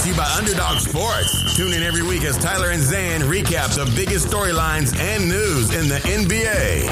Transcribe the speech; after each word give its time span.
Brought 0.00 0.06
to 0.06 0.12
you 0.12 0.16
by 0.16 0.34
Underdog 0.38 0.78
Sports. 0.78 1.56
Tune 1.56 1.74
in 1.74 1.82
every 1.82 2.02
week 2.02 2.24
as 2.24 2.38
Tyler 2.38 2.70
and 2.70 2.80
Zan 2.80 3.20
recap 3.20 3.74
the 3.74 3.84
biggest 3.94 4.28
storylines 4.28 4.98
and 4.98 5.28
news 5.28 5.74
in 5.74 5.88
the 5.88 5.96
NBA. 5.96 6.86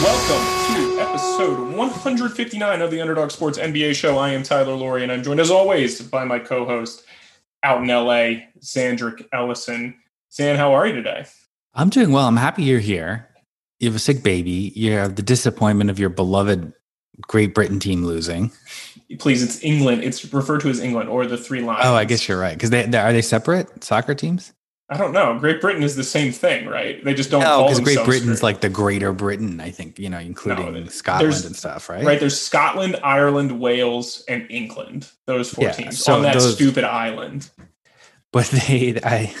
Welcome 0.00 0.74
to 0.76 1.00
episode 1.00 1.76
159 1.76 2.80
of 2.80 2.92
the 2.92 3.00
Underdog 3.00 3.32
Sports 3.32 3.58
NBA 3.58 3.96
show. 3.96 4.18
I 4.18 4.30
am 4.30 4.44
Tyler 4.44 4.74
Laurie, 4.74 5.02
and 5.02 5.10
I'm 5.10 5.24
joined 5.24 5.40
as 5.40 5.50
always 5.50 6.00
by 6.02 6.24
my 6.24 6.38
co-host 6.38 7.04
out 7.64 7.82
in 7.82 7.88
LA, 7.88 8.44
Zandrick 8.60 9.26
Ellison. 9.32 9.96
Zan, 10.32 10.54
how 10.54 10.72
are 10.74 10.86
you 10.86 10.92
today? 10.92 11.24
I'm 11.74 11.88
doing 11.88 12.12
well. 12.12 12.28
I'm 12.28 12.36
happy 12.36 12.62
you're 12.62 12.78
here. 12.78 13.28
You 13.80 13.88
have 13.88 13.96
a 13.96 13.98
sick 13.98 14.22
baby. 14.22 14.72
You 14.76 14.92
have 14.92 15.16
the 15.16 15.22
disappointment 15.22 15.90
of 15.90 15.98
your 15.98 16.08
beloved 16.08 16.72
Great 17.20 17.54
Britain 17.54 17.78
team 17.78 18.04
losing. 18.04 18.50
Please, 19.18 19.42
it's 19.42 19.62
England. 19.62 20.02
It's 20.02 20.32
referred 20.32 20.62
to 20.62 20.68
as 20.70 20.80
England 20.80 21.08
or 21.08 21.26
the 21.26 21.36
Three 21.36 21.60
Lions. 21.60 21.84
Oh, 21.84 21.94
I 21.94 22.04
guess 22.04 22.26
you're 22.26 22.38
right. 22.40 22.54
Because 22.54 22.70
they, 22.70 22.84
they 22.86 22.98
are 22.98 23.12
they 23.12 23.22
separate 23.22 23.84
soccer 23.84 24.14
teams? 24.14 24.52
I 24.88 24.96
don't 24.98 25.12
know. 25.12 25.38
Great 25.38 25.60
Britain 25.60 25.82
is 25.82 25.96
the 25.96 26.04
same 26.04 26.32
thing, 26.32 26.66
right? 26.66 27.02
They 27.02 27.14
just 27.14 27.30
don't. 27.30 27.40
No, 27.42 27.64
because 27.64 27.80
Great 27.80 28.04
Britain's 28.04 28.42
like 28.42 28.60
the 28.60 28.68
Greater 28.68 29.12
Britain. 29.12 29.60
I 29.60 29.70
think 29.70 29.98
you 29.98 30.10
know, 30.10 30.18
including 30.18 30.72
No, 30.74 30.86
Scotland 30.86 31.44
and 31.44 31.56
stuff, 31.56 31.88
right? 31.88 32.04
Right, 32.04 32.20
there's 32.20 32.38
Scotland, 32.40 32.98
Ireland, 33.02 33.58
Wales, 33.60 34.24
and 34.28 34.46
England. 34.50 35.08
Those 35.26 35.50
four 35.50 35.64
Yeah, 35.64 35.72
teams 35.72 36.02
so 36.02 36.14
on 36.16 36.22
that 36.22 36.34
those- 36.34 36.54
stupid 36.54 36.84
island. 36.84 37.48
But 38.32 38.46
they, 38.46 38.98
I, 39.04 39.34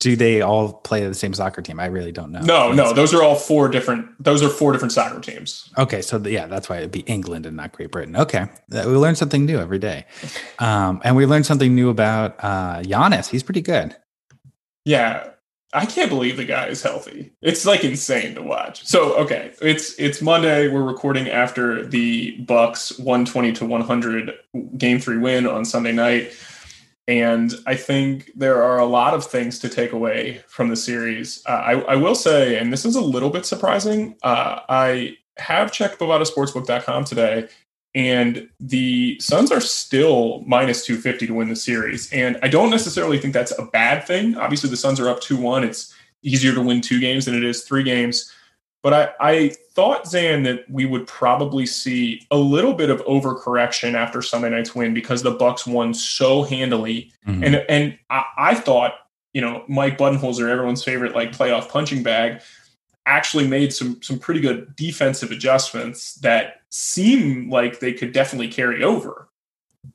do 0.00 0.16
they 0.16 0.40
all 0.40 0.72
play 0.72 1.06
the 1.06 1.14
same 1.14 1.34
soccer 1.34 1.60
team? 1.60 1.78
I 1.78 1.86
really 1.86 2.10
don't 2.10 2.32
know. 2.32 2.40
No, 2.40 2.72
no, 2.72 2.92
those 2.92 3.14
are 3.14 3.22
all 3.22 3.36
four 3.36 3.68
different. 3.68 4.06
Those 4.22 4.42
are 4.42 4.48
four 4.48 4.72
different 4.72 4.92
soccer 4.92 5.20
teams. 5.20 5.70
Okay, 5.78 6.00
so 6.00 6.18
the, 6.18 6.30
yeah, 6.30 6.46
that's 6.46 6.68
why 6.68 6.78
it'd 6.78 6.90
be 6.90 7.00
England 7.00 7.46
and 7.46 7.56
not 7.56 7.72
Great 7.72 7.92
Britain. 7.92 8.16
Okay, 8.16 8.46
we 8.70 8.80
learn 8.80 9.14
something 9.14 9.44
new 9.44 9.58
every 9.58 9.78
day, 9.78 10.06
um, 10.58 11.00
and 11.04 11.14
we 11.14 11.26
learned 11.26 11.46
something 11.46 11.74
new 11.74 11.90
about 11.90 12.34
uh, 12.40 12.80
Giannis. 12.80 13.28
He's 13.28 13.42
pretty 13.42 13.60
good. 13.60 13.94
Yeah, 14.86 15.28
I 15.74 15.84
can't 15.84 16.08
believe 16.08 16.38
the 16.38 16.46
guy 16.46 16.66
is 16.66 16.82
healthy. 16.82 17.32
It's 17.42 17.66
like 17.66 17.84
insane 17.84 18.34
to 18.34 18.42
watch. 18.42 18.84
So 18.86 19.14
okay, 19.18 19.52
it's 19.60 19.94
it's 19.98 20.22
Monday. 20.22 20.68
We're 20.68 20.82
recording 20.82 21.28
after 21.28 21.86
the 21.86 22.38
Bucks 22.38 22.98
120 22.98 23.52
to 23.52 23.66
100 23.66 24.32
game 24.78 24.98
three 24.98 25.18
win 25.18 25.46
on 25.46 25.66
Sunday 25.66 25.92
night. 25.92 26.32
And 27.10 27.52
I 27.66 27.74
think 27.74 28.30
there 28.36 28.62
are 28.62 28.78
a 28.78 28.84
lot 28.84 29.14
of 29.14 29.26
things 29.26 29.58
to 29.58 29.68
take 29.68 29.90
away 29.90 30.44
from 30.46 30.68
the 30.68 30.76
series. 30.76 31.42
Uh, 31.44 31.50
I, 31.50 31.72
I 31.80 31.96
will 31.96 32.14
say, 32.14 32.56
and 32.56 32.72
this 32.72 32.84
is 32.84 32.94
a 32.94 33.00
little 33.00 33.30
bit 33.30 33.44
surprising, 33.44 34.14
uh, 34.22 34.60
I 34.68 35.16
have 35.36 35.72
checked 35.72 35.98
bovadasportsbook.com 35.98 37.04
today, 37.04 37.48
and 37.96 38.48
the 38.60 39.18
Suns 39.18 39.50
are 39.50 39.60
still 39.60 40.44
minus 40.46 40.86
250 40.86 41.26
to 41.26 41.34
win 41.34 41.48
the 41.48 41.56
series. 41.56 42.12
And 42.12 42.38
I 42.44 42.48
don't 42.48 42.70
necessarily 42.70 43.18
think 43.18 43.34
that's 43.34 43.58
a 43.58 43.64
bad 43.64 44.06
thing. 44.06 44.36
Obviously, 44.36 44.70
the 44.70 44.76
Suns 44.76 45.00
are 45.00 45.08
up 45.08 45.20
2 45.20 45.36
1. 45.36 45.64
It's 45.64 45.92
easier 46.22 46.54
to 46.54 46.62
win 46.62 46.80
two 46.80 47.00
games 47.00 47.24
than 47.24 47.34
it 47.34 47.42
is 47.42 47.64
three 47.64 47.82
games. 47.82 48.32
But 48.84 48.94
I, 48.94 49.08
I 49.20 49.54
thought, 49.72 50.06
Zan, 50.06 50.42
that 50.42 50.68
we 50.68 50.84
would 50.84 51.06
probably 51.06 51.66
see 51.66 52.26
a 52.30 52.36
little 52.36 52.74
bit 52.74 52.90
of 52.90 53.04
overcorrection 53.04 53.94
after 53.94 54.20
Sunday 54.20 54.50
night's 54.50 54.74
win 54.74 54.94
because 54.94 55.22
the 55.22 55.30
Bucks 55.30 55.66
won 55.66 55.94
so 55.94 56.42
handily. 56.42 57.12
Mhm. 57.26 57.46
And 57.46 57.54
and 57.68 57.98
I, 58.10 58.24
I 58.36 58.54
thought, 58.54 58.94
you 59.32 59.40
know, 59.40 59.64
Mike 59.68 59.96
Budenholzer, 59.96 60.48
everyone's 60.48 60.82
favorite 60.82 61.14
like 61.14 61.32
playoff 61.32 61.68
punching 61.68 62.02
bag, 62.02 62.40
actually 63.06 63.46
made 63.46 63.72
some 63.72 64.02
some 64.02 64.18
pretty 64.18 64.40
good 64.40 64.74
defensive 64.76 65.30
adjustments 65.30 66.14
that 66.16 66.62
seem 66.70 67.48
like 67.50 67.80
they 67.80 67.92
could 67.92 68.12
definitely 68.12 68.48
carry 68.48 68.82
over. 68.82 69.28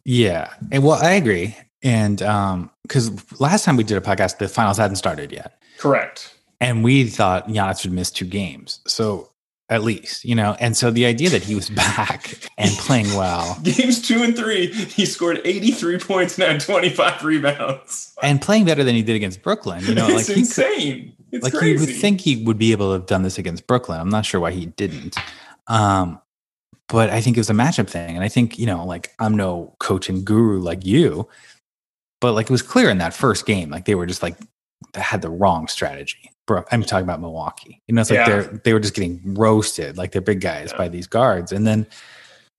Yeah. 0.04 0.54
And 0.72 0.84
well, 0.84 1.00
I 1.02 1.12
agree. 1.12 1.56
And 1.84 2.22
um, 2.22 2.72
because 2.84 3.12
last 3.40 3.66
time 3.66 3.78
we 3.78 3.84
did 3.84 3.98
a 3.98 4.02
podcast, 4.02 4.38
the 4.40 4.48
finals 4.48 4.78
hadn't 4.78 4.96
started 4.96 5.32
yet. 5.32 5.62
Correct. 5.78 6.34
And 6.62 6.84
we 6.84 7.06
thought 7.06 7.48
Giannis 7.48 7.84
would 7.84 7.94
miss 7.94 8.10
two 8.10 8.26
games. 8.26 8.80
So 8.88 9.30
at 9.70 9.84
least, 9.84 10.24
you 10.24 10.36
know, 10.36 10.56
and 10.60 10.78
so 10.78 10.92
the 10.92 11.06
idea 11.06 11.30
that 11.30 11.44
he 11.44 11.56
was 11.56 11.70
back 11.72 12.50
and 12.58 12.72
playing 12.72 13.08
well 13.16 13.60
Games 13.64 14.02
two 14.02 14.22
and 14.24 14.36
three, 14.36 14.68
he 14.68 15.06
scored 15.06 15.42
83 15.44 16.00
points 16.00 16.38
and 16.38 16.52
had 16.52 16.62
25 16.62 17.24
rebounds. 17.24 18.16
and 18.22 18.42
playing 18.42 18.66
better 18.66 18.84
than 18.84 18.96
he 18.96 19.02
did 19.02 19.16
against 19.16 19.42
Brooklyn, 19.42 19.84
you 19.86 19.96
know, 19.96 20.08
it's 20.10 20.16
like 20.16 20.26
he 20.28 20.34
could, 20.34 20.38
insane. 20.38 21.14
It's 21.32 21.44
like 21.44 21.54
crazy. 21.54 21.72
you 21.74 21.80
would 21.80 22.02
think 22.02 22.22
he 22.22 22.44
would 22.44 22.58
be 22.58 22.72
able 22.72 22.90
to 22.90 22.94
have 22.94 23.08
done 23.08 23.24
this 23.24 23.38
against 23.38 23.68
Brooklyn. 23.68 24.00
I'm 24.00 24.10
not 24.10 24.26
sure 24.26 24.40
why 24.40 24.52
he 24.52 24.68
didn't. 24.68 25.18
Um, 25.68 26.22
but 26.88 27.10
I 27.10 27.20
think 27.20 27.36
it 27.36 27.40
was 27.40 27.50
a 27.50 27.54
matchup 27.54 27.90
thing. 27.90 28.16
And 28.16 28.24
I 28.24 28.30
think, 28.30 28.60
you 28.60 28.68
know, 28.68 28.86
like 28.86 29.14
I'm 29.20 29.36
no 29.36 29.76
coaching 29.80 30.24
guru 30.24 30.60
like 30.60 30.86
you, 30.86 31.28
but 32.22 32.34
like 32.34 32.46
it 32.46 32.52
was 32.52 32.62
clear 32.62 32.90
in 32.90 33.00
that 33.00 33.14
first 33.14 33.46
game, 33.46 33.70
like 33.70 33.86
they 33.86 33.96
were 33.96 34.06
just 34.06 34.22
like 34.22 34.38
had 34.94 35.22
the 35.22 35.30
wrong 35.30 35.68
strategy. 35.68 36.32
Bro, 36.48 36.64
I'm 36.72 36.84
talking 36.84 37.04
about 37.04 37.22
Milwaukee. 37.22 37.82
You 37.88 37.96
know, 37.96 38.02
it's 38.02 38.10
like 38.12 38.18
Yeah. 38.20 38.30
they're 38.30 38.62
they 38.64 38.74
were 38.74 38.80
just 38.80 38.94
getting 38.94 39.20
roasted, 39.36 39.98
like 39.98 40.12
they're 40.12 40.22
big 40.22 40.42
guys 40.42 40.70
Yeah. 40.72 40.78
by 40.78 40.88
these 40.90 41.08
guards. 41.08 41.52
And 41.52 41.66
then 41.66 41.88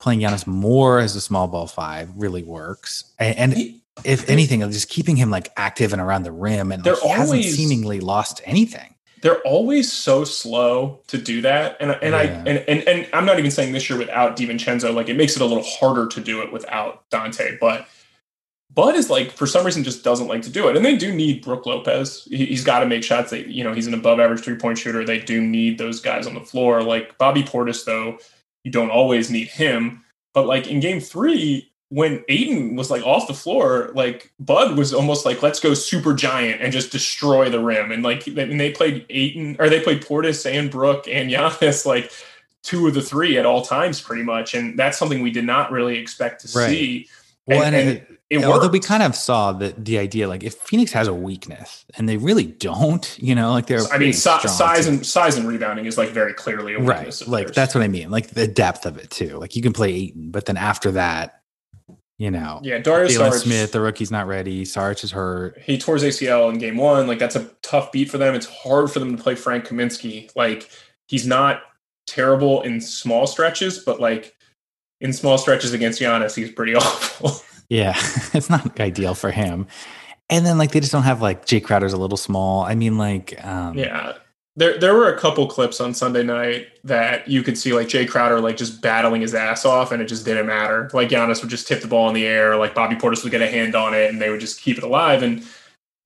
playing 0.00 0.20
Giannis 0.20 0.46
more 0.46 0.98
as 0.98 1.14
a 1.16 1.20
small 1.20 1.46
ball 1.48 1.66
five 1.66 2.10
really 2.16 2.42
works. 2.42 3.04
And, 3.18 3.36
and 3.38 3.52
He- 3.54 3.82
if 4.04 4.28
anything, 4.28 4.60
just 4.72 4.90
keeping 4.90 5.16
him 5.16 5.30
like 5.30 5.50
active 5.56 5.92
and 5.94 6.02
around 6.02 6.24
the 6.24 6.32
rim 6.32 6.70
and 6.72 6.84
They're 6.84 6.96
he 7.00 7.08
hasn't 7.08 7.28
always- 7.38 7.56
seemingly 7.56 8.00
lost 8.00 8.40
anything. 8.44 8.92
they're 9.22 9.40
always 9.40 9.90
so 9.90 10.22
slow 10.24 11.00
to 11.06 11.16
do 11.16 11.40
that 11.40 11.76
and 11.80 11.90
and 12.02 12.14
I 12.14 12.24
and, 12.24 12.58
and 12.68 12.86
and 12.86 13.08
I'm 13.14 13.24
not 13.24 13.38
even 13.38 13.50
saying 13.50 13.72
this 13.72 13.88
year 13.88 13.98
without 13.98 14.36
DiVincenzo 14.36 14.94
like 14.94 15.08
it 15.08 15.16
makes 15.16 15.34
it 15.36 15.42
a 15.42 15.46
little 15.46 15.64
harder 15.64 16.06
to 16.08 16.20
do 16.20 16.42
it 16.42 16.52
without 16.52 17.08
Dante 17.10 17.56
but 17.58 17.88
Bud 18.76 18.94
is 18.94 19.10
like 19.10 19.32
for 19.32 19.46
some 19.46 19.66
reason 19.66 19.82
just 19.82 20.04
doesn't 20.04 20.28
like 20.28 20.42
to 20.42 20.50
do 20.50 20.68
it 20.68 20.76
and 20.76 20.84
they 20.84 20.96
do 20.96 21.12
need 21.12 21.42
Brook 21.42 21.66
Lopez 21.66 22.28
he, 22.30 22.46
he's 22.46 22.62
got 22.62 22.80
to 22.80 22.86
make 22.86 23.02
shots 23.02 23.30
that 23.30 23.48
you 23.48 23.64
know 23.64 23.72
he's 23.72 23.88
an 23.88 23.94
above 23.94 24.20
average 24.20 24.40
three 24.40 24.56
point 24.56 24.78
shooter 24.78 25.04
they 25.04 25.18
do 25.18 25.40
need 25.40 25.78
those 25.78 26.00
guys 26.00 26.26
on 26.26 26.34
the 26.34 26.40
floor 26.40 26.82
like 26.82 27.18
Bobby 27.18 27.42
Portis 27.42 27.84
though 27.84 28.18
you 28.62 28.70
don't 28.70 28.90
always 28.90 29.30
need 29.30 29.48
him 29.48 30.04
but 30.34 30.46
like 30.46 30.68
in 30.68 30.78
game 30.80 31.00
3 31.00 31.68
when 31.88 32.24
Ayton 32.28 32.74
was 32.74 32.90
like 32.90 33.02
off 33.04 33.28
the 33.28 33.34
floor, 33.34 33.90
like 33.94 34.32
Bud 34.40 34.76
was 34.76 34.92
almost 34.92 35.24
like, 35.24 35.42
let's 35.42 35.60
go 35.60 35.72
super 35.74 36.14
giant 36.14 36.60
and 36.60 36.72
just 36.72 36.90
destroy 36.90 37.48
the 37.48 37.62
rim. 37.62 37.92
And 37.92 38.02
like, 38.02 38.26
and 38.26 38.60
they 38.60 38.72
played 38.72 39.06
Ayton 39.08 39.56
or 39.58 39.68
they 39.68 39.80
played 39.80 40.02
Portis 40.02 40.50
and 40.50 40.70
Brook 40.70 41.06
and 41.08 41.30
Giannis, 41.32 41.86
like 41.86 42.10
two 42.62 42.88
of 42.88 42.94
the 42.94 43.02
three 43.02 43.38
at 43.38 43.46
all 43.46 43.62
times, 43.62 44.00
pretty 44.00 44.24
much. 44.24 44.54
And 44.54 44.78
that's 44.78 44.98
something 44.98 45.22
we 45.22 45.30
did 45.30 45.44
not 45.44 45.70
really 45.70 45.96
expect 45.96 46.44
to 46.44 46.58
Right. 46.58 46.68
see. 46.68 47.08
Well, 47.46 47.62
and, 47.62 47.76
and 47.76 47.88
and 47.88 48.15
it- 48.28 48.44
Although 48.44 48.68
we 48.68 48.80
kind 48.80 49.02
of 49.02 49.14
saw 49.14 49.52
the 49.52 49.74
the 49.78 49.98
idea, 49.98 50.26
like 50.28 50.42
if 50.42 50.54
Phoenix 50.54 50.90
has 50.92 51.06
a 51.08 51.14
weakness, 51.14 51.84
and 51.96 52.08
they 52.08 52.16
really 52.16 52.46
don't, 52.46 53.16
you 53.22 53.34
know, 53.34 53.52
like 53.52 53.66
they're. 53.66 53.86
I 53.92 53.98
mean, 53.98 54.12
si- 54.12 54.48
size 54.48 54.86
team. 54.86 54.94
and 54.94 55.06
size 55.06 55.36
and 55.36 55.46
rebounding 55.46 55.86
is 55.86 55.96
like 55.96 56.10
very 56.10 56.32
clearly 56.34 56.74
a 56.74 56.78
right, 56.80 56.98
weakness. 56.98 57.20
of 57.20 57.28
like 57.28 57.46
theirs. 57.46 57.56
that's 57.56 57.74
what 57.74 57.84
I 57.84 57.88
mean, 57.88 58.10
like 58.10 58.28
the 58.28 58.48
depth 58.48 58.84
of 58.86 58.96
it 58.98 59.10
too. 59.10 59.38
Like 59.38 59.54
you 59.54 59.62
can 59.62 59.72
play 59.72 59.92
Ayton, 59.94 60.30
but 60.32 60.46
then 60.46 60.56
after 60.56 60.90
that, 60.92 61.40
you 62.18 62.30
know, 62.30 62.60
yeah. 62.64 62.78
Dario 62.78 63.08
Jalen 63.08 63.30
Saric, 63.30 63.42
Smith, 63.42 63.72
the 63.72 63.80
rookie's 63.80 64.10
not 64.10 64.26
ready. 64.26 64.64
Sarge 64.64 65.04
is 65.04 65.12
hurt. 65.12 65.58
he 65.62 65.78
tore 65.78 65.94
his 65.96 66.02
ACL 66.04 66.50
in 66.52 66.58
game 66.58 66.76
one. 66.78 67.06
Like 67.06 67.18
that's 67.20 67.36
a 67.36 67.48
tough 67.62 67.92
beat 67.92 68.10
for 68.10 68.18
them. 68.18 68.34
It's 68.34 68.46
hard 68.46 68.90
for 68.90 68.98
them 68.98 69.16
to 69.16 69.22
play 69.22 69.34
Frank 69.36 69.66
Kaminsky. 69.66 70.30
Like 70.34 70.68
he's 71.06 71.26
not 71.26 71.60
terrible 72.08 72.62
in 72.62 72.80
small 72.80 73.26
stretches, 73.28 73.80
but 73.80 74.00
like 74.00 74.34
in 75.00 75.12
small 75.12 75.38
stretches 75.38 75.72
against 75.74 76.00
Giannis, 76.00 76.34
he's 76.34 76.50
pretty 76.50 76.74
awful. 76.76 77.32
Yeah, 77.68 77.94
it's 78.34 78.50
not 78.50 78.78
ideal 78.80 79.14
for 79.14 79.30
him. 79.30 79.66
And 80.28 80.44
then 80.44 80.58
like 80.58 80.72
they 80.72 80.80
just 80.80 80.92
don't 80.92 81.04
have 81.04 81.22
like 81.22 81.46
Jae 81.46 81.62
Crowder's 81.62 81.92
a 81.92 81.96
little 81.96 82.16
small. 82.16 82.62
I 82.62 82.74
mean, 82.74 82.98
like 82.98 83.42
um, 83.44 83.76
yeah. 83.76 84.14
There, 84.58 84.78
there 84.78 84.94
were 84.94 85.12
a 85.12 85.18
couple 85.18 85.46
clips 85.48 85.82
on 85.82 85.92
Sunday 85.92 86.22
night 86.22 86.68
that 86.82 87.28
you 87.28 87.42
could 87.42 87.58
see 87.58 87.74
like 87.74 87.88
Jae 87.88 88.08
Crowder 88.08 88.40
like 88.40 88.56
just 88.56 88.80
battling 88.80 89.20
his 89.20 89.34
ass 89.34 89.66
off 89.66 89.92
and 89.92 90.00
it 90.00 90.06
just 90.06 90.24
didn't 90.24 90.46
matter. 90.46 90.88
Like 90.94 91.10
Giannis 91.10 91.42
would 91.42 91.50
just 91.50 91.68
tip 91.68 91.82
the 91.82 91.88
ball 91.88 92.08
in 92.08 92.14
the 92.14 92.24
air, 92.24 92.56
like 92.56 92.74
Bobby 92.74 92.96
Portis 92.96 93.22
would 93.22 93.32
get 93.32 93.42
a 93.42 93.48
hand 93.48 93.74
on 93.74 93.92
it 93.92 94.08
and 94.08 94.20
they 94.20 94.30
would 94.30 94.40
just 94.40 94.62
keep 94.62 94.78
it 94.78 94.84
alive. 94.84 95.22
And 95.22 95.44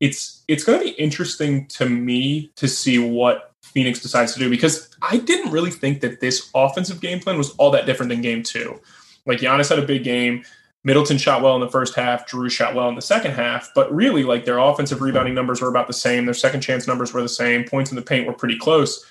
it's 0.00 0.42
it's 0.48 0.64
going 0.64 0.80
to 0.80 0.84
be 0.84 0.90
interesting 0.92 1.66
to 1.66 1.88
me 1.88 2.50
to 2.56 2.66
see 2.66 2.98
what 2.98 3.54
Phoenix 3.62 4.00
decides 4.00 4.32
to 4.32 4.40
do 4.40 4.50
because 4.50 4.88
I 5.00 5.18
didn't 5.18 5.52
really 5.52 5.70
think 5.70 6.00
that 6.00 6.20
this 6.20 6.50
offensive 6.54 7.00
game 7.00 7.20
plan 7.20 7.38
was 7.38 7.54
all 7.56 7.70
that 7.70 7.86
different 7.86 8.10
than 8.10 8.20
game 8.20 8.42
two. 8.42 8.80
Like 9.26 9.38
Giannis 9.38 9.68
had 9.68 9.78
a 9.78 9.86
big 9.86 10.02
game. 10.02 10.42
Middleton 10.82 11.18
shot 11.18 11.42
well 11.42 11.54
in 11.54 11.60
the 11.60 11.68
first 11.68 11.94
half, 11.94 12.28
Jrue 12.28 12.50
shot 12.50 12.74
well 12.74 12.88
in 12.88 12.94
the 12.94 13.02
second 13.02 13.32
half, 13.32 13.70
but 13.74 13.94
really 13.94 14.24
like 14.24 14.44
their 14.44 14.58
offensive 14.58 15.02
rebounding 15.02 15.34
numbers 15.34 15.60
were 15.60 15.68
about 15.68 15.86
the 15.86 15.92
same, 15.92 16.24
their 16.24 16.34
second 16.34 16.62
chance 16.62 16.86
numbers 16.86 17.12
were 17.12 17.20
the 17.20 17.28
same, 17.28 17.64
points 17.64 17.90
in 17.90 17.96
the 17.96 18.02
paint 18.02 18.26
were 18.26 18.32
pretty 18.32 18.58
close. 18.58 19.04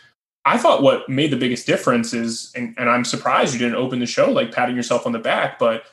I 0.46 0.58
thought 0.58 0.82
what 0.82 1.08
made 1.08 1.32
the 1.32 1.38
biggest 1.38 1.68
difference 1.68 2.14
is, 2.14 2.52
and, 2.56 2.74
and 2.78 2.90
I'm 2.90 3.06
surprised 3.06 3.54
you 3.54 3.60
didn't 3.60 3.76
open 3.76 4.00
the 4.00 4.08
show 4.08 4.32
like 4.32 4.52
patting 4.52 4.76
yourself 4.76 5.06
on 5.06 5.12
the 5.12 5.20
back, 5.20 5.60
but 5.60 5.84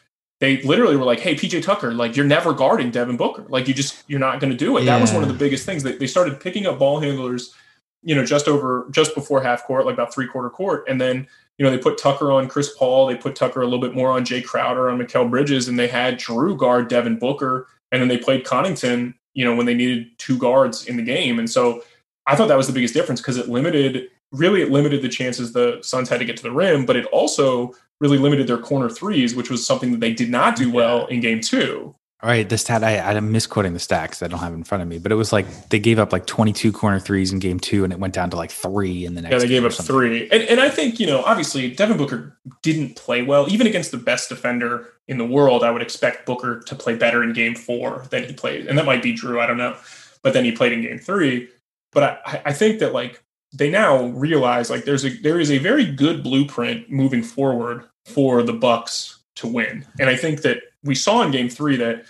they 0.41 0.63
literally 0.63 0.97
were 0.97 1.05
like, 1.05 1.21
"Hey, 1.21 1.35
PJ 1.35 1.63
Tucker, 1.63 1.93
like 1.93 2.17
you're 2.17 2.27
never 2.27 2.53
guarding 2.53 2.91
Devin 2.91 3.17
Booker. 3.17 3.47
Like 3.49 3.69
you 3.69 3.75
just 3.75 4.05
you're 4.07 4.21
not 4.21 4.41
going 4.41 4.51
to 4.51 4.57
do 4.57 4.77
it." 4.77 4.85
Yeah. 4.85 4.95
That 4.95 5.01
was 5.01 5.13
one 5.13 5.23
of 5.23 5.29
the 5.29 5.35
biggest 5.35 5.65
things. 5.65 5.83
They, 5.83 5.97
they 5.97 6.07
started 6.07 6.41
picking 6.41 6.67
up 6.67 6.79
ball 6.79 7.01
handlers, 7.01 7.55
you 8.03 8.15
know, 8.15 8.25
just 8.25 8.47
over 8.47 8.87
just 8.91 9.15
before 9.15 9.43
half 9.43 9.65
court, 9.65 9.87
like 9.87 9.95
about 9.95 10.13
three 10.13 10.27
quarter 10.27 10.51
court, 10.51 10.85
and 10.89 11.01
then 11.01 11.27
you 11.59 11.65
know 11.65 11.71
they 11.71 11.79
put 11.79 11.99
Tucker 11.99 12.31
on 12.33 12.49
Chris 12.49 12.75
Paul. 12.77 13.07
They 13.07 13.17
put 13.17 13.35
Tucker 13.35 13.61
a 13.61 13.65
little 13.65 13.81
bit 13.81 13.95
more 13.95 14.11
on 14.11 14.25
Jae 14.25 14.45
Crowder 14.45 14.91
on 14.91 14.99
Mikal 14.99 15.31
Bridges, 15.31 15.69
and 15.69 15.79
they 15.79 15.89
had 15.89 16.19
Jrue 16.19 16.57
guard 16.57 16.89
Devin 16.89 17.19
Booker, 17.19 17.67
and 17.93 18.01
then 18.01 18.09
they 18.09 18.19
played 18.19 18.45
Connaughton, 18.45 19.15
you 19.35 19.45
know, 19.45 19.55
when 19.55 19.67
they 19.67 19.75
needed 19.75 20.09
two 20.19 20.39
guards 20.39 20.87
in 20.87 20.97
the 20.97 21.03
game, 21.03 21.39
and 21.39 21.51
so 21.51 21.83
I 22.27 22.35
thought 22.35 22.49
that 22.49 22.57
was 22.57 22.67
the 22.67 22.73
biggest 22.73 22.95
difference 22.95 23.21
because 23.21 23.37
it 23.37 23.49
limited 23.49 24.09
really 24.33 24.63
it 24.63 24.71
limited 24.71 25.03
the 25.03 25.09
chances 25.09 25.53
the 25.53 25.79
Suns 25.83 26.09
had 26.09 26.19
to 26.19 26.25
get 26.25 26.37
to 26.37 26.43
the 26.43 26.53
rim, 26.53 26.85
but 26.85 26.97
it 26.97 27.07
also 27.07 27.73
really 28.01 28.19
limited 28.19 28.47
their 28.47 28.59
corner 28.59 28.91
threes, 28.91 29.35
which 29.35 29.51
was 29.51 29.67
something 29.67 29.93
that 29.93 30.01
they 30.01 30.13
did 30.13 30.31
not 30.31 30.57
do 30.57 30.71
well 30.71 31.07
in 31.07 31.21
game 31.21 31.41
two. 31.41 31.95
All 32.23 32.31
right, 32.31 32.49
the 32.49 32.57
stat 32.57 32.83
I, 32.83 32.99
I'm 32.99 33.31
misquoting 33.31 33.75
the 33.75 33.79
stats 33.79 34.23
I 34.23 34.29
don't 34.29 34.41
have 34.41 34.55
in 34.55 34.65
front 34.65 34.81
of 34.81 34.89
me, 34.89 34.99
but 34.99 35.13
it 35.13 35.17
was 35.17 35.35
like 35.35 35.69
they 35.69 35.79
gave 35.79 35.99
up 35.99 36.13
like 36.13 36.25
22 36.25 36.73
corner 36.73 36.99
threes 36.99 37.31
in 37.31 37.41
game 37.41 37.61
two, 37.61 37.85
and 37.85 37.93
it 37.93 37.99
went 37.99 38.15
down 38.15 38.31
to 38.31 38.37
like 38.37 38.51
three 38.51 39.05
in 39.05 39.15
the 39.15 39.21
next. 39.21 39.33
Yeah, 39.33 39.39
they 39.39 39.49
gave 39.49 39.67
up 39.67 39.73
three, 39.73 40.29
and 40.31 40.43
and 40.45 40.59
I 40.59 40.71
think 40.71 40.99
you 40.99 41.07
know 41.07 41.23
obviously 41.25 41.71
Devin 41.71 41.99
Booker 41.99 42.39
didn't 42.63 42.97
play 42.97 43.21
well, 43.21 43.53
even 43.53 43.67
against 43.67 43.91
the 43.91 43.99
best 43.99 44.31
defender 44.31 44.95
in 45.09 45.19
the 45.19 45.27
world. 45.27 45.63
I 45.63 45.71
would 45.71 45.83
expect 45.83 46.25
Booker 46.25 46.61
to 46.61 46.75
play 46.75 46.97
better 46.97 47.23
in 47.23 47.35
game 47.35 47.55
four 47.55 48.07
than 48.09 48.25
he 48.25 48.33
played, 48.33 48.67
and 48.67 48.79
that 48.79 48.87
might 48.87 49.03
be 49.03 49.13
Jrue. 49.13 49.39
I 49.39 49.47
don't 49.47 49.59
know, 49.59 49.77
but 50.23 50.33
then 50.33 50.45
he 50.47 50.53
played 50.53 50.73
in 50.73 50.81
game 50.81 50.99
three. 50.99 51.51
But 51.93 52.23
I, 52.25 52.43
I 52.47 52.53
think 52.55 52.79
that 52.79 52.95
like 52.95 53.23
they 53.53 53.69
now 53.69 54.07
realize 54.07 54.71
like 54.71 54.87
there's 54.87 55.05
a 55.05 55.11
there 55.11 55.39
is 55.39 55.51
a 55.51 55.59
very 55.59 55.85
good 55.85 56.23
blueprint 56.23 56.91
moving 56.91 57.23
forward 57.23 57.85
for 58.07 58.43
the 58.43 58.55
Bucks 58.55 59.16
to 59.37 59.47
win. 59.47 59.87
And 60.01 60.11
I 60.11 60.17
think 60.17 60.43
that 60.43 60.59
we 60.83 60.95
saw 60.95 61.23
in 61.23 61.31
game 61.31 61.49
3 61.49 61.77
that 61.77 62.05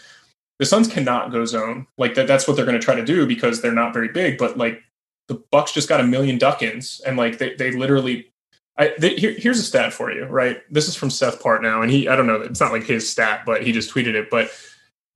the 0.58 0.66
Suns 0.66 0.88
cannot 0.88 1.32
go 1.32 1.44
zone. 1.44 1.86
Like 1.98 2.14
that 2.14 2.26
that's 2.26 2.48
what 2.48 2.56
they're 2.56 2.64
going 2.64 2.78
to 2.78 2.84
try 2.84 2.94
to 2.94 3.04
do 3.04 3.26
because 3.26 3.60
they're 3.60 3.72
not 3.72 3.92
very 3.92 4.08
big, 4.08 4.38
but 4.38 4.56
like 4.56 4.82
the 5.28 5.42
Bucks 5.50 5.72
just 5.72 5.88
got 5.88 6.00
a 6.00 6.04
million 6.04 6.38
duck-ins 6.38 7.00
and 7.06 7.16
like 7.16 7.38
they 7.38 7.54
they 7.54 7.72
literally 7.72 8.32
I, 8.78 8.92
they, 8.98 9.16
here, 9.16 9.32
here's 9.32 9.58
a 9.58 9.62
stat 9.62 9.92
for 9.92 10.12
you, 10.12 10.26
right? 10.26 10.60
This 10.70 10.86
is 10.86 10.94
from 10.94 11.08
Seth 11.08 11.42
Partnow, 11.42 11.82
and 11.82 11.90
he, 11.90 12.08
I 12.08 12.16
don't 12.16 12.26
know, 12.26 12.42
it's 12.42 12.60
not 12.60 12.72
like 12.72 12.84
his 12.84 13.08
stat, 13.08 13.42
but 13.46 13.62
he 13.62 13.72
just 13.72 13.92
tweeted 13.92 14.14
it. 14.14 14.28
But 14.30 14.50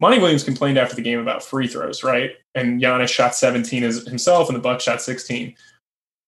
Monty 0.01 0.19
Williams 0.19 0.45
complained 0.45 0.79
after 0.79 0.97
the 0.97 1.03
game 1.03 1.19
about 1.19 1.45
free 1.45 1.69
throws, 1.69 2.03
right? 2.03 2.33
And 2.55 2.81
Giannis 2.81 3.09
shot 3.09 3.35
17 3.35 3.85
as 3.85 4.07
himself, 4.07 4.49
and 4.49 4.57
the 4.57 4.63
Bucks 4.63 4.85
shot 4.85 5.03
16. 5.03 5.55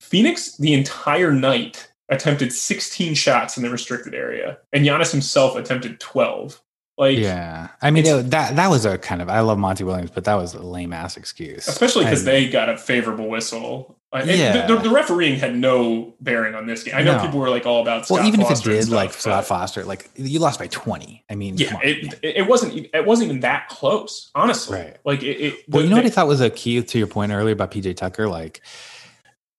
Phoenix 0.00 0.56
the 0.58 0.75
entire 0.75 1.32
night 1.32 1.91
attempted 2.08 2.52
16 2.52 3.14
shots 3.14 3.56
in 3.56 3.62
the 3.62 3.70
restricted 3.70 4.14
area, 4.14 4.58
and 4.72 4.84
Giannis 4.84 5.10
himself 5.10 5.56
attempted 5.56 6.00
12. 6.00 6.60
Like, 6.99 7.19
yeah, 7.19 7.69
I 7.81 7.90
mean 7.90 8.04
it, 8.06 8.31
that 8.31 8.54
that 8.56 8.69
was 8.69 8.84
a 8.84 8.99
kind 8.99 9.22
of 9.22 9.28
I 9.28 9.40
love 9.40 9.58
Monty 9.58 9.82
Williams, 9.82 10.10
but 10.10 10.25
that 10.25 10.34
was 10.34 10.54
a 10.54 10.62
lame 10.62 10.93
ass 10.93 11.16
excuse, 11.16 11.66
especially 11.66 12.04
because 12.04 12.25
they 12.25 12.49
got 12.49 12.69
a 12.69 12.76
favorable 12.76 13.28
whistle. 13.28 13.99
Yeah. 14.14 14.66
The, 14.66 14.75
the, 14.75 14.82
the, 14.82 14.90
refereeing 14.90 15.38
had 15.38 15.56
no 15.56 16.14
bearing 16.20 16.54
on 16.54 16.66
this 16.66 16.82
game. 16.82 16.94
I 16.94 17.02
know 17.02 17.16
no. 17.16 17.22
people 17.22 17.40
were 17.40 17.49
like 17.49 17.64
all 17.64 17.81
about. 17.81 18.04
Scott 18.04 18.19
well, 18.19 18.28
even 18.28 18.40
Foster 18.43 18.70
if 18.70 18.75
it 18.75 18.78
did, 18.81 18.84
stuff, 18.84 18.94
like 18.94 19.12
Scott 19.14 19.46
Foster, 19.46 19.84
like 19.84 20.10
you 20.16 20.38
lost 20.38 20.58
by 20.58 20.66
twenty. 20.66 21.25
I 21.31 21.34
mean, 21.34 21.56
yeah, 21.56 21.78
it, 21.82 22.20
it 22.22 22.46
wasn't 22.46 22.88
it 22.93 23.06
wasn't 23.06 23.31
even 23.31 23.40
that 23.40 23.69
close, 23.70 24.31
honestly. 24.34 24.81
Right. 24.81 24.96
Like 25.06 25.22
it. 25.22 25.40
it 25.40 25.64
well, 25.66 25.82
you 25.82 25.88
know 25.88 25.96
what 25.96 26.04
I 26.04 26.10
thought 26.10 26.26
was 26.26 26.43
a 26.43 26.50
key 26.50 26.82
to 26.82 26.99
your 26.99 27.06
point 27.06 27.32
earlier 27.32 27.54
about 27.54 27.70
PJ 27.70 27.96
Tucker, 27.96 28.28
like 28.28 28.60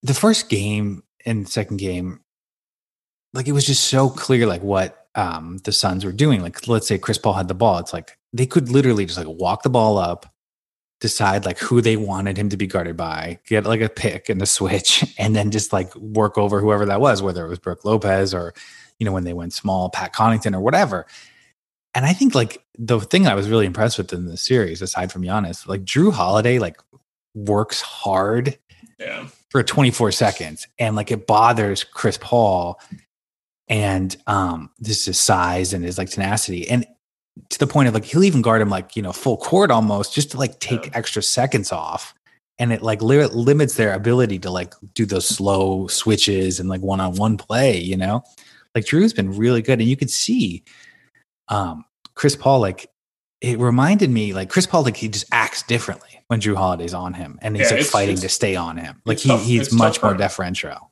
the 0.04 0.14
first 0.14 0.50
game 0.50 1.02
and 1.26 1.50
second 1.50 1.78
game, 1.78 2.20
like 3.34 3.48
it 3.48 3.52
was 3.52 3.66
just 3.66 3.88
so 3.88 4.10
clear, 4.10 4.46
like 4.46 4.62
what 4.62 5.08
um, 5.16 5.58
the 5.64 5.72
Suns 5.72 6.06
were 6.06 6.12
doing. 6.12 6.42
Like, 6.42 6.68
let's 6.68 6.88
say 6.88 6.98
Chris 6.98 7.18
Paul 7.18 7.34
had 7.34 7.48
the 7.48 7.54
ball, 7.54 7.80
it's 7.80 7.94
like 7.94 8.18
they 8.32 8.46
could 8.46 8.70
literally 8.70 9.06
just 9.06 9.18
like 9.18 9.28
walk 9.28 9.64
the 9.64 9.70
ball 9.70 9.98
up, 9.98 10.26
decide 11.00 11.46
like 11.46 11.60
who 11.60 11.82
they 11.82 11.98
wanted 11.98 12.38
him 12.38 12.50
to 12.50 12.58
be 12.58 12.68
guarded 12.68 12.98
by, 12.98 13.40
get 13.48 13.66
like 13.66 13.82
a 13.82 13.90
pick 13.90 14.30
and 14.30 14.42
a 14.42 14.46
switch, 14.46 15.04
and 15.18 15.36
then 15.36 15.52
just 15.52 15.74
like 15.74 15.94
work 15.96 16.38
over 16.38 16.60
whoever 16.60 16.86
that 16.86 17.02
was, 17.02 17.22
whether 17.22 17.46
it 17.46 17.50
was 17.50 17.60
Brook 17.60 17.86
Lopez 17.86 18.34
or 18.34 18.54
you 19.00 19.06
know 19.06 19.12
when 19.12 19.24
they 19.24 19.34
went 19.34 19.54
small, 19.54 19.90
Pat 19.90 20.14
Connaughton 20.14 20.56
or 20.56 20.62
whatever. 20.62 21.06
And 21.96 22.06
I 22.06 22.14
think 22.14 22.34
like 22.34 22.64
the 22.78 23.00
thing 23.00 23.28
I 23.28 23.36
was 23.36 23.50
really 23.50 23.66
impressed 23.66 23.98
with 23.98 24.14
in 24.14 24.26
the 24.26 24.38
series, 24.38 24.82
aside 24.82 25.12
from 25.12 25.22
Giannis, 25.22 25.68
like 25.68 25.84
Jrue 25.84 26.12
Holiday, 26.12 26.58
like 26.58 26.78
works 27.36 27.82
hard 27.82 28.58
yeah. 29.00 29.28
for 29.50 29.64
24 29.64 30.12
seconds. 30.12 30.68
And 30.80 30.96
like 30.96 31.12
it 31.12 31.28
bothers 31.28 31.84
Chris 31.84 32.18
Paul 32.20 32.80
and 33.68 34.16
um 34.28 34.70
this 34.80 35.08
is 35.08 35.20
size 35.20 35.74
and 35.74 35.84
his 35.84 35.98
like 35.98 36.10
tenacity. 36.10 36.68
And 36.68 36.86
to 37.50 37.60
the 37.60 37.68
point 37.68 37.88
of 37.88 37.94
like 37.94 38.06
he'll 38.06 38.24
even 38.24 38.42
guard 38.42 38.62
him 38.62 38.70
like, 38.70 38.96
you 38.96 39.02
know, 39.02 39.14
full 39.14 39.38
court 39.38 39.72
almost 39.72 40.14
just 40.14 40.32
to 40.32 40.38
like 40.38 40.60
take 40.60 40.86
yeah. 40.86 40.92
extra 40.94 41.22
seconds 41.24 41.72
off. 41.72 42.14
And 42.60 42.72
it 42.72 42.84
like 42.84 43.02
li- 43.02 43.26
limits 43.26 43.76
their 43.76 43.94
ability 43.94 44.40
to 44.40 44.52
like 44.52 44.74
do 44.94 45.06
those 45.06 45.28
slow 45.28 45.88
switches 45.88 46.60
and 46.60 46.70
like 46.70 46.82
one 46.82 47.02
on 47.02 47.16
one 47.16 47.38
play, 47.38 47.80
you 47.80 47.98
know? 47.98 48.24
Like 48.76 48.86
jrue's 48.86 49.14
been 49.14 49.36
really 49.36 49.62
good. 49.62 49.80
And 49.80 49.90
you 49.90 49.98
could 49.98 50.12
see 50.12 50.64
um 51.48 51.86
Chris 52.16 52.36
Paul 52.36 52.60
like 52.60 52.90
it 53.42 53.60
reminded 53.60 54.10
me 54.10 54.34
like 54.34 54.50
Chris 54.50 54.66
Paul 54.66 54.84
like 54.84 54.96
he 54.96 55.10
just 55.10 55.26
acts 55.32 55.64
differently 55.64 56.10
when 56.28 56.40
jrue 56.40 56.56
Holiday's 56.56 56.94
on 56.94 57.14
him 57.14 57.38
and 57.42 57.58
he's 57.58 57.70
yeah, 57.70 57.78
like 57.78 57.86
fighting 57.86 58.18
to 58.18 58.30
stay 58.30 58.56
on 58.56 58.78
him. 58.78 59.02
Like 59.06 59.20
he, 59.20 59.30
tough, 59.30 59.44
he's 59.44 59.74
much 59.74 60.02
more 60.02 60.14
deferential. 60.14 60.92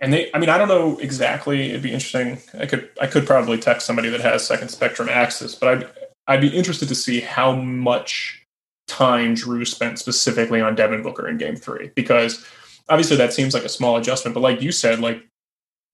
And 0.00 0.12
they, 0.12 0.30
I 0.32 0.38
mean, 0.38 0.48
I 0.48 0.56
don't 0.56 0.68
know 0.68 0.98
exactly. 0.98 1.70
It'd 1.70 1.82
be 1.82 1.92
interesting. 1.92 2.38
I 2.58 2.66
could, 2.66 2.88
I 3.00 3.06
could 3.06 3.26
probably 3.26 3.58
text 3.58 3.86
somebody 3.86 4.08
that 4.08 4.20
has 4.20 4.46
second 4.46 4.70
spectrum 4.70 5.08
access, 5.10 5.54
but 5.54 5.68
I'd, 5.68 5.88
I'd 6.26 6.40
be 6.40 6.48
interested 6.48 6.88
to 6.88 6.94
see 6.94 7.20
how 7.20 7.52
much 7.52 8.46
time 8.86 9.34
jrue 9.34 9.66
spent 9.66 9.98
specifically 9.98 10.60
on 10.60 10.74
Devin 10.74 11.02
Booker 11.02 11.28
in 11.28 11.38
Game 11.38 11.56
Three, 11.56 11.90
because 11.94 12.44
obviously 12.88 13.16
that 13.16 13.32
seems 13.32 13.54
like 13.54 13.64
a 13.64 13.68
small 13.68 13.96
adjustment. 13.96 14.34
But 14.34 14.40
like 14.40 14.62
you 14.62 14.72
said, 14.72 15.00
like 15.00 15.26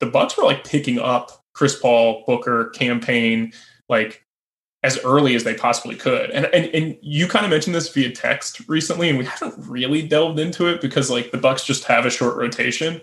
the 0.01 0.07
Bucks 0.07 0.37
were 0.37 0.45
like 0.45 0.65
picking 0.65 0.99
up 0.99 1.31
Chris 1.55 1.79
Paul, 1.79 2.25
Booker, 2.27 2.67
Cam 2.71 3.01
Payne 3.01 3.53
like 3.89 4.25
as 4.83 4.99
early 5.05 5.35
as 5.35 5.45
they 5.45 5.55
possibly 5.55 5.97
could. 5.97 6.31
And 6.31 6.47
and 6.47 6.67
and 6.75 6.97
you 7.01 7.27
kind 7.29 7.45
of 7.45 7.51
mentioned 7.51 7.75
this 7.75 7.93
via 7.93 8.11
text 8.11 8.61
recently, 8.69 9.09
and 9.09 9.19
we 9.19 9.25
haven't 9.25 9.55
really 9.67 10.07
delved 10.07 10.39
into 10.39 10.67
it 10.67 10.81
because 10.81 11.11
like 11.11 11.31
the 11.31 11.39
Bucks 11.39 11.65
just 11.65 11.85
have 11.85 12.07
a 12.07 12.11
short 12.11 12.37
rotation, 12.37 13.01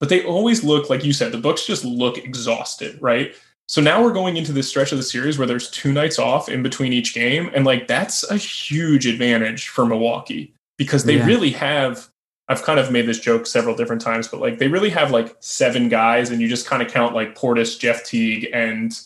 but 0.00 0.08
they 0.08 0.24
always 0.24 0.62
look 0.64 0.90
like 0.90 1.04
you 1.04 1.12
said 1.12 1.32
the 1.32 1.38
books 1.38 1.66
just 1.66 1.84
look 1.84 2.18
exhausted, 2.18 3.00
right? 3.00 3.34
So 3.68 3.80
now 3.80 4.02
we're 4.02 4.12
going 4.12 4.36
into 4.36 4.52
this 4.52 4.68
stretch 4.68 4.92
of 4.92 4.98
the 4.98 5.04
series 5.04 5.38
where 5.38 5.46
there's 5.46 5.70
two 5.70 5.92
nights 5.92 6.18
off 6.18 6.48
in 6.48 6.62
between 6.62 6.92
each 6.92 7.14
game, 7.14 7.50
and 7.54 7.64
like 7.64 7.88
that's 7.88 8.28
a 8.30 8.36
huge 8.36 9.06
advantage 9.06 9.68
for 9.68 9.84
Milwaukee 9.84 10.54
because 10.76 11.04
they 11.04 11.16
yeah. 11.16 11.26
really 11.26 11.50
have. 11.50 12.08
I've 12.48 12.62
kind 12.62 12.78
of 12.78 12.92
made 12.92 13.06
this 13.06 13.18
joke 13.18 13.44
several 13.44 13.74
different 13.74 14.02
times, 14.02 14.28
but 14.28 14.40
like 14.40 14.58
they 14.58 14.68
really 14.68 14.90
have 14.90 15.10
like 15.10 15.36
seven 15.40 15.88
guys, 15.88 16.30
and 16.30 16.40
you 16.40 16.48
just 16.48 16.66
kind 16.66 16.80
of 16.80 16.88
count 16.88 17.14
like 17.14 17.36
Portis, 17.36 17.76
Jeff 17.76 18.04
Teague, 18.04 18.48
and 18.52 18.96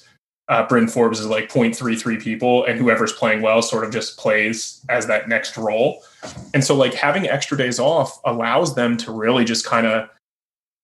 uh, 0.51 0.67
Bryn 0.67 0.89
Forbes 0.89 1.21
is 1.21 1.27
like 1.27 1.49
0.33 1.49 2.21
people, 2.21 2.65
and 2.65 2.79
whoever's 2.79 3.13
playing 3.13 3.41
well 3.41 3.63
sort 3.63 3.85
of 3.85 3.93
just 3.93 4.19
plays 4.19 4.85
as 4.89 5.07
that 5.07 5.29
next 5.29 5.57
role. 5.57 6.03
And 6.53 6.63
so, 6.63 6.75
like, 6.75 6.93
having 6.93 7.29
extra 7.29 7.57
days 7.57 7.79
off 7.79 8.21
allows 8.25 8.75
them 8.75 8.97
to 8.99 9.13
really 9.13 9.45
just 9.45 9.65
kind 9.65 9.87
of, 9.87 10.11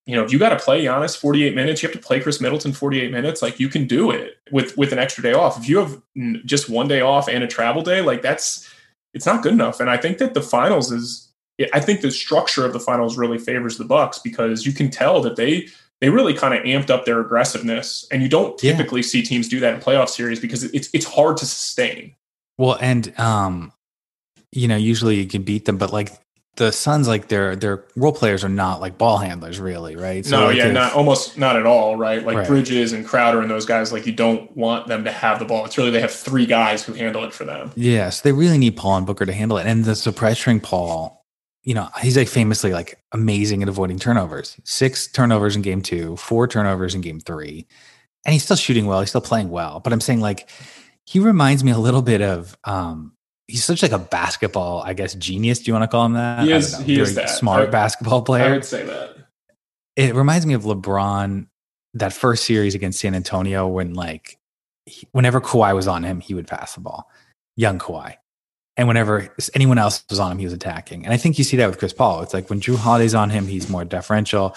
you 0.06 0.14
know, 0.14 0.25
if 0.25 0.32
you 0.32 0.38
got 0.38 0.50
to 0.50 0.56
play 0.56 0.84
Giannis 0.84 1.18
48 1.18 1.54
minutes, 1.54 1.82
you 1.82 1.88
have 1.88 2.00
to 2.00 2.04
play 2.04 2.20
Khris 2.20 2.40
Middleton 2.40 2.72
48 2.72 3.10
minutes, 3.10 3.42
like, 3.42 3.58
you 3.58 3.68
can 3.68 3.86
do 3.86 4.10
it 4.12 4.38
with 4.52 4.76
with 4.78 4.92
an 4.92 4.98
extra 4.98 5.22
day 5.22 5.32
off. 5.32 5.58
If 5.58 5.68
you 5.68 5.78
have 5.78 6.00
just 6.44 6.70
one 6.70 6.86
day 6.86 7.00
off 7.00 7.28
and 7.28 7.42
a 7.42 7.48
travel 7.48 7.82
day, 7.82 8.00
like, 8.02 8.22
that's 8.22 8.72
it's 9.14 9.26
not 9.26 9.42
good 9.42 9.52
enough. 9.52 9.80
And 9.80 9.90
I 9.90 9.96
think 9.96 10.18
that 10.18 10.34
the 10.34 10.42
finals 10.42 10.92
is, 10.92 11.32
I 11.72 11.80
think 11.80 12.02
the 12.02 12.10
structure 12.10 12.64
of 12.64 12.72
the 12.72 12.80
finals 12.80 13.16
really 13.16 13.38
favors 13.38 13.78
the 13.78 13.84
Bucks 13.84 14.18
because 14.18 14.64
you 14.64 14.72
can 14.72 14.90
tell 14.90 15.20
that 15.22 15.36
they 15.36 15.68
they 16.00 16.10
really 16.10 16.34
kind 16.34 16.54
of 16.54 16.62
amped 16.64 16.90
up 16.90 17.04
their 17.04 17.20
aggressiveness. 17.20 18.06
And 18.12 18.22
you 18.22 18.28
don't 18.28 18.56
typically 18.58 19.00
yeah. 19.00 19.06
see 19.06 19.22
teams 19.22 19.48
do 19.48 19.58
that 19.60 19.75
in 19.75 19.80
playoff 19.80 20.10
series 20.10 20.38
because 20.38 20.64
it's 20.64 20.88
it's 20.92 21.06
hard 21.06 21.36
to 21.38 21.46
sustain. 21.46 22.14
Well, 22.58 22.78
and 22.80 23.18
um, 23.18 23.72
you 24.52 24.68
know, 24.68 24.76
usually 24.76 25.16
you 25.16 25.26
can 25.26 25.42
beat 25.42 25.64
them, 25.64 25.78
but 25.78 25.92
like 25.92 26.12
the 26.56 26.72
Suns, 26.72 27.06
like 27.06 27.28
their 27.28 27.54
their 27.54 27.84
role 27.96 28.12
players 28.12 28.44
are 28.44 28.48
not 28.48 28.80
like 28.80 28.98
ball 28.98 29.18
handlers, 29.18 29.60
really, 29.60 29.96
right? 29.96 30.25
So 30.25 30.40
no, 30.40 30.46
like 30.46 30.56
yeah, 30.56 30.70
not 30.70 30.94
almost 30.94 31.38
not 31.38 31.56
at 31.56 31.66
all, 31.66 31.96
right? 31.96 32.25
Like 32.25 32.36
right. 32.36 32.46
Bridges 32.46 32.92
and 32.92 33.06
Crowder 33.06 33.40
and 33.40 33.50
those 33.50 33.66
guys, 33.66 33.92
like 33.92 34.06
you 34.06 34.12
don't 34.12 34.54
want 34.56 34.86
them 34.86 35.04
to 35.04 35.12
have 35.12 35.38
the 35.38 35.44
ball. 35.44 35.64
It's 35.64 35.76
really 35.78 35.90
they 35.90 36.00
have 36.00 36.12
three 36.12 36.46
guys 36.46 36.82
who 36.84 36.94
handle 36.94 37.25
it 37.25 37.32
for 37.32 37.44
them. 37.44 37.72
Yes, 37.76 37.76
yeah, 37.76 38.10
so 38.10 38.22
they 38.25 38.32
really 38.32 38.58
need 38.58 38.76
Paul 38.76 38.96
and 38.96 39.06
Booker 39.06 39.26
to 39.26 39.32
handle 39.32 39.58
it, 39.58 39.66
and 39.66 39.84
the 39.84 39.94
so 39.94 40.12
pressuring 40.12 40.62
Paul 40.62 41.16
you 41.66 41.75
know, 41.75 41.88
he's 42.00 42.16
like 42.16 42.28
famously 42.28 42.72
like 42.72 42.96
amazing 43.10 43.60
at 43.60 43.68
avoiding 43.68 43.98
turnovers. 43.98 44.56
Six 44.62 45.08
turnovers 45.08 45.56
in 45.56 45.62
game 45.62 45.82
two, 45.82 46.16
four 46.16 46.46
turnovers 46.46 46.94
in 46.94 47.00
game 47.00 47.18
three. 47.18 47.66
And 48.25 48.32
he's 48.32 48.44
still 48.44 48.56
shooting 48.56 48.86
well. 48.86 49.00
He's 49.00 49.08
still 49.08 49.20
playing 49.20 49.50
well. 49.50 49.80
But 49.80 49.92
I'm 49.92 50.00
saying 50.00 50.20
like 50.20 50.48
he 51.04 51.18
reminds 51.18 51.64
me 51.64 51.72
a 51.72 51.78
little 51.78 52.02
bit 52.02 52.22
of 52.22 52.56
um 52.62 53.15
he's 53.48 53.64
such 53.64 53.82
like 53.82 53.92
a 53.92 53.98
basketball, 53.98 54.82
I 54.82 54.92
guess, 54.94 55.14
genius. 55.14 55.60
Do 55.60 55.70
you 55.70 55.74
want 55.74 55.84
to 55.84 55.88
call 55.88 56.06
him 56.06 56.12
that? 56.14 56.44
He 56.44 56.52
is- 56.52 56.78
he 56.78 57.00
is 57.00 57.14
that. 57.14 57.30
smart 57.30 57.70
basketball 57.70 58.22
player. 58.22 58.44
I 58.46 58.50
would 58.52 58.64
say 58.64 58.84
that. 58.84 59.16
it 59.96 60.14
reminds 60.14 60.44
me 60.46 60.54
of 60.54 60.64
LeBron 60.64 61.46
that 61.94 62.12
first 62.12 62.44
series 62.44 62.74
against 62.74 63.00
San 63.00 63.14
Antonio 63.14 63.66
when 63.66 63.94
like 63.94 64.38
he- 64.84 65.08
whenever 65.12 65.40
Kawhi 65.40 65.74
was 65.74 65.88
on 65.88 66.02
him, 66.04 66.20
he 66.20 66.34
would 66.34 66.46
pass 66.46 66.74
the 66.74 66.80
ball, 66.80 67.08
young 67.56 67.78
Kawhi. 67.78 68.16
And 68.76 68.86
whenever 68.88 69.32
anyone 69.54 69.78
else 69.78 70.04
was 70.10 70.20
on 70.20 70.32
him, 70.32 70.38
he 70.38 70.44
was 70.44 70.52
attacking. 70.52 71.04
And 71.06 71.14
I 71.14 71.16
think 71.16 71.38
you 71.38 71.44
see 71.44 71.56
that 71.56 71.66
with 71.70 71.78
Chris 71.78 71.94
Paul. 71.94 72.20
It's 72.22 72.34
like 72.34 72.50
when 72.50 72.60
Jrue 72.60 72.76
Holiday's 72.76 73.14
on 73.14 73.30
him, 73.30 73.46
he's 73.46 73.70
more 73.70 73.86
deferential. 73.86 74.54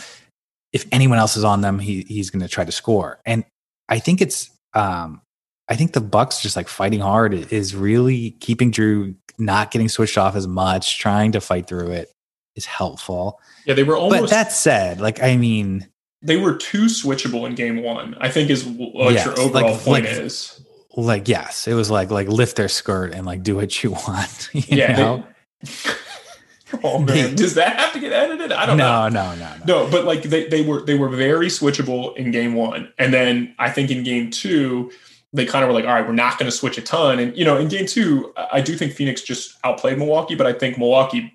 If 0.73 0.85
anyone 0.91 1.17
else 1.19 1.37
is 1.37 1.45
on 1.45 1.61
them, 1.61 1.79
he 1.79 2.01
he's 2.01 2.29
going 2.29 2.41
to 2.41 2.49
try 2.49 2.65
to 2.65 2.71
score. 2.73 3.19
And 3.25 3.45
I 3.87 3.99
think 3.99 4.19
it's 4.19 4.49
um 4.73 5.21
I 5.69 5.75
think 5.75 5.93
the 5.93 6.01
Bucks 6.01 6.41
just 6.41 6.55
like 6.55 6.67
fighting 6.67 6.99
hard 6.99 7.33
is 7.53 7.75
really 7.75 8.31
keeping 8.39 8.71
Jrue 8.71 9.15
not 9.37 9.71
getting 9.71 9.87
switched 9.87 10.17
off 10.17 10.35
as 10.35 10.47
much, 10.47 10.97
trying 10.99 11.31
to 11.33 11.39
fight 11.41 11.67
through 11.67 11.91
it 11.91 12.09
is 12.55 12.65
helpful. 12.65 13.39
Yeah, 13.65 13.75
they 13.75 13.83
were 13.83 13.95
almost. 13.95 14.21
But 14.21 14.29
that 14.31 14.51
said, 14.51 14.99
like 14.99 15.21
I 15.21 15.37
mean, 15.37 15.87
they 16.21 16.37
were 16.37 16.55
too 16.55 16.85
switchable 16.85 17.45
in 17.45 17.55
game 17.55 17.83
one. 17.83 18.15
I 18.19 18.29
think 18.29 18.49
is 18.49 18.65
what 18.65 19.13
Yes, 19.13 19.25
your 19.25 19.39
overall 19.39 19.71
like- 19.73 19.79
point 19.81 20.05
like- 20.05 20.13
is. 20.13 20.59
like 20.97 21.27
yes, 21.27 21.67
it 21.67 21.75
was 21.75 21.89
like 21.91 22.09
like 22.09 22.27
lift 22.27 22.55
their 22.57 22.67
skirt 22.67 23.13
and 23.13 23.25
like 23.25 23.43
do 23.43 23.55
what 23.55 23.83
you 23.83 23.91
want. 24.07 24.49
You 24.53 24.63
Yeah, 24.67 25.21
they- 25.63 25.69
Oh 26.83 26.99
man, 26.99 27.35
does 27.35 27.55
that 27.55 27.77
have 27.77 27.93
to 27.93 27.99
get 27.99 28.11
edited? 28.11 28.51
I 28.51 28.65
don't 28.65 28.77
know. 28.77 29.07
no, 29.09 29.33
no, 29.33 29.35
no, 29.35 29.55
no. 29.65 29.85
No, 29.85 29.91
but 29.91 30.05
like 30.05 30.23
they, 30.23 30.47
they 30.47 30.61
were 30.63 30.81
they 30.81 30.95
were 30.95 31.09
very 31.09 31.47
switchable 31.47 32.15
in 32.15 32.29
game 32.31 32.53
one, 32.53 32.91
and 32.99 33.11
then 33.13 33.55
I 33.57 33.71
think 33.71 33.89
in 33.89 34.03
game 34.03 34.29
two 34.29 34.91
they 35.31 35.45
kind 35.45 35.63
of 35.63 35.69
were 35.69 35.73
like, 35.73 35.85
all 35.85 35.93
right, 35.93 36.05
we're 36.05 36.13
not 36.13 36.39
going 36.39 36.49
to 36.49 36.55
switch 36.55 36.77
a 36.77 36.81
ton. 36.81 37.19
And 37.19 37.37
you 37.37 37.45
know, 37.45 37.57
in 37.57 37.67
game 37.67 37.85
two, 37.85 38.33
I 38.51 38.61
do 38.61 38.75
think 38.75 38.93
Phoenix 38.93 39.21
just 39.21 39.57
outplayed 39.63 39.97
Milwaukee, 39.97 40.35
but 40.35 40.47
I 40.47 40.53
think 40.53 40.77
Milwaukee, 40.77 41.31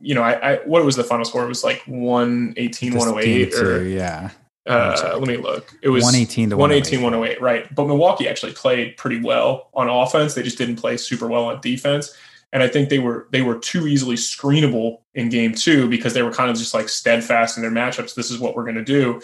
you 0.00 0.14
know, 0.14 0.22
I, 0.22 0.32
I 0.32 0.56
what 0.66 0.84
was 0.84 0.96
the 0.96 1.04
final 1.04 1.24
score? 1.24 1.44
It 1.44 1.48
was 1.48 1.64
like 1.64 1.82
118, 1.86 2.92
Just 2.92 3.06
108, 3.06 3.50
game 3.50 3.60
two, 3.60 3.84
yeah, 3.84 4.30
uh, 4.68 5.16
let 5.18 5.26
me 5.26 5.38
look. 5.38 5.74
It 5.82 5.88
was 5.88 6.04
118 6.04 6.50
to 6.50 6.56
118, 6.56 7.02
108. 7.02 7.40
108, 7.40 7.42
right? 7.42 7.74
But 7.74 7.86
Milwaukee 7.86 8.28
actually 8.28 8.52
played 8.52 8.96
pretty 8.96 9.20
well 9.20 9.70
on 9.72 9.88
offense. 9.88 10.34
They 10.34 10.42
just 10.42 10.58
didn't 10.58 10.76
play 10.76 10.96
super 10.96 11.26
well 11.26 11.46
on 11.46 11.60
defense. 11.60 12.14
And 12.52 12.62
I 12.62 12.68
think 12.68 12.88
they 12.88 12.98
were 12.98 13.28
they 13.30 13.42
were 13.42 13.58
too 13.58 13.86
easily 13.86 14.16
screenable 14.16 14.98
in 15.14 15.28
game 15.28 15.54
two 15.54 15.88
because 15.88 16.14
they 16.14 16.22
were 16.22 16.32
kind 16.32 16.50
of 16.50 16.56
just 16.56 16.74
like 16.74 16.88
steadfast 16.88 17.56
in 17.56 17.62
their 17.62 17.72
matchups. 17.72 18.14
This 18.14 18.30
is 18.30 18.38
what 18.38 18.56
we're 18.56 18.64
going 18.64 18.76
to 18.76 18.84
do. 18.84 19.20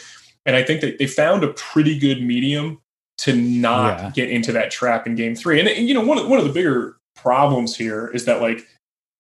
And 0.46 0.56
I 0.56 0.62
think 0.62 0.82
that 0.82 0.98
they 0.98 1.06
found 1.06 1.42
a 1.42 1.48
pretty 1.54 1.98
good 1.98 2.22
medium 2.22 2.80
to 3.18 3.34
not 3.34 3.98
Yeah. 3.98 4.10
get 4.14 4.30
into 4.30 4.52
that 4.52 4.70
trap 4.70 5.06
in 5.06 5.14
game 5.14 5.34
three. 5.34 5.60
And, 5.60 5.68
and, 5.68 5.88
you 5.88 5.94
know, 5.94 6.04
one 6.04 6.18
of, 6.18 6.28
one 6.28 6.38
of 6.38 6.44
the 6.44 6.52
bigger 6.52 6.96
problems 7.16 7.76
here 7.76 8.08
is 8.08 8.24
that 8.24 8.40
like 8.42 8.66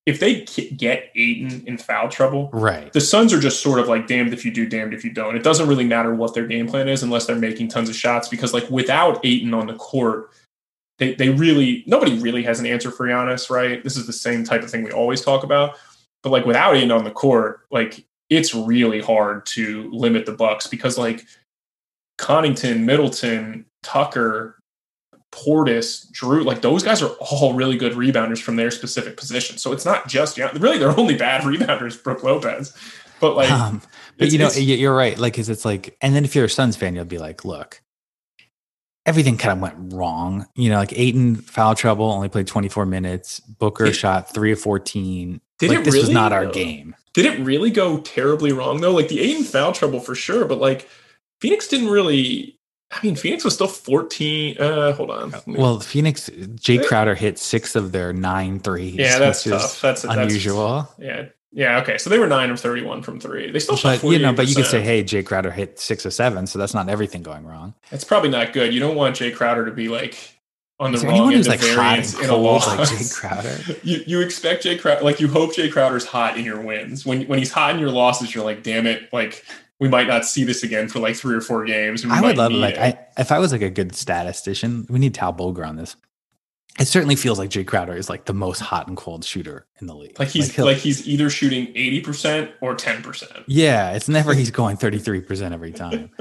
if 0.06 0.20
they 0.20 0.42
get 0.42 1.10
Ayton 1.16 1.64
in 1.66 1.78
foul 1.78 2.10
trouble, 2.10 2.50
right. 2.52 2.92
the 2.92 3.00
Suns 3.00 3.32
are 3.32 3.40
just 3.40 3.62
sort 3.62 3.78
of 3.78 3.88
like 3.88 4.06
damned 4.06 4.34
if 4.34 4.44
you 4.44 4.50
do, 4.50 4.66
damned 4.68 4.92
if 4.92 5.02
you 5.02 5.10
don't. 5.10 5.34
It 5.34 5.42
doesn't 5.42 5.66
really 5.66 5.86
matter 5.86 6.14
what 6.14 6.34
their 6.34 6.46
game 6.46 6.66
plan 6.66 6.88
is 6.88 7.02
unless 7.02 7.24
they're 7.24 7.36
making 7.36 7.68
tons 7.68 7.88
of 7.88 7.96
shots 7.96 8.28
because 8.28 8.52
like 8.52 8.68
without 8.68 9.24
Ayton 9.24 9.54
on 9.54 9.66
the 9.66 9.74
court, 9.74 10.30
they, 10.98 11.14
they 11.14 11.30
really 11.30 11.84
nobody 11.86 12.18
really 12.18 12.42
has 12.42 12.60
an 12.60 12.66
answer 12.66 12.90
for 12.90 13.06
Giannis, 13.06 13.48
right? 13.48 13.82
This 13.82 13.96
is 13.96 14.06
the 14.06 14.12
same 14.12 14.44
type 14.44 14.62
of 14.62 14.70
thing 14.70 14.84
we 14.84 14.92
always 14.92 15.22
talk 15.22 15.42
about. 15.42 15.76
But 16.22 16.30
like 16.30 16.44
without 16.44 16.76
Ayton 16.76 16.92
on 16.92 17.04
the 17.04 17.10
court, 17.10 17.60
like 17.70 18.04
it's 18.28 18.54
really 18.54 19.00
hard 19.00 19.46
to 19.46 19.90
limit 19.90 20.26
the 20.26 20.32
Bucks 20.32 20.66
because 20.66 20.98
like 20.98 21.24
Connaughton, 22.18 22.80
Middleton, 22.80 23.64
Tucker, 23.84 24.58
Portis, 25.30 26.10
Jrue, 26.12 26.44
like 26.44 26.62
those 26.62 26.82
guys 26.82 27.02
are 27.02 27.10
all 27.20 27.54
really 27.54 27.76
good 27.76 27.92
rebounders 27.92 28.40
from 28.40 28.56
their 28.56 28.70
specific 28.70 29.16
position. 29.16 29.58
So 29.58 29.72
it's 29.72 29.84
not 29.84 30.08
just 30.08 30.36
Gian- 30.36 30.56
really 30.60 30.78
their 30.78 30.98
only 30.98 31.16
bad 31.16 31.42
rebounders, 31.44 32.02
Brook 32.02 32.22
Lopez. 32.22 32.76
But 33.20 33.36
like 33.36 33.50
um, 33.50 33.80
but 34.18 34.32
you 34.32 34.38
know, 34.38 34.50
you're 34.50 34.94
right. 34.94 35.18
Like, 35.18 35.34
cause 35.34 35.48
it's 35.48 35.64
like, 35.64 35.96
and 36.00 36.14
then 36.14 36.24
if 36.24 36.34
you're 36.34 36.44
a 36.44 36.50
Suns 36.50 36.76
fan, 36.76 36.94
you'll 36.94 37.04
be 37.04 37.18
like, 37.18 37.44
look, 37.44 37.80
everything 39.06 39.36
kind 39.36 39.52
of 39.52 39.60
went 39.60 39.92
wrong. 39.94 40.46
You 40.54 40.70
know, 40.70 40.76
like 40.78 40.92
Ayton 40.98 41.36
foul 41.36 41.74
trouble, 41.74 42.10
only 42.10 42.28
played 42.28 42.46
24 42.46 42.86
minutes. 42.86 43.40
Booker 43.40 43.86
Did- 43.86 43.96
shot 43.96 44.32
three 44.32 44.52
of 44.52 44.60
14. 44.60 45.40
Did 45.58 45.70
like, 45.70 45.78
it 45.78 45.84
this 45.84 45.94
was 45.94 46.02
really, 46.04 46.14
not 46.14 46.32
our 46.32 46.46
game. 46.46 46.96
did 47.12 47.26
it 47.26 47.38
really 47.44 47.70
go 47.70 47.98
terribly 47.98 48.52
wrong 48.52 48.80
though? 48.80 48.92
Like 48.92 49.08
the 49.08 49.20
Ayton 49.20 49.44
foul 49.44 49.72
trouble 49.72 50.00
for 50.00 50.14
sure, 50.16 50.44
but 50.46 50.58
like 50.58 50.88
Phoenix 51.40 51.68
didn't 51.68 51.88
really. 51.88 52.58
I 52.94 53.00
mean, 53.04 53.16
Phoenix 53.16 53.44
was 53.44 53.54
still 53.54 53.66
fourteen. 53.66 54.56
Uh, 54.58 54.92
hold 54.92 55.10
on. 55.10 55.34
Well, 55.46 55.80
Phoenix, 55.80 56.30
Jae 56.30 56.84
Crowder 56.86 57.14
hit 57.14 57.38
six 57.38 57.74
of 57.74 57.92
their 57.92 58.12
nine 58.12 58.60
threes. 58.60 58.94
Yeah, 58.94 59.18
that's 59.18 59.44
which 59.44 59.52
tough. 59.54 59.80
That's- 59.80 60.02
that's- 60.02 60.26
unusual. 60.28 60.88
yeah, 60.98 61.26
yeah. 61.52 61.80
Okay, 61.80 61.98
so 61.98 62.08
they 62.08 62.18
were 62.18 62.26
nine 62.28 62.50
of 62.50 62.60
thirty-one 62.60 63.02
from 63.02 63.18
three. 63.20 63.50
They 63.50 63.58
still 63.58 63.76
shot 63.76 64.00
But 64.00 64.08
you 64.10 64.18
know, 64.20 64.32
but 64.32 64.46
you 64.48 64.54
could 64.54 64.66
say, 64.66 64.80
hey, 64.80 65.02
Jae 65.02 65.24
Crowder 65.26 65.50
hit 65.50 65.78
six 65.80 66.04
of 66.04 66.12
seven, 66.14 66.46
so 66.46 66.58
that's 66.58 66.74
not 66.74 66.88
everything 66.88 67.22
going 67.22 67.44
wrong. 67.44 67.74
That's 67.90 68.04
probably 68.04 68.30
not 68.30 68.52
good. 68.52 68.72
You 68.72 68.80
don't 68.80 68.94
want 68.96 69.16
Jae 69.16 69.34
Crowder 69.34 69.64
to 69.66 69.72
be 69.72 69.88
like 69.88 70.16
on 70.80 70.90
the 70.92 70.98
wrong 70.98 71.32
end 71.32 71.40
of 71.42 71.46
like 71.46 71.60
variance 71.60 72.18
in 72.20 72.30
a 72.30 72.36
loss. 72.36 72.66
like 72.66 72.88
Jae 72.88 73.14
Crowder? 73.20 73.56
you 73.82 74.02
you 74.06 74.20
expect 74.20 74.64
Jae 74.64 74.80
Crowder 74.80 75.04
like 75.04 75.20
you 75.20 75.28
hope 75.28 75.54
Jae 75.54 75.70
Crowder's 75.72 76.04
hot 76.04 76.36
in 76.36 76.44
your 76.44 76.60
wins. 76.60 77.04
When 77.04 77.22
when 77.26 77.38
he's 77.38 77.52
hot 77.52 77.74
in 77.74 77.80
your 77.80 77.90
losses, 77.90 78.34
you're 78.34 78.44
like, 78.44 78.62
damn 78.62 78.86
it, 78.86 79.12
like 79.12 79.44
we 79.84 79.90
might 79.90 80.08
not 80.08 80.24
see 80.24 80.44
this 80.44 80.62
again 80.62 80.88
for 80.88 80.98
like 80.98 81.14
three 81.14 81.34
or 81.34 81.40
four 81.42 81.64
games. 81.66 82.02
and 82.02 82.10
we 82.10 82.18
I 82.18 82.22
would 82.22 82.38
love 82.38 82.52
like. 82.52 82.78
I 82.78 82.98
if 83.18 83.30
I 83.30 83.38
was 83.38 83.52
like 83.52 83.60
a 83.62 83.68
good 83.70 83.94
statistician, 83.94 84.86
we 84.88 84.98
need 84.98 85.14
Tal 85.14 85.32
Bulger 85.32 85.64
on 85.64 85.76
this. 85.76 85.94
It 86.80 86.86
certainly 86.86 87.14
feels 87.16 87.38
like 87.38 87.50
Jae 87.50 87.66
Crowder 87.66 87.94
is 87.94 88.08
like 88.08 88.24
the 88.24 88.32
most 88.34 88.58
hot 88.60 88.88
and 88.88 88.96
cold 88.96 89.24
shooter 89.24 89.66
in 89.80 89.86
the 89.86 89.94
league. 89.94 90.18
like 90.18 90.28
he's 90.28 90.52
he'll- 90.54 90.64
like 90.64 90.78
he's 90.78 91.06
either 91.06 91.28
shooting 91.30 91.68
eighty 91.74 92.00
percent 92.00 92.50
or 92.62 92.74
ten 92.74 93.02
percent. 93.02 93.44
yeah, 93.46 93.92
it's 93.92 94.08
never 94.08 94.32
he's 94.34 94.50
going 94.50 94.76
thirty 94.78 94.98
three 94.98 95.20
percent 95.20 95.52
every 95.54 95.72
time. 95.72 96.10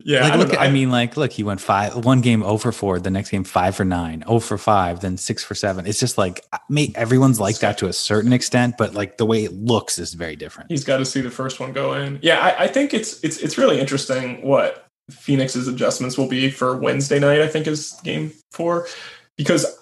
Yeah, 0.00 0.22
like 0.22 0.32
I, 0.32 0.36
look, 0.36 0.48
don't 0.48 0.56
at, 0.56 0.62
know. 0.62 0.68
I 0.68 0.72
mean, 0.72 0.90
like 0.90 1.16
look, 1.16 1.32
he 1.32 1.42
went 1.42 1.60
five 1.60 2.04
one 2.04 2.20
game 2.20 2.42
for 2.58 2.72
four, 2.72 2.98
the 2.98 3.10
next 3.10 3.30
game 3.30 3.44
five 3.44 3.76
for 3.76 3.84
nine, 3.84 4.24
zero 4.26 4.40
for 4.40 4.58
five, 4.58 5.00
then 5.00 5.16
six 5.16 5.44
for 5.44 5.54
seven. 5.54 5.86
It's 5.86 6.00
just 6.00 6.18
like 6.18 6.44
mate, 6.68 6.92
everyone's 6.96 7.38
like 7.38 7.58
that 7.60 7.78
to 7.78 7.86
a 7.86 7.92
certain 7.92 8.32
extent, 8.32 8.74
but 8.76 8.94
like 8.94 9.18
the 9.18 9.26
way 9.26 9.44
it 9.44 9.52
looks 9.52 9.98
is 9.98 10.14
very 10.14 10.36
different. 10.36 10.70
he's 10.70 10.84
got 10.84 10.98
to 10.98 11.04
see 11.04 11.20
the 11.20 11.30
first 11.30 11.60
one 11.60 11.72
go 11.72 11.94
in. 11.94 12.18
Yeah, 12.22 12.40
I, 12.40 12.64
I 12.64 12.66
think 12.66 12.92
it's 12.92 13.22
it's 13.22 13.38
it's 13.38 13.56
really 13.56 13.80
interesting 13.80 14.42
what 14.42 14.86
Phoenix's 15.10 15.68
adjustments 15.68 16.18
will 16.18 16.28
be 16.28 16.50
for 16.50 16.76
Wednesday 16.76 17.18
night. 17.18 17.40
I 17.40 17.48
think 17.48 17.66
is 17.66 17.92
game 18.02 18.32
four 18.52 18.86
because 19.36 19.78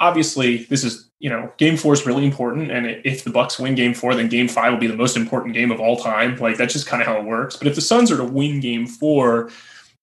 obviously 0.00 0.64
this 0.64 0.84
is 0.84 1.10
you 1.24 1.30
know 1.30 1.50
game 1.56 1.78
four 1.78 1.94
is 1.94 2.04
really 2.04 2.26
important, 2.26 2.70
and 2.70 3.00
if 3.02 3.24
the 3.24 3.30
Bucks 3.30 3.58
win 3.58 3.74
game 3.74 3.94
four, 3.94 4.14
then 4.14 4.28
game 4.28 4.46
five 4.46 4.70
will 4.70 4.78
be 4.78 4.86
the 4.86 4.94
most 4.94 5.16
important 5.16 5.54
game 5.54 5.70
of 5.70 5.80
all 5.80 5.96
time. 5.96 6.36
Like 6.36 6.58
that's 6.58 6.74
just 6.74 6.86
kind 6.86 7.00
of 7.00 7.08
how 7.08 7.16
it 7.16 7.24
works. 7.24 7.56
But 7.56 7.66
if 7.66 7.74
the 7.74 7.80
Suns 7.80 8.12
are 8.12 8.18
to 8.18 8.24
win 8.24 8.60
game 8.60 8.86
four. 8.86 9.50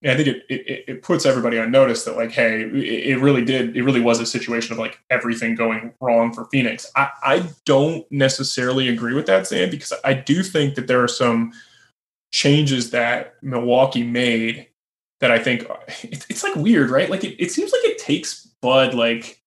I 0.04 0.16
think 0.16 0.30
it, 0.30 0.44
it 0.50 0.84
it 0.88 1.04
puts 1.04 1.28
everybody 1.28 1.60
on 1.60 1.70
notice 1.70 2.06
that 2.06 2.18
like, 2.18 2.32
hey, 2.32 2.62
it, 2.64 3.20
really 3.20 3.46
did. 3.46 3.78
It 3.78 3.84
really 3.84 4.02
was 4.02 4.20
a 4.20 4.26
situation 4.26 4.74
of 4.74 4.80
like 4.80 4.98
everything 5.12 5.54
going 5.54 5.94
wrong 6.02 6.34
for 6.34 6.46
Phoenix. 6.46 6.92
I, 6.96 7.12
I 7.22 7.50
don't 7.66 8.12
necessarily 8.12 8.88
agree 8.90 9.14
with 9.14 9.28
that, 9.28 9.46
Zan, 9.46 9.70
because 9.70 9.94
I 10.04 10.16
do 10.16 10.42
think 10.42 10.74
that 10.74 10.88
there 10.88 11.04
are 11.04 11.08
some 11.08 11.54
changes 12.32 12.90
that 12.90 13.36
Milwaukee 13.44 14.02
made 14.02 14.66
that 15.20 15.30
I 15.30 15.38
think 15.38 15.68
it's, 16.02 16.26
it's 16.32 16.44
like 16.44 16.56
weird, 16.56 16.90
right? 16.90 17.08
Like 17.08 17.24
it, 17.24 17.36
it 17.40 17.52
seems 17.52 17.72
like 17.72 17.84
it 17.84 18.00
takes 18.00 18.48
Bud 18.60 18.96
like 18.96 19.41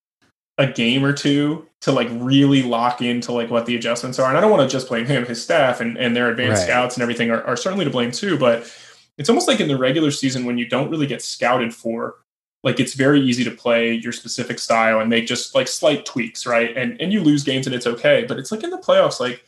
a 0.59 0.67
game 0.67 1.05
or 1.05 1.13
two 1.13 1.67
to 1.81 1.93
like 1.93 2.09
really 2.13 2.63
lock 2.63 3.03
into 3.03 3.33
like 3.33 3.51
what 3.51 3.67
the 3.67 3.77
adjustments 3.77 4.19
are. 4.19 4.29
And 4.29 4.39
I 4.39 4.41
don't 4.41 4.51
want 4.51 4.69
to 4.69 4.73
just 4.73 4.89
blame 4.89 5.05
him, 5.07 5.27
his 5.27 5.43
staff 5.43 5.81
and, 5.81 5.97
and 5.99 6.15
their 6.15 6.31
advanced 6.31 6.61
Right. 6.61 6.69
scouts 6.69 6.95
and 6.97 7.03
everything 7.03 7.31
are, 7.31 7.43
are 7.43 7.57
certainly 7.57 7.85
to 7.85 7.91
blame 7.91 8.11
too. 8.13 8.39
But 8.39 8.73
it's 9.19 9.29
almost 9.29 9.49
like 9.49 9.61
in 9.61 9.69
the 9.69 9.77
regular 9.77 10.11
season 10.11 10.45
when 10.45 10.57
you 10.59 10.67
don't 10.67 10.91
really 10.91 11.07
get 11.07 11.23
scouted 11.23 11.75
for, 11.75 12.17
like 12.63 12.81
it's 12.81 12.95
very 12.95 13.21
easy 13.21 13.45
to 13.45 13.51
play 13.51 13.93
your 13.93 14.13
specific 14.13 14.59
style 14.59 15.01
and 15.01 15.11
make 15.11 15.27
just 15.27 15.55
like 15.55 15.69
slight 15.69 16.07
tweaks, 16.07 16.47
right? 16.47 16.75
And 16.77 16.99
and 17.01 17.13
you 17.13 17.21
lose 17.21 17.45
games 17.45 17.67
and 17.67 17.75
it's 17.75 17.87
okay. 17.87 18.25
But 18.27 18.39
it's 18.39 18.51
like 18.53 18.63
in 18.63 18.71
the 18.71 18.79
playoffs, 18.79 19.21
like 19.21 19.45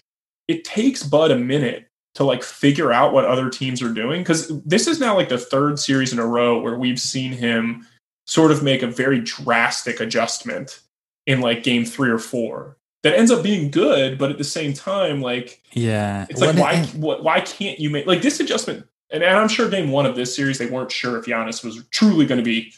it 0.49 0.65
takes 0.65 1.03
Bud 1.03 1.31
a 1.31 1.39
minute 1.39 1.89
to 2.17 2.25
like 2.25 2.43
figure 2.43 2.93
out 2.93 3.13
what 3.13 3.25
other 3.25 3.49
teams 3.51 3.81
are 3.83 3.93
doing 3.93 4.23
because 4.23 4.49
this 4.65 4.87
is 4.87 4.99
now 5.01 5.15
like 5.15 5.29
the 5.29 5.39
third 5.39 5.79
series 5.79 6.13
in 6.13 6.19
a 6.19 6.27
row 6.27 6.59
where 6.59 6.79
we've 6.79 7.01
seen 7.01 7.33
him 7.33 7.87
sort 8.27 8.51
of 8.51 8.63
make 8.63 8.83
a 8.83 8.87
very 8.87 9.21
drastic 9.21 10.01
adjustment 10.01 10.81
in 11.27 11.41
like 11.41 11.63
game 11.63 11.85
three 11.85 12.11
or 12.11 12.19
four 12.19 12.77
that 13.03 13.17
ends 13.17 13.31
up 13.31 13.43
being 13.43 13.71
good, 13.71 14.19
but 14.19 14.31
at 14.31 14.39
the 14.39 14.45
same 14.45 14.73
time, 14.73 15.21
like 15.21 15.63
Yeah, 15.73 16.27
it's 16.29 16.41
like 16.41 16.55
Well, 16.55 16.65
why 16.65 16.85
what, 16.97 17.23
why 17.23 17.41
can't 17.41 17.79
you 17.79 17.91
make 17.91 18.07
like 18.07 18.23
this 18.23 18.41
adjustment? 18.41 18.87
And, 19.11 19.23
and 19.23 19.37
I'm 19.37 19.49
sure 19.49 19.69
game 19.69 19.91
one 19.91 20.07
of 20.07 20.17
this 20.17 20.35
series 20.35 20.59
they 20.59 20.67
weren't 20.67 20.91
sure 20.91 21.17
if 21.19 21.27
Giannis 21.27 21.65
was 21.65 21.85
truly 21.91 22.27
going 22.27 22.39
to 22.39 22.45
be 22.45 22.73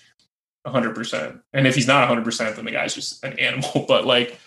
100. 0.63 0.95
percent 0.95 1.41
And 1.53 1.67
if 1.67 1.75
he's 1.75 1.87
not 1.87 2.01
100, 2.01 2.25
percent 2.25 2.57
then 2.57 2.65
the 2.65 2.71
guy's 2.71 2.95
just 2.95 3.25
an 3.25 3.39
animal. 3.39 3.85
But 3.89 4.07
like 4.07 4.39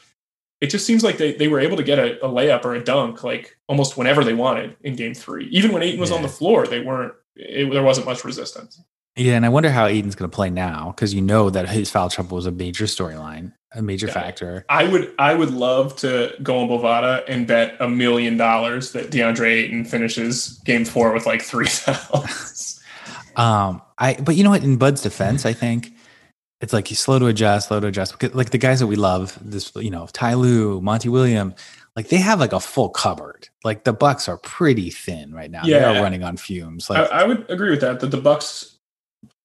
it 0.61 0.67
just 0.67 0.85
seems 0.85 1.03
like 1.03 1.17
they, 1.17 1.33
they 1.33 1.47
were 1.47 1.59
able 1.59 1.75
to 1.77 1.83
get 1.83 1.97
a, 1.97 2.23
a 2.23 2.29
layup 2.29 2.63
or 2.63 2.75
a 2.75 2.83
dunk 2.83 3.23
like 3.23 3.57
almost 3.67 3.97
whenever 3.97 4.23
they 4.23 4.35
wanted 4.35 4.77
in 4.81 4.95
game 4.95 5.15
three. 5.15 5.47
Even 5.47 5.71
when 5.71 5.81
Ayton 5.81 5.99
was 5.99 6.11
on 6.11 6.21
the 6.21 6.27
floor, 6.27 6.67
they 6.67 6.79
weren't. 6.79 7.13
It, 7.35 7.71
there 7.71 7.81
wasn't 7.81 8.05
much 8.05 8.23
resistance. 8.23 8.79
Yeah, 9.15 9.33
and 9.33 9.45
I 9.45 9.49
wonder 9.49 9.71
how 9.71 9.87
Ayton's 9.87 10.15
going 10.15 10.29
to 10.29 10.35
play 10.35 10.49
now 10.49 10.93
because 10.95 11.13
you 11.13 11.21
know 11.21 11.49
that 11.49 11.67
his 11.67 11.89
foul 11.89 12.09
trouble 12.09 12.35
was 12.35 12.45
a 12.45 12.51
major 12.51 12.85
storyline, 12.85 13.53
a 13.73 13.81
major 13.81 14.07
Yeah. 14.07 14.13
factor. 14.13 14.65
I 14.69 14.83
would 14.85 15.13
I 15.17 15.33
would 15.33 15.51
love 15.51 15.95
to 15.97 16.33
go 16.43 16.59
on 16.59 16.67
Bovada 16.69 17.23
and 17.27 17.47
bet 17.47 17.75
a 17.79 17.87
million 17.89 18.37
dollars 18.37 18.91
that 18.93 19.11
DeAndre 19.11 19.47
Ayton 19.51 19.85
finishes 19.85 20.59
game 20.65 20.83
four 20.85 21.13
with 21.13 21.25
like 21.25 21.41
three 21.41 21.67
fouls. 21.69 22.81
Um, 23.35 23.81
I 23.97 24.15
but 24.15 24.35
you 24.35 24.43
know 24.43 24.49
what? 24.49 24.63
In 24.63 24.77
Bud's 24.77 25.01
defense, 25.01 25.45
I 25.45 25.53
think 25.53 25.93
it's 26.59 26.73
like 26.73 26.87
he's 26.87 26.99
slow 26.99 27.17
to 27.19 27.27
adjust, 27.27 27.69
slow 27.69 27.79
to 27.79 27.87
adjust. 27.87 28.11
Because 28.19 28.35
like 28.35 28.49
the 28.49 28.57
guys 28.57 28.79
that 28.81 28.87
we 28.87 28.95
love, 28.95 29.37
this 29.41 29.71
you 29.75 29.89
know, 29.89 30.07
Ty 30.11 30.33
Lue, 30.35 30.81
Monty 30.81 31.09
William, 31.09 31.55
like 31.95 32.09
they 32.09 32.17
have 32.17 32.39
like 32.39 32.53
a 32.53 32.59
full 32.59 32.89
cupboard. 32.89 33.47
Like 33.63 33.83
the 33.85 33.93
Bucks 33.93 34.27
are 34.27 34.37
pretty 34.37 34.89
thin 34.89 35.33
right 35.33 35.49
now. 35.49 35.63
They 35.63 35.69
Yeah. 35.71 35.97
are 35.99 36.03
running 36.03 36.23
on 36.23 36.35
fumes. 36.37 36.89
I, 36.89 37.01
Like 37.01 37.11
I 37.11 37.23
would 37.23 37.49
agree 37.49 37.69
with 37.71 37.81
that. 37.81 37.99
That 38.01 38.11
the 38.11 38.17
Bucks' 38.17 38.70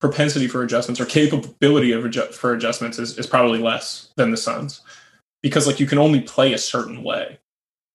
propensity 0.00 0.47
for 0.49 0.62
adjustments 0.62 1.00
or 1.00 1.07
capability 1.07 1.93
of 1.93 2.05
adju- 2.05 2.33
for 2.33 2.53
adjustments 2.53 2.99
is, 2.99 3.19
is 3.19 3.26
probably 3.26 3.59
less 3.59 4.11
than 4.17 4.31
the 4.31 4.37
Suns 4.37 4.83
because 5.43 5.67
like 5.67 5.81
you 5.81 5.87
can 5.87 5.99
only 5.99 6.21
play 6.21 6.53
a 6.53 6.59
certain 6.59 7.03
way. 7.03 7.38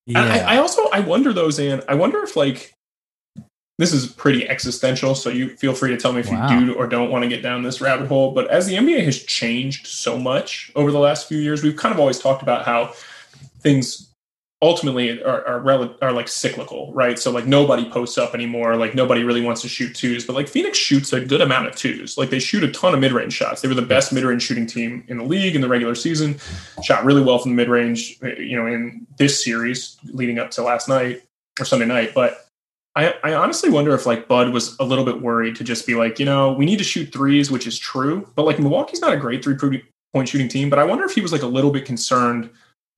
And 0.07 0.15
yeah, 0.15 0.45
I, 0.47 0.55
I 0.55 0.57
also 0.57 0.87
I 0.91 0.99
wonder 1.01 1.31
though, 1.31 1.49
Zan. 1.49 1.83
I 1.87 1.95
wonder 1.95 2.23
if 2.23 2.35
like 2.35 2.73
this 3.77 3.93
is 3.93 4.07
pretty 4.07 4.47
existential. 4.47 5.15
So 5.15 5.29
you 5.29 5.55
feel 5.57 5.73
free 5.73 5.89
to 5.89 5.97
tell 5.97 6.13
me 6.13 6.19
if 6.19 6.29
Wow. 6.29 6.49
you 6.49 6.67
do 6.67 6.73
or 6.73 6.85
don't 6.87 7.09
want 7.09 7.23
to 7.23 7.29
get 7.29 7.41
down 7.41 7.63
this 7.63 7.81
rabbit 7.81 8.07
hole. 8.07 8.31
But 8.31 8.47
as 8.49 8.67
the 8.67 8.75
NBA 8.75 9.03
has 9.05 9.23
changed 9.23 9.87
so 9.87 10.19
much 10.19 10.71
over 10.75 10.91
the 10.91 10.99
last 10.99 11.27
few 11.27 11.39
years, 11.39 11.63
we've 11.63 11.75
kind 11.75 11.93
of 11.93 11.99
always 11.99 12.19
talked 12.19 12.43
about 12.43 12.65
how 12.65 12.93
things 13.59 14.10
ultimately 14.61 15.21
are 15.23 15.47
are, 15.47 15.59
rel- 15.59 15.95
are 16.01 16.11
like 16.11 16.27
cyclical, 16.27 16.93
right? 16.93 17.17
So 17.17 17.31
like 17.31 17.45
nobody 17.45 17.89
posts 17.89 18.17
up 18.17 18.33
anymore. 18.33 18.75
Like 18.75 18.93
nobody 18.93 19.23
really 19.23 19.41
wants 19.41 19.61
to 19.61 19.67
shoot 19.67 19.95
twos, 19.95 20.25
but 20.25 20.35
like 20.35 20.47
Phoenix 20.47 20.77
shoots 20.77 21.11
a 21.13 21.21
good 21.21 21.41
amount 21.41 21.67
of 21.67 21.75
twos. 21.75 22.17
Like 22.17 22.29
they 22.29 22.39
shoot 22.39 22.63
a 22.63 22.71
ton 22.71 22.93
of 22.93 22.99
mid 22.99 23.11
range 23.11 23.33
shots. 23.33 23.61
They 23.61 23.67
were 23.67 23.73
the 23.73 23.81
best 23.81 24.13
mid 24.13 24.23
range 24.23 24.43
shooting 24.43 24.67
team 24.67 25.03
in 25.07 25.17
the 25.17 25.23
league 25.23 25.55
in 25.55 25.61
the 25.61 25.69
regular 25.69 25.95
season. 25.95 26.39
Shot 26.83 27.03
really 27.03 27.23
well 27.23 27.39
from 27.39 27.51
the 27.51 27.55
mid 27.55 27.69
range, 27.69 28.19
you 28.21 28.55
know, 28.55 28.67
in 28.67 29.07
this 29.17 29.43
series 29.43 29.97
leading 30.05 30.37
up 30.39 30.51
to 30.51 30.63
last 30.63 30.87
night 30.87 31.23
or 31.59 31.65
Sunday 31.65 31.85
night. 31.85 32.13
But 32.13 32.45
I, 32.95 33.15
I 33.23 33.33
honestly 33.33 33.69
wonder 33.69 33.93
if 33.95 34.05
like 34.05 34.27
Bud 34.27 34.51
was 34.53 34.77
a 34.79 34.83
little 34.83 35.05
bit 35.05 35.21
worried 35.21 35.55
to 35.55 35.63
just 35.63 35.87
be 35.87 35.95
like, 35.95 36.19
you 36.19 36.25
know, 36.25 36.51
we 36.51 36.65
need 36.65 36.77
to 36.77 36.83
shoot 36.83 37.11
threes, 37.11 37.49
which 37.49 37.65
is 37.65 37.79
true. 37.79 38.27
But 38.35 38.45
like 38.45 38.59
Milwaukee's 38.59 39.01
not 39.01 39.13
a 39.13 39.17
great 39.17 39.43
three 39.43 39.55
point 40.13 40.29
shooting 40.29 40.49
team. 40.49 40.69
But 40.69 40.77
I 40.77 40.83
wonder 40.83 41.05
if 41.05 41.13
he 41.13 41.21
was 41.21 41.31
like 41.31 41.41
a 41.41 41.47
little 41.47 41.71
bit 41.71 41.85
concerned 41.85 42.49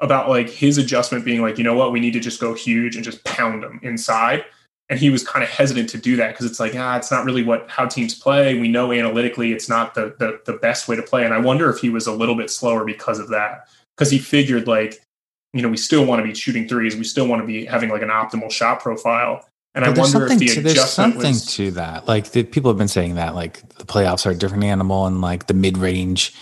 about 0.03 0.27
like 0.27 0.49
his 0.49 0.77
adjustment 0.77 1.23
being 1.23 1.41
like, 1.41 1.57
you 1.57 1.63
know 1.63 1.75
what, 1.75 1.93
we 1.93 1.99
need 1.99 2.11
to 2.11 2.19
just 2.19 2.39
go 2.39 2.53
huge 2.53 2.95
and 2.95 3.05
just 3.05 3.23
pound 3.23 3.63
them 3.63 3.79
inside. 3.81 4.43
And 4.89 4.99
he 4.99 5.09
was 5.09 5.25
kind 5.25 5.41
of 5.41 5.49
hesitant 5.49 5.89
to 5.91 5.97
do 5.97 6.17
that 6.17 6.31
because 6.31 6.45
it's 6.45 6.59
like, 6.59 6.73
ah, 6.75 6.97
it's 6.97 7.09
not 7.09 7.23
really 7.23 7.41
what 7.41 7.69
how 7.69 7.87
teams 7.87 8.13
play. 8.13 8.59
We 8.59 8.67
know 8.67 8.91
analytically 8.91 9.53
it's 9.53 9.69
not 9.69 9.95
the, 9.95 10.13
the 10.19 10.41
the 10.45 10.59
best 10.59 10.89
way 10.89 10.97
to 10.97 11.01
play. 11.01 11.23
And 11.23 11.33
I 11.33 11.39
wonder 11.39 11.69
if 11.69 11.79
he 11.79 11.89
was 11.89 12.05
a 12.05 12.11
little 12.11 12.35
bit 12.35 12.49
slower 12.49 12.83
because 12.83 13.17
of 13.17 13.29
that. 13.29 13.69
Because 13.95 14.11
he 14.11 14.19
figured 14.19 14.67
like, 14.67 15.01
you 15.53 15.61
know, 15.61 15.69
we 15.69 15.77
still 15.77 16.05
want 16.05 16.19
to 16.19 16.27
be 16.27 16.35
shooting 16.35 16.67
threes. 16.67 16.97
We 16.97 17.05
still 17.05 17.27
want 17.27 17.41
to 17.41 17.47
be 17.47 17.65
having 17.65 17.89
like 17.89 18.01
an 18.01 18.09
optimal 18.09 18.51
shot 18.51 18.81
profile. 18.81 19.47
And 19.73 19.85
But 19.85 19.97
I 19.97 20.01
wonder 20.01 20.27
if 20.27 20.37
the 20.37 20.47
to, 20.47 20.61
there's 20.61 20.89
something 20.89 21.21
was 21.21 21.55
to 21.55 21.71
that. 21.71 22.09
Like 22.09 22.31
the, 22.31 22.43
people 22.43 22.69
have 22.69 22.77
been 22.77 22.89
saying 22.89 23.15
that 23.15 23.35
like 23.35 23.67
the 23.77 23.85
playoffs 23.85 24.25
are 24.25 24.31
a 24.31 24.35
different 24.35 24.65
animal 24.65 25.07
and 25.07 25.21
like 25.21 25.47
the 25.47 25.53
mid 25.53 25.77
range, 25.77 26.35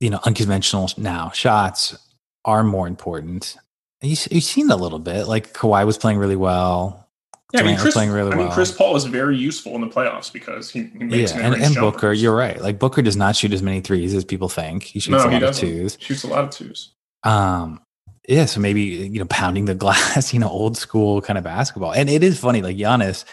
you 0.00 0.10
know, 0.10 0.18
unconventional 0.24 0.90
now 0.98 1.30
shots 1.30 1.96
are 2.46 2.62
more 2.64 2.86
important. 2.86 3.56
You, 4.00 4.16
you've 4.30 4.44
seen 4.44 4.70
a 4.70 4.76
little 4.76 4.98
bit. 4.98 5.26
Like 5.26 5.52
Kawhi 5.52 5.84
was 5.84 5.98
playing 5.98 6.18
really 6.18 6.36
well. 6.36 7.06
yeah, 7.52 7.60
I 7.60 7.62
mean, 7.64 7.76
Chris, 7.76 7.92
playing 7.94 8.10
really 8.10 8.32
I 8.32 8.36
mean, 8.36 8.46
well. 8.46 8.54
Chris 8.54 8.72
Paul 8.72 8.96
is 8.96 9.04
very 9.04 9.36
useful 9.36 9.74
in 9.74 9.80
the 9.82 9.88
playoffs 9.88 10.32
because 10.32 10.70
he, 10.70 10.84
he 10.84 11.04
makes 11.04 11.32
Yeah, 11.34 11.40
and, 11.40 11.54
and. 11.62 11.74
Booker, 11.74 12.12
you're 12.12 12.34
right. 12.34 12.60
Like 12.60 12.78
Booker 12.78 13.02
does 13.02 13.16
not 13.16 13.36
shoot 13.36 13.52
as 13.52 13.62
many 13.62 13.80
threes 13.82 14.14
as 14.14 14.24
people 14.24 14.48
think. 14.48 14.84
He 14.84 15.00
shoots 15.00 15.22
no, 15.24 15.28
a 15.28 15.30
lot 15.30 15.42
of 15.42 15.54
twos. 15.56 15.98
Shoots 16.00 16.24
a 16.24 16.28
lot 16.28 16.44
of 16.44 16.50
twos. 16.50 16.92
Um, 17.24 17.80
yeah, 18.28 18.44
so 18.46 18.60
maybe 18.60 18.80
you 18.82 19.18
know, 19.18 19.26
pounding 19.26 19.64
the 19.66 19.74
glass, 19.84 20.32
you 20.32 20.40
know, 20.40 20.48
old 20.48 20.76
school 20.76 21.20
kind 21.20 21.36
of 21.38 21.44
basketball. 21.44 21.92
And 21.92 22.08
it 22.08 22.22
is 22.22 22.38
funny, 22.38 22.62
like 22.62 22.76
Giannis, 22.76 23.24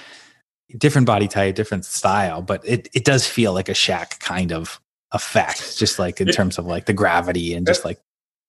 different 0.78 1.06
body 1.08 1.28
type, 1.28 1.56
different 1.56 1.86
style, 1.86 2.41
but 2.41 2.62
it 2.67 2.89
it 2.93 3.06
does 3.06 3.28
feel 3.28 3.54
like 3.54 3.69
a 3.69 3.73
Shaq 3.73 4.19
kind 4.19 4.52
of 4.52 4.80
effect, 5.12 5.78
just 5.78 5.99
like 5.99 6.19
in 6.21 6.30
It- 6.30 6.34
terms 6.34 6.58
of 6.58 6.65
like 6.65 6.86
the 6.86 6.93
gravity 6.93 7.54
and 7.54 7.67
just 7.67 7.86
like 7.86 7.99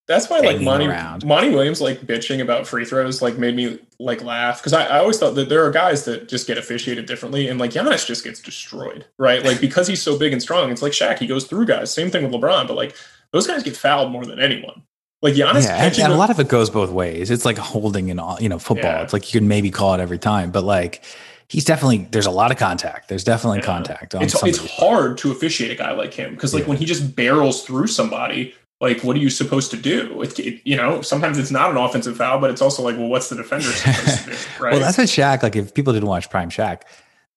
That's 0.07 0.29
why 0.29 0.41
like 0.41 0.61
Monty 0.61 0.87
around. 0.87 1.25
Monty 1.25 1.51
Williams 1.51 1.81
like 1.81 2.01
bitching 2.03 2.41
about 2.43 2.67
free 2.67 2.85
throws 2.85 3.23
like 3.23 3.39
made 3.39 3.57
me 3.57 3.79
like 3.99 4.23
laugh 4.23 4.61
because 4.61 4.75
I, 4.75 4.85
I 4.85 4.99
always 4.99 5.19
thought 5.19 5.35
that 5.37 5.49
there 5.49 5.65
are 5.65 5.71
guys 5.71 6.05
that 6.05 6.29
just 6.29 6.47
get 6.47 6.59
officiated 6.59 7.07
differently 7.07 7.49
and 7.49 7.59
like 7.59 7.71
Giannis 7.71 8.05
just 8.07 8.23
gets 8.23 8.41
destroyed 8.41 9.07
right 9.19 9.43
like 9.43 9.61
because 9.61 9.87
he's 9.87 10.03
so 10.03 10.19
big 10.19 10.33
and 10.33 10.43
strong 10.43 10.71
it's 10.71 10.83
like 10.83 10.93
Shaq 10.93 11.19
he 11.19 11.27
goes 11.27 11.47
through 11.47 11.65
guys 11.67 11.91
same 11.91 12.11
thing 12.11 12.23
with 12.23 12.33
LeBron 12.33 12.69
but 12.69 12.77
like 12.77 12.95
those 13.31 13.47
guys 13.47 13.63
get 13.63 13.77
fouled 13.77 14.13
more 14.13 14.27
than 14.27 14.39
anyone 14.41 14.83
like 15.23 15.35
Giannis 15.35 15.65
yeah, 15.65 15.83
and, 15.87 15.99
and 15.99 16.13
a 16.13 16.17
lot 16.17 16.29
of 16.29 16.39
it 16.39 16.49
goes 16.49 16.69
both 16.69 16.91
ways. 16.91 17.31
It's 17.31 17.47
like 17.47 17.57
holding 17.57 18.11
in 18.11 18.19
all, 18.19 18.37
you 18.43 18.51
know, 18.51 18.59
football. 18.59 18.91
Yeah. 18.93 19.03
It's 19.05 19.15
like 19.15 19.33
you 19.33 19.41
can 19.41 19.49
maybe 19.49 19.71
call 19.71 19.95
it 19.95 20.01
every 20.01 20.19
time, 20.19 20.51
but 20.51 20.65
like 20.65 21.03
he's 21.49 21.65
definitely 21.65 22.07
there's 22.11 22.27
a 22.27 22.31
lot 22.31 22.51
of 22.51 22.59
contact. 22.59 23.09
There's 23.09 23.25
definitely 23.25 23.61
Yeah. 23.61 23.65
contact 23.65 24.15
on 24.15 24.23
it's 24.23 24.43
it's 24.43 24.59
hard 24.59 25.17
to 25.19 25.33
officiate 25.33 25.71
a 25.71 25.77
guy 25.77 25.93
like 25.93 26.13
him 26.13 26.35
because 26.35 26.53
like 26.53 26.65
Yeah. 26.65 26.69
when 26.69 26.77
he 26.77 26.85
just 26.85 27.17
barrels 27.17 27.65
through 27.65 27.87
somebody 27.87 28.55
like 28.81 29.03
what 29.03 29.17
are 29.17 29.21
you 29.21 29.31
supposed 29.31 29.71
to 29.71 29.77
do 29.77 30.21
it, 30.23 30.39
it- 30.39 30.61
you 30.65 30.77
know 30.77 31.01
sometimes 31.01 31.39
it's 31.39 31.51
not 31.51 31.71
an 31.71 31.77
offensive 31.77 32.17
foul 32.17 32.41
but 32.41 32.51
it's 32.51 32.61
also 32.63 32.83
like 32.83 32.97
well 32.97 33.09
what's 33.09 33.29
the 33.29 33.37
defender 33.37 33.65
supposed 33.73 34.25
to 34.25 34.31
do 34.31 34.37
right 34.63 34.73
Well, 34.73 34.81
that's 34.81 34.99
what 34.99 35.07
Shaq, 35.09 35.43
like 35.43 35.57
if 35.57 35.73
people 35.75 35.93
didn't 35.93 36.09
watch 36.09 36.29
Prime 36.31 36.51
Shaq, 36.51 36.83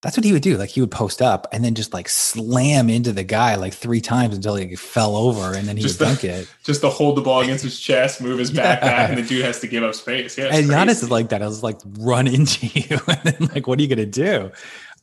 that's 0.03 0.15
what 0.15 0.23
he 0.23 0.31
would 0.31 0.43
do. 0.43 0.57
Like 0.57 0.69
he 0.69 0.79
would 0.79 0.91
post 0.91 1.23
up 1.23 1.47
and 1.51 1.63
then 1.65 1.73
just 1.73 1.91
like 1.91 2.07
slam 2.07 2.87
into 2.87 3.11
the 3.11 3.23
guy 3.23 3.55
like 3.55 3.73
three 3.73 3.99
times 3.99 4.35
until 4.35 4.55
he 4.55 4.75
fell 4.75 5.15
over 5.15 5.55
and 5.55 5.67
then 5.67 5.75
he 5.75 5.81
Just 5.81 5.99
would 5.99 6.07
the- 6.09 6.11
dunk 6.11 6.23
it. 6.23 6.53
just 6.63 6.81
to 6.81 6.89
hold 6.89 7.17
the 7.17 7.21
ball 7.23 7.41
against 7.41 7.63
his 7.63 7.79
chest, 7.79 8.21
move 8.21 8.37
his 8.37 8.51
back 8.51 8.79
Yeah. 8.81 8.87
back, 8.89 9.09
and 9.09 9.17
the 9.17 9.23
dude 9.27 9.43
has 9.43 9.59
to 9.61 9.67
give 9.67 9.83
up 9.83 9.95
space. 9.95 10.37
Yeah, 10.37 10.49
And 10.51 10.67
Giannis 10.69 11.01
is 11.01 11.09
like 11.09 11.29
that. 11.29 11.41
I 11.41 11.47
was 11.47 11.63
like, 11.63 11.79
run 11.97 12.27
into 12.37 12.67
you. 12.79 12.99
and 13.07 13.19
then 13.23 13.49
like, 13.55 13.65
what 13.67 13.79
are 13.79 13.81
you 13.81 13.87
gonna 13.87 14.05
do? 14.05 14.51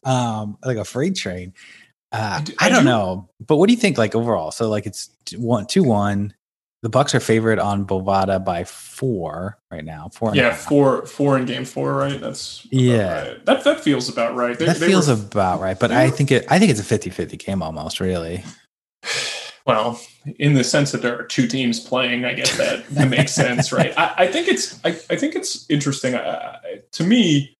Um, 0.04 0.58
like 0.64 0.76
a 0.76 0.84
freight 0.84 1.16
train. 1.16 1.54
Uh, 2.14 2.38
I 2.38 2.42
do- 2.42 2.54
I, 2.60 2.66
I 2.66 2.68
don't 2.68 2.84
know. 2.84 3.28
But 3.46 3.56
what 3.56 3.66
do 3.66 3.72
you 3.72 3.78
think 3.80 3.98
like 3.98 4.14
overall? 4.14 4.50
So 4.52 4.68
like 4.68 4.86
it's 4.86 5.10
one 5.36 5.66
two 5.66 5.82
one. 5.82 6.34
The 6.82 6.90
Bucks 6.90 7.14
are 7.14 7.20
favored 7.20 7.58
on 7.58 7.86
Bovada 7.86 8.44
by 8.44 8.64
four 8.64 9.56
right 9.70 9.82
now. 9.84 10.10
Four 10.12 10.34
yeah, 10.36 10.54
four 10.54 11.06
four 11.06 11.38
in 11.38 11.46
game 11.46 11.64
four, 11.64 11.94
right? 11.94 12.20
That's 12.20 12.66
Yeah. 12.70 13.28
right. 13.28 13.46
That 13.46 13.64
that 13.64 13.80
feels 13.80 14.08
about 14.10 14.34
right. 14.36 14.58
They- 14.58 14.66
that 14.66 14.76
they 14.76 14.86
feels 14.88 15.08
were- 15.08 15.14
about 15.14 15.60
right. 15.62 15.78
But 15.80 15.92
I 15.92 16.04
were- 16.06 16.10
think 16.10 16.30
it 16.30 16.44
I 16.50 16.58
think 16.58 16.70
it's 16.70 16.80
a 16.80 16.84
50-50 16.98 17.38
game 17.38 17.62
almost, 17.62 18.00
really. 18.00 18.44
well 19.66 19.98
in 20.38 20.54
the 20.54 20.64
sense 20.64 20.92
that 20.92 21.00
there 21.02 21.18
are 21.18 21.22
two 21.24 21.46
teams 21.46 21.80
playing. 21.80 22.24
I 22.26 22.34
guess 22.34 22.56
that, 22.58 22.86
that 22.90 23.08
makes 23.16 23.32
sense, 23.32 23.72
right? 23.72 23.92
I, 23.98 24.14
I 24.18 24.26
think 24.26 24.48
it's 24.48 24.78
I, 24.84 24.90
I 25.10 25.16
think 25.16 25.34
it's 25.34 25.64
interesting. 25.70 26.14
Uh, 26.14 26.58
to 26.92 27.04
me, 27.04 27.56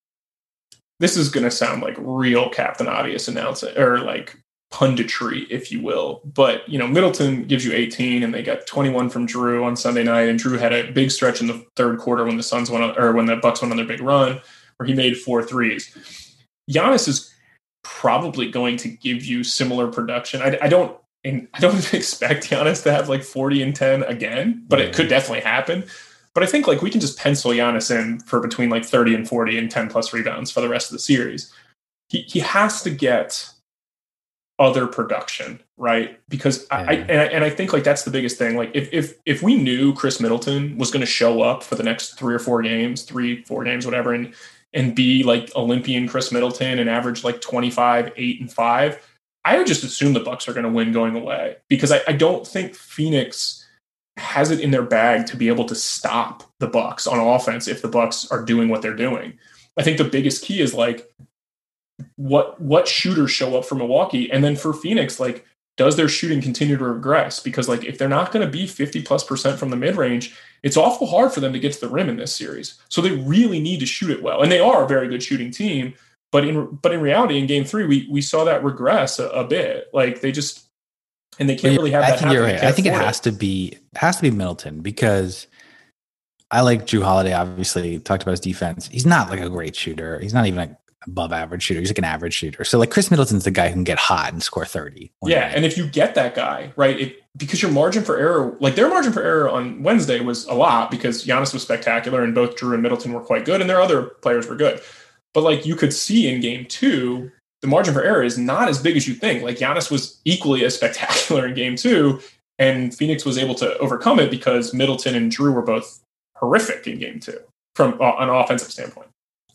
this 1.00 1.16
is 1.16 1.28
going 1.30 1.44
to 1.44 1.50
sound 1.50 1.82
like 1.82 1.96
real 1.98 2.50
Captain 2.50 2.88
Obvious 2.88 3.26
announcing 3.28 3.76
or 3.78 4.00
like 4.00 4.36
punditry, 4.74 5.46
if 5.50 5.70
you 5.70 5.80
will. 5.80 6.20
But 6.24 6.68
you 6.68 6.78
know, 6.80 6.88
Middleton 6.88 7.44
gives 7.44 7.64
you 7.64 7.72
18, 7.72 8.24
and 8.24 8.34
they 8.34 8.42
got 8.42 8.66
21 8.66 9.08
from 9.08 9.26
Jrue 9.26 9.64
on 9.64 9.76
Sunday 9.76 10.02
night, 10.02 10.28
and 10.28 10.38
Jrue 10.38 10.58
had 10.58 10.72
a 10.72 10.90
big 10.90 11.12
stretch 11.12 11.40
in 11.40 11.46
the 11.46 11.64
third 11.76 12.00
quarter 12.00 12.24
when 12.24 12.36
the 12.36 12.42
Suns 12.42 12.70
went 12.70 12.82
on, 12.82 12.98
or 12.98 13.12
when 13.12 13.26
the 13.26 13.36
Bucks 13.36 13.62
went 13.62 13.70
on 13.70 13.76
their 13.76 13.86
big 13.86 14.00
run, 14.00 14.40
where 14.76 14.86
he 14.86 14.92
made 14.92 15.16
four 15.16 15.44
threes. 15.44 16.36
Giannis 16.68 17.06
is 17.06 17.32
probably 17.84 18.50
going 18.50 18.76
to 18.78 18.88
give 18.88 19.24
you 19.24 19.44
similar 19.44 19.86
production. 19.86 20.42
I, 20.42 20.58
I 20.60 20.68
don't. 20.68 20.98
And 21.22 21.48
I 21.54 21.60
don't 21.60 21.94
expect 21.94 22.50
Giannis 22.50 22.82
to 22.82 22.92
have 22.92 23.08
like 23.08 23.22
40 23.22 23.62
and 23.62 23.76
10 23.76 24.02
again, 24.02 24.64
but 24.68 24.80
it 24.80 24.94
could 24.94 25.08
definitely 25.08 25.40
happen. 25.40 25.84
But 26.34 26.42
I 26.42 26.46
think 26.46 26.66
like 26.66 26.82
we 26.82 26.90
can 26.90 27.00
just 27.00 27.16
pencil 27.16 27.52
Giannis 27.52 27.96
in 27.96 28.18
for 28.20 28.40
between 28.40 28.68
like 28.68 28.84
30 28.84 29.14
and 29.14 29.28
40 29.28 29.56
and 29.56 29.70
10 29.70 29.88
plus 29.88 30.12
rebounds 30.12 30.50
for 30.50 30.60
the 30.60 30.68
rest 30.68 30.90
of 30.90 30.94
the 30.94 30.98
series. 30.98 31.52
He 32.08 32.22
he 32.22 32.40
has 32.40 32.82
to 32.82 32.90
get 32.90 33.53
other 34.58 34.86
production, 34.86 35.60
right? 35.76 36.18
Because 36.28 36.66
I, 36.70 36.76
I 36.76 36.92
and 36.92 37.20
I 37.20 37.24
and 37.24 37.44
I 37.44 37.50
think 37.50 37.72
like 37.72 37.84
that's 37.84 38.04
the 38.04 38.10
biggest 38.10 38.38
thing. 38.38 38.56
Like 38.56 38.70
if 38.74 38.88
if 38.92 39.14
if 39.26 39.42
we 39.42 39.56
knew 39.56 39.92
Khris 39.94 40.20
Middleton 40.20 40.78
was 40.78 40.90
going 40.90 41.00
to 41.00 41.06
show 41.06 41.42
up 41.42 41.62
for 41.62 41.74
the 41.74 41.82
next 41.82 42.18
three 42.18 42.34
or 42.34 42.38
four 42.38 42.62
games, 42.62 43.02
three 43.02 43.42
four 43.44 43.64
games, 43.64 43.84
whatever, 43.84 44.14
and 44.14 44.34
and 44.72 44.94
be 44.94 45.22
like 45.22 45.50
Olympian 45.56 46.08
Khris 46.08 46.32
Middleton 46.32 46.78
and 46.78 46.90
average 46.90 47.24
like 47.24 47.40
25, 47.40 48.12
8 48.16 48.40
and 48.40 48.52
5, 48.52 49.08
I 49.44 49.56
would 49.56 49.68
just 49.68 49.84
assume 49.84 50.12
the 50.12 50.20
Bucks 50.20 50.48
are 50.48 50.52
going 50.52 50.64
to 50.64 50.70
win 50.70 50.90
going 50.90 51.16
away 51.16 51.56
because 51.68 51.92
I, 51.92 52.00
I 52.08 52.12
don't 52.12 52.46
think 52.46 52.74
Phoenix 52.74 53.64
has 54.16 54.50
it 54.50 54.60
in 54.60 54.70
their 54.70 54.82
bag 54.82 55.26
to 55.26 55.36
be 55.36 55.48
able 55.48 55.64
to 55.66 55.74
stop 55.74 56.42
the 56.58 56.66
Bucks 56.66 57.06
on 57.06 57.18
offense 57.18 57.68
if 57.68 57.82
the 57.82 57.88
Bucks 57.88 58.30
are 58.30 58.44
doing 58.44 58.68
what 58.68 58.82
they're 58.82 58.96
doing. 58.96 59.38
I 59.76 59.82
think 59.82 59.98
the 59.98 60.04
biggest 60.04 60.44
key 60.44 60.60
is 60.60 60.74
like 60.74 61.08
what 62.16 62.60
what 62.60 62.88
shooters 62.88 63.30
show 63.30 63.56
up 63.56 63.64
for 63.64 63.74
Milwaukee 63.74 64.30
and 64.30 64.42
then 64.42 64.56
for 64.56 64.72
Phoenix 64.72 65.20
like 65.20 65.44
does 65.76 65.96
their 65.96 66.08
shooting 66.08 66.40
continue 66.40 66.76
to 66.76 66.84
regress 66.84 67.40
because 67.40 67.68
like 67.68 67.84
if 67.84 67.98
they're 67.98 68.08
not 68.08 68.30
going 68.32 68.44
to 68.44 68.50
be 68.50 68.66
50 68.66 69.02
plus 69.02 69.24
percent 69.24 69.58
from 69.58 69.70
the 69.70 69.76
mid-range 69.76 70.36
it's 70.62 70.76
awful 70.76 71.06
hard 71.06 71.32
for 71.32 71.40
them 71.40 71.52
to 71.52 71.58
get 71.58 71.72
to 71.72 71.80
the 71.80 71.88
rim 71.88 72.08
in 72.08 72.16
this 72.16 72.34
series 72.34 72.80
so 72.88 73.00
they 73.00 73.12
really 73.12 73.60
need 73.60 73.80
to 73.80 73.86
shoot 73.86 74.10
it 74.10 74.22
well 74.22 74.42
and 74.42 74.50
they 74.50 74.60
are 74.60 74.84
a 74.84 74.88
very 74.88 75.08
good 75.08 75.22
shooting 75.22 75.50
team 75.50 75.94
but 76.34 76.44
in 76.44 76.66
but 76.82 76.90
in 76.90 77.00
reality, 77.00 77.38
in 77.38 77.46
Game 77.46 77.64
Three, 77.64 77.86
we 77.86 78.08
we 78.10 78.20
saw 78.20 78.42
that 78.42 78.64
regress 78.64 79.20
a, 79.20 79.28
a 79.28 79.44
bit. 79.44 79.88
Like 79.92 80.20
they 80.20 80.32
just 80.32 80.66
and 81.38 81.48
they 81.48 81.54
can't 81.54 81.76
really 81.76 81.92
have 81.92 82.02
I 82.02 82.10
that. 82.10 82.18
think 82.18 82.32
you're 82.32 82.42
right. 82.42 82.60
I 82.60 82.72
think 82.72 82.88
it 82.88 82.92
has 82.92 83.20
to 83.20 83.30
be 83.30 83.78
has 83.94 84.16
to 84.16 84.22
be 84.22 84.32
Middleton 84.32 84.80
because 84.80 85.46
I 86.50 86.62
like 86.62 86.86
Jrue 86.86 87.04
Holiday. 87.04 87.32
Obviously, 87.34 88.00
talked 88.00 88.24
about 88.24 88.32
his 88.32 88.40
defense. 88.40 88.88
He's 88.88 89.06
not 89.06 89.30
like 89.30 89.38
a 89.38 89.48
great 89.48 89.76
shooter. 89.76 90.18
He's 90.18 90.34
not 90.34 90.44
even 90.46 90.58
like 90.58 90.76
above 91.06 91.32
average 91.32 91.62
shooter. 91.62 91.80
He's 91.80 91.90
like 91.90 91.98
an 91.98 92.04
average 92.04 92.34
shooter. 92.34 92.64
So 92.64 92.78
like 92.78 92.90
Khris 92.90 93.10
Middleton's 93.10 93.44
the 93.44 93.50
guy 93.50 93.68
who 93.68 93.74
can 93.74 93.84
get 93.84 93.98
hot 93.98 94.32
and 94.32 94.42
score 94.42 94.64
thirty. 94.64 95.12
Yeah, 95.22 95.40
night. 95.40 95.56
and 95.56 95.64
if 95.64 95.76
you 95.76 95.86
get 95.86 96.14
that 96.14 96.34
guy 96.34 96.72
right, 96.76 96.98
it, 96.98 97.22
because 97.36 97.62
your 97.62 97.70
margin 97.70 98.04
for 98.04 98.16
error, 98.16 98.56
like 98.60 98.74
their 98.74 98.88
margin 98.88 99.12
for 99.12 99.22
error 99.22 99.48
on 99.48 99.82
Wednesday 99.82 100.20
was 100.20 100.46
a 100.46 100.54
lot 100.54 100.90
because 100.90 101.26
Giannis 101.26 101.52
was 101.52 101.62
spectacular 101.62 102.22
and 102.22 102.34
both 102.34 102.56
Jrue 102.56 102.74
and 102.74 102.82
Middleton 102.82 103.12
were 103.12 103.20
quite 103.20 103.44
good, 103.44 103.60
and 103.60 103.68
their 103.68 103.80
other 103.80 104.02
players 104.02 104.48
were 104.48 104.56
good. 104.56 104.80
But 105.32 105.42
like 105.42 105.66
you 105.66 105.76
could 105.76 105.92
see 105.92 106.32
in 106.32 106.40
Game 106.40 106.66
Two, 106.66 107.30
the 107.60 107.68
margin 107.68 107.94
for 107.94 108.02
error 108.02 108.22
is 108.22 108.38
not 108.38 108.68
as 108.68 108.80
big 108.80 108.96
as 108.96 109.06
you 109.06 109.14
think. 109.14 109.42
Like 109.42 109.56
Giannis 109.58 109.90
was 109.90 110.20
equally 110.24 110.64
as 110.64 110.74
spectacular 110.76 111.46
in 111.46 111.54
Game 111.54 111.76
Two, 111.76 112.20
and 112.58 112.94
Phoenix 112.94 113.24
was 113.24 113.38
able 113.38 113.54
to 113.56 113.76
overcome 113.78 114.20
it 114.20 114.30
because 114.30 114.72
Middleton 114.72 115.14
and 115.14 115.30
Jrue 115.30 115.52
were 115.52 115.62
both 115.62 116.00
horrific 116.36 116.86
in 116.86 116.98
Game 116.98 117.20
Two 117.20 117.38
from 117.74 118.00
uh, 118.00 118.16
an 118.18 118.28
offensive 118.28 118.70
standpoint. 118.70 119.08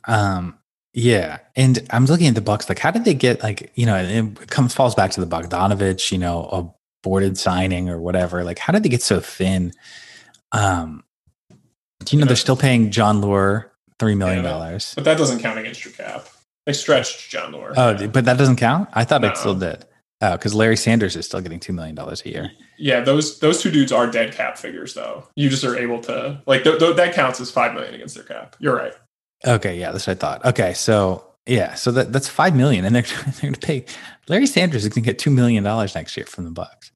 Um, 0.07 0.58
yeah, 0.93 1.39
and 1.55 1.85
I'm 1.91 2.05
looking 2.05 2.27
at 2.27 2.35
the 2.35 2.41
Bucks. 2.41 2.67
Like, 2.69 2.79
how 2.79 2.91
did 2.91 3.05
they 3.05 3.13
get 3.13 3.43
like 3.43 3.71
you 3.75 3.85
know? 3.85 3.95
It 3.97 4.49
comes 4.49 4.73
falls 4.73 4.95
back 4.95 5.11
to 5.11 5.23
the 5.23 5.27
Bogdanovich, 5.27 6.11
you 6.11 6.17
know, 6.17 6.73
aborted 7.03 7.37
signing 7.37 7.89
or 7.89 7.99
whatever. 7.99 8.43
Like, 8.43 8.59
how 8.59 8.73
did 8.73 8.83
they 8.83 8.89
get 8.89 9.01
so 9.01 9.19
thin? 9.19 9.71
Um, 10.51 11.03
do 12.03 12.15
you 12.15 12.19
know 12.19 12.25
they're 12.27 12.35
still 12.35 12.57
paying 12.57 12.91
Jon 12.91 13.21
Leuer 13.21 13.65
three 13.99 14.15
million 14.15 14.43
dollars? 14.43 14.93
But 14.95 15.03
that 15.05 15.17
doesn't 15.17 15.39
count 15.39 15.59
against 15.59 15.83
your 15.85 15.93
cap. 15.93 16.27
They 16.65 16.73
stretched 16.73 17.29
Jon 17.29 17.51
Leuer. 17.53 17.73
Oh, 17.75 18.07
but 18.07 18.25
that 18.25 18.37
doesn't 18.37 18.57
count. 18.57 18.89
I 18.93 19.03
thought 19.03 19.21
No. 19.21 19.29
it 19.29 19.37
still 19.37 19.55
did. 19.55 19.85
Oh, 20.21 20.33
because 20.33 20.53
Larry 20.53 20.75
Sanders 20.75 21.15
is 21.15 21.25
still 21.25 21.39
getting 21.39 21.59
two 21.59 21.71
million 21.71 21.95
dollars 21.95 22.21
a 22.25 22.29
year. 22.29 22.51
Yeah, 22.77 22.99
those 23.01 23.39
those 23.39 23.61
two 23.61 23.71
dudes 23.71 23.91
are 23.91 24.05
dead 24.09 24.33
cap 24.33 24.57
figures, 24.57 24.93
though. 24.93 25.27
You 25.35 25.49
just 25.49 25.63
are 25.63 25.77
able 25.77 26.01
to 26.01 26.41
like 26.45 26.63
th- 26.63 26.79
th- 26.79 26.95
that 26.97 27.13
counts 27.13 27.39
as 27.39 27.49
five 27.51 27.73
million 27.73 27.93
against 27.93 28.15
their 28.15 28.23
cap. 28.25 28.55
You're 28.59 28.75
right. 28.75 28.93
Okay, 29.45 29.79
yeah, 29.79 29.91
that's 29.91 30.07
what 30.07 30.17
I 30.17 30.19
thought. 30.19 30.45
Okay, 30.45 30.73
so 30.73 31.25
yeah, 31.45 31.73
so 31.73 31.91
that, 31.91 32.11
that's 32.11 32.27
five 32.27 32.55
million, 32.55 32.85
and 32.85 32.95
they're 32.95 33.01
they're 33.25 33.41
going 33.41 33.53
to 33.53 33.59
pay 33.59 33.85
Larry 34.27 34.47
Sanders 34.47 34.83
is 34.85 34.89
going 34.89 35.03
to 35.03 35.09
get 35.09 35.19
two 35.19 35.31
million 35.31 35.63
dollars 35.63 35.95
next 35.95 36.15
year 36.15 36.25
from 36.25 36.45
the 36.45 36.51
Bucks. 36.51 36.91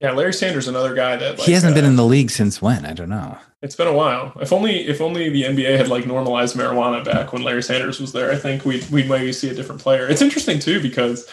Yeah, 0.00 0.12
Larry 0.12 0.34
Sanders, 0.34 0.68
another 0.68 0.94
guy 0.94 1.16
that 1.16 1.38
like, 1.38 1.46
he 1.46 1.52
hasn't 1.52 1.74
been 1.74 1.86
uh, 1.86 1.88
in 1.88 1.96
the 1.96 2.04
league 2.04 2.30
since 2.30 2.60
when? 2.60 2.84
I 2.84 2.92
don't 2.92 3.08
know. 3.08 3.38
It's 3.62 3.76
been 3.76 3.86
a 3.86 3.94
while. 3.94 4.32
If 4.40 4.52
only 4.52 4.86
if 4.86 5.00
only 5.00 5.30
the 5.30 5.44
NBA 5.44 5.78
had 5.78 5.88
like 5.88 6.06
normalized 6.06 6.54
marijuana 6.54 7.04
back 7.04 7.32
when 7.32 7.42
Larry 7.42 7.62
Sanders 7.62 7.98
was 7.98 8.12
there, 8.12 8.30
I 8.30 8.36
think 8.36 8.64
we 8.64 8.82
we 8.92 9.04
maybe 9.04 9.32
see 9.32 9.48
a 9.48 9.54
different 9.54 9.80
player. 9.80 10.06
It's 10.06 10.20
interesting 10.20 10.58
too 10.58 10.82
because 10.82 11.28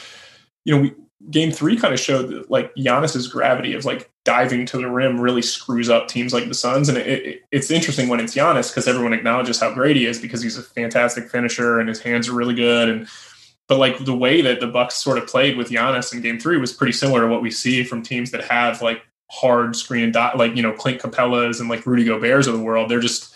you 0.63 0.75
know 0.75 0.81
we 0.81 0.93
game 1.29 1.51
three 1.51 1.77
kind 1.77 1.93
of 1.93 1.99
showed 1.99 2.29
that 2.29 2.51
like 2.51 2.73
Giannis's 2.75 3.27
gravity 3.27 3.73
of 3.73 3.85
like 3.85 4.09
diving 4.23 4.65
to 4.67 4.77
the 4.77 4.89
rim 4.89 5.19
really 5.19 5.41
screws 5.41 5.89
up 5.89 6.07
teams 6.07 6.33
like 6.33 6.47
the 6.47 6.53
Suns, 6.53 6.89
and 6.89 6.97
it, 6.97 7.07
it, 7.07 7.41
it's 7.51 7.71
interesting 7.71 8.09
when 8.09 8.19
it's 8.19 8.35
Giannis 8.35 8.69
because 8.69 8.87
everyone 8.87 9.13
acknowledges 9.13 9.59
how 9.59 9.73
great 9.73 9.95
he 9.95 10.05
is 10.05 10.19
because 10.19 10.41
he's 10.41 10.57
a 10.57 10.63
fantastic 10.63 11.29
finisher 11.29 11.79
and 11.79 11.89
his 11.89 11.99
hands 11.99 12.27
are 12.27 12.33
really 12.33 12.55
good 12.55 12.89
and. 12.89 13.07
But 13.69 13.79
like 13.79 14.03
the 14.03 14.13
way 14.13 14.41
that 14.41 14.59
the 14.59 14.67
Bucks 14.67 14.95
sort 14.95 15.17
of 15.17 15.25
played 15.25 15.55
with 15.55 15.69
Giannis 15.69 16.13
in 16.13 16.19
Game 16.19 16.37
Three 16.37 16.57
was 16.57 16.73
pretty 16.73 16.91
similar 16.91 17.21
to 17.21 17.27
what 17.27 17.41
we 17.41 17.49
see 17.49 17.85
from 17.85 18.03
teams 18.03 18.31
that 18.31 18.43
have 18.43 18.81
like 18.81 19.01
hard 19.31 19.77
screen 19.77 20.11
dot, 20.11 20.37
like 20.37 20.53
you 20.57 20.61
know 20.61 20.73
Clint 20.73 21.01
Capelas 21.01 21.61
and 21.61 21.69
like 21.69 21.85
Rudy 21.85 22.03
Gobert's 22.03 22.45
of 22.45 22.53
the 22.53 22.61
world. 22.61 22.91
They're 22.91 22.99
just 22.99 23.33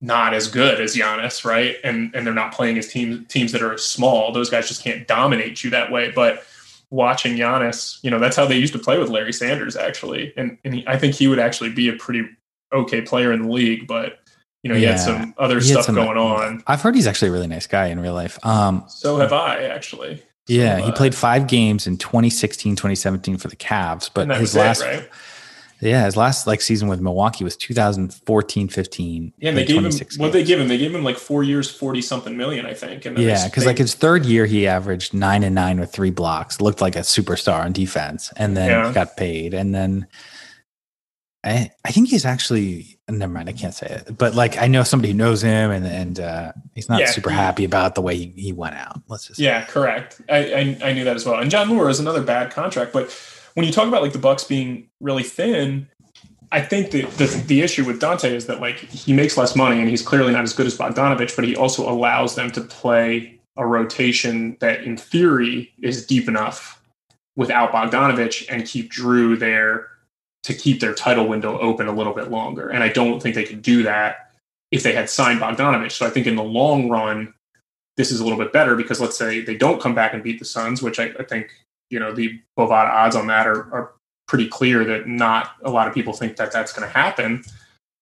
not 0.00 0.34
as 0.34 0.48
good 0.48 0.80
as 0.80 0.94
Giannis, 0.94 1.44
right? 1.44 1.76
And 1.82 2.14
and 2.14 2.26
they're 2.26 2.34
not 2.34 2.52
playing 2.52 2.78
as 2.78 2.88
teams 2.88 3.26
teams 3.28 3.52
that 3.52 3.62
are 3.62 3.78
small. 3.78 4.32
Those 4.32 4.50
guys 4.50 4.68
just 4.68 4.82
can't 4.82 5.06
dominate 5.06 5.64
you 5.64 5.70
that 5.70 5.90
way. 5.90 6.10
But 6.10 6.44
watching 6.90 7.36
Giannis, 7.36 7.98
you 8.02 8.10
know, 8.10 8.18
that's 8.18 8.36
how 8.36 8.46
they 8.46 8.56
used 8.56 8.72
to 8.72 8.78
play 8.78 8.98
with 8.98 9.08
Larry 9.10 9.32
Sanders 9.32 9.76
actually, 9.76 10.32
and 10.36 10.58
and 10.64 10.74
he, 10.74 10.84
I 10.86 10.98
think 10.98 11.14
he 11.14 11.28
would 11.28 11.38
actually 11.38 11.70
be 11.70 11.88
a 11.88 11.94
pretty 11.94 12.24
okay 12.72 13.00
player 13.02 13.32
in 13.32 13.42
the 13.42 13.48
league, 13.52 13.86
but. 13.86 14.18
You 14.64 14.70
know, 14.70 14.74
he 14.74 14.82
Yeah. 14.82 14.90
had 14.90 15.00
some 15.00 15.34
other 15.38 15.60
He 15.60 15.68
stuff 15.68 15.84
some- 15.84 15.94
going 15.94 16.18
on. 16.18 16.64
I've 16.66 16.82
heard 16.82 16.96
he's 16.96 17.06
actually 17.06 17.28
a 17.28 17.30
really 17.30 17.46
nice 17.46 17.68
guy 17.68 17.86
in 17.86 18.00
real 18.00 18.12
life. 18.12 18.44
Um, 18.44 18.82
So 18.88 19.16
have 19.18 19.32
I, 19.32 19.62
actually. 19.62 20.16
So 20.16 20.22
yeah, 20.48 20.80
he 20.80 20.90
played 20.90 21.14
five 21.14 21.46
games 21.46 21.86
in 21.86 21.96
2016, 21.96 22.74
2017 22.74 23.36
for 23.38 23.46
the 23.46 23.54
Cavs, 23.54 24.10
but 24.12 24.28
his 24.28 24.40
was 24.40 24.56
it, 24.56 24.58
last 24.58 24.82
right? 24.82 25.08
Yeah, 25.80 26.04
his 26.06 26.16
last 26.16 26.46
like 26.46 26.60
season 26.60 26.88
with 26.88 27.00
Milwaukee 27.00 27.44
was 27.44 27.56
2014, 27.56 28.68
15. 28.68 29.32
Yeah, 29.38 29.48
and 29.50 29.56
they 29.58 29.64
gave 29.64 29.76
him 29.76 29.82
26 29.84 30.18
what 30.18 30.32
they 30.32 30.42
give 30.42 30.58
him. 30.58 30.66
They 30.68 30.78
gave 30.78 30.92
him 30.94 31.04
like 31.04 31.16
four 31.18 31.44
years, 31.44 31.70
forty 31.70 32.02
something 32.02 32.36
million, 32.36 32.66
I 32.66 32.74
think. 32.74 33.04
And 33.04 33.16
Yeah, 33.16 33.46
because 33.46 33.64
like 33.66 33.78
his 33.78 33.94
third 33.94 34.26
year, 34.26 34.46
he 34.46 34.66
averaged 34.66 35.14
nine 35.14 35.42
and 35.44 35.54
nine 35.54 35.78
with 35.78 35.92
three 35.92 36.10
blocks. 36.10 36.60
Looked 36.60 36.80
like 36.80 36.96
a 36.96 37.00
superstar 37.00 37.60
on 37.64 37.72
defense, 37.72 38.32
and 38.36 38.56
then 38.56 38.70
Yeah. 38.70 38.92
got 38.92 39.16
paid. 39.16 39.54
And 39.54 39.72
then 39.74 40.06
I, 41.44 41.70
I 41.84 41.92
think 41.92 42.08
he's 42.08 42.24
actually 42.26 42.98
never 43.08 43.32
mind. 43.32 43.48
I 43.48 43.52
can't 43.52 43.72
say 43.72 43.86
it, 43.86 44.18
but 44.18 44.34
like 44.34 44.58
I 44.58 44.66
know 44.66 44.82
somebody 44.82 45.12
who 45.12 45.16
knows 45.18 45.40
him, 45.42 45.70
and 45.70 45.86
and 45.86 46.18
uh, 46.20 46.52
he's 46.74 46.88
not 46.88 47.00
Yeah, 47.00 47.06
super 47.06 47.30
he- 47.30 47.36
happy 47.36 47.64
about 47.64 47.94
the 47.94 48.02
way 48.02 48.16
he, 48.16 48.32
he 48.36 48.52
went 48.52 48.74
out. 48.74 49.00
Let's 49.08 49.28
just 49.28 49.38
yeah, 49.38 49.64
correct. 49.64 50.20
I, 50.28 50.36
I 50.36 50.78
I 50.88 50.92
knew 50.92 51.04
that 51.04 51.14
as 51.14 51.24
well. 51.24 51.38
And 51.40 51.48
Jon 51.50 51.68
Leuer 51.68 51.88
is 51.88 52.00
another 52.00 52.22
bad 52.22 52.50
contract, 52.50 52.92
but 52.92 53.16
when 53.58 53.66
you 53.66 53.72
talk 53.72 53.88
about 53.88 54.02
like 54.02 54.12
the 54.12 54.20
Bucks 54.20 54.44
being 54.44 54.88
really 55.00 55.24
thin, 55.24 55.88
I 56.52 56.60
think 56.60 56.92
that 56.92 57.10
the 57.18 57.26
the 57.48 57.60
issue 57.60 57.84
with 57.84 57.98
Dante 57.98 58.32
is 58.32 58.46
that 58.46 58.60
like 58.60 58.76
he 58.76 59.12
makes 59.12 59.36
less 59.36 59.56
money 59.56 59.80
and 59.80 59.88
he's 59.88 60.00
clearly 60.00 60.32
not 60.32 60.44
as 60.44 60.52
good 60.52 60.68
as 60.68 60.78
Bogdanovich, 60.78 61.34
but 61.34 61.44
he 61.44 61.56
also 61.56 61.90
allows 61.90 62.36
them 62.36 62.52
to 62.52 62.60
play 62.60 63.40
a 63.56 63.66
rotation 63.66 64.56
that 64.60 64.84
in 64.84 64.96
theory 64.96 65.72
is 65.82 66.06
deep 66.06 66.28
enough 66.28 66.80
without 67.34 67.72
Bogdanovich 67.72 68.46
and 68.48 68.64
keep 68.64 68.92
Jrue 68.92 69.36
there 69.36 69.88
to 70.44 70.54
keep 70.54 70.78
their 70.78 70.94
title 70.94 71.26
window 71.26 71.58
open 71.58 71.88
a 71.88 71.92
little 71.92 72.14
bit 72.14 72.30
longer. 72.30 72.68
And 72.68 72.84
I 72.84 72.90
don't 72.90 73.20
think 73.20 73.34
they 73.34 73.42
could 73.42 73.60
do 73.60 73.82
that 73.82 74.30
if 74.70 74.84
they 74.84 74.92
had 74.92 75.10
signed 75.10 75.40
Bogdanovich. 75.40 75.90
So 75.90 76.06
I 76.06 76.10
think 76.10 76.28
in 76.28 76.36
the 76.36 76.44
long 76.44 76.88
run, 76.88 77.34
this 77.96 78.12
is 78.12 78.20
a 78.20 78.22
little 78.22 78.38
bit 78.38 78.52
better 78.52 78.76
because 78.76 79.00
let's 79.00 79.18
say 79.18 79.40
they 79.40 79.56
don't 79.56 79.82
come 79.82 79.96
back 79.96 80.14
and 80.14 80.22
beat 80.22 80.38
the 80.38 80.44
Suns, 80.44 80.80
which 80.80 81.00
I, 81.00 81.06
I 81.18 81.24
think, 81.24 81.50
you 81.90 81.98
know, 81.98 82.12
the 82.12 82.40
Bovada 82.58 82.90
odds 82.90 83.16
on 83.16 83.26
that 83.28 83.46
are, 83.46 83.72
are 83.72 83.92
pretty 84.26 84.46
clear 84.46 84.84
that 84.84 85.06
not 85.06 85.52
a 85.62 85.70
lot 85.70 85.88
of 85.88 85.94
people 85.94 86.12
think 86.12 86.36
that 86.36 86.52
that's 86.52 86.72
going 86.72 86.86
to 86.86 86.94
happen. 86.94 87.42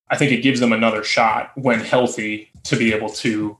I 0.08 0.16
think 0.16 0.32
it 0.32 0.42
gives 0.42 0.60
them 0.60 0.72
another 0.72 1.02
shot 1.02 1.52
when 1.56 1.80
healthy 1.80 2.50
to 2.64 2.76
be 2.76 2.92
able 2.92 3.10
to 3.10 3.56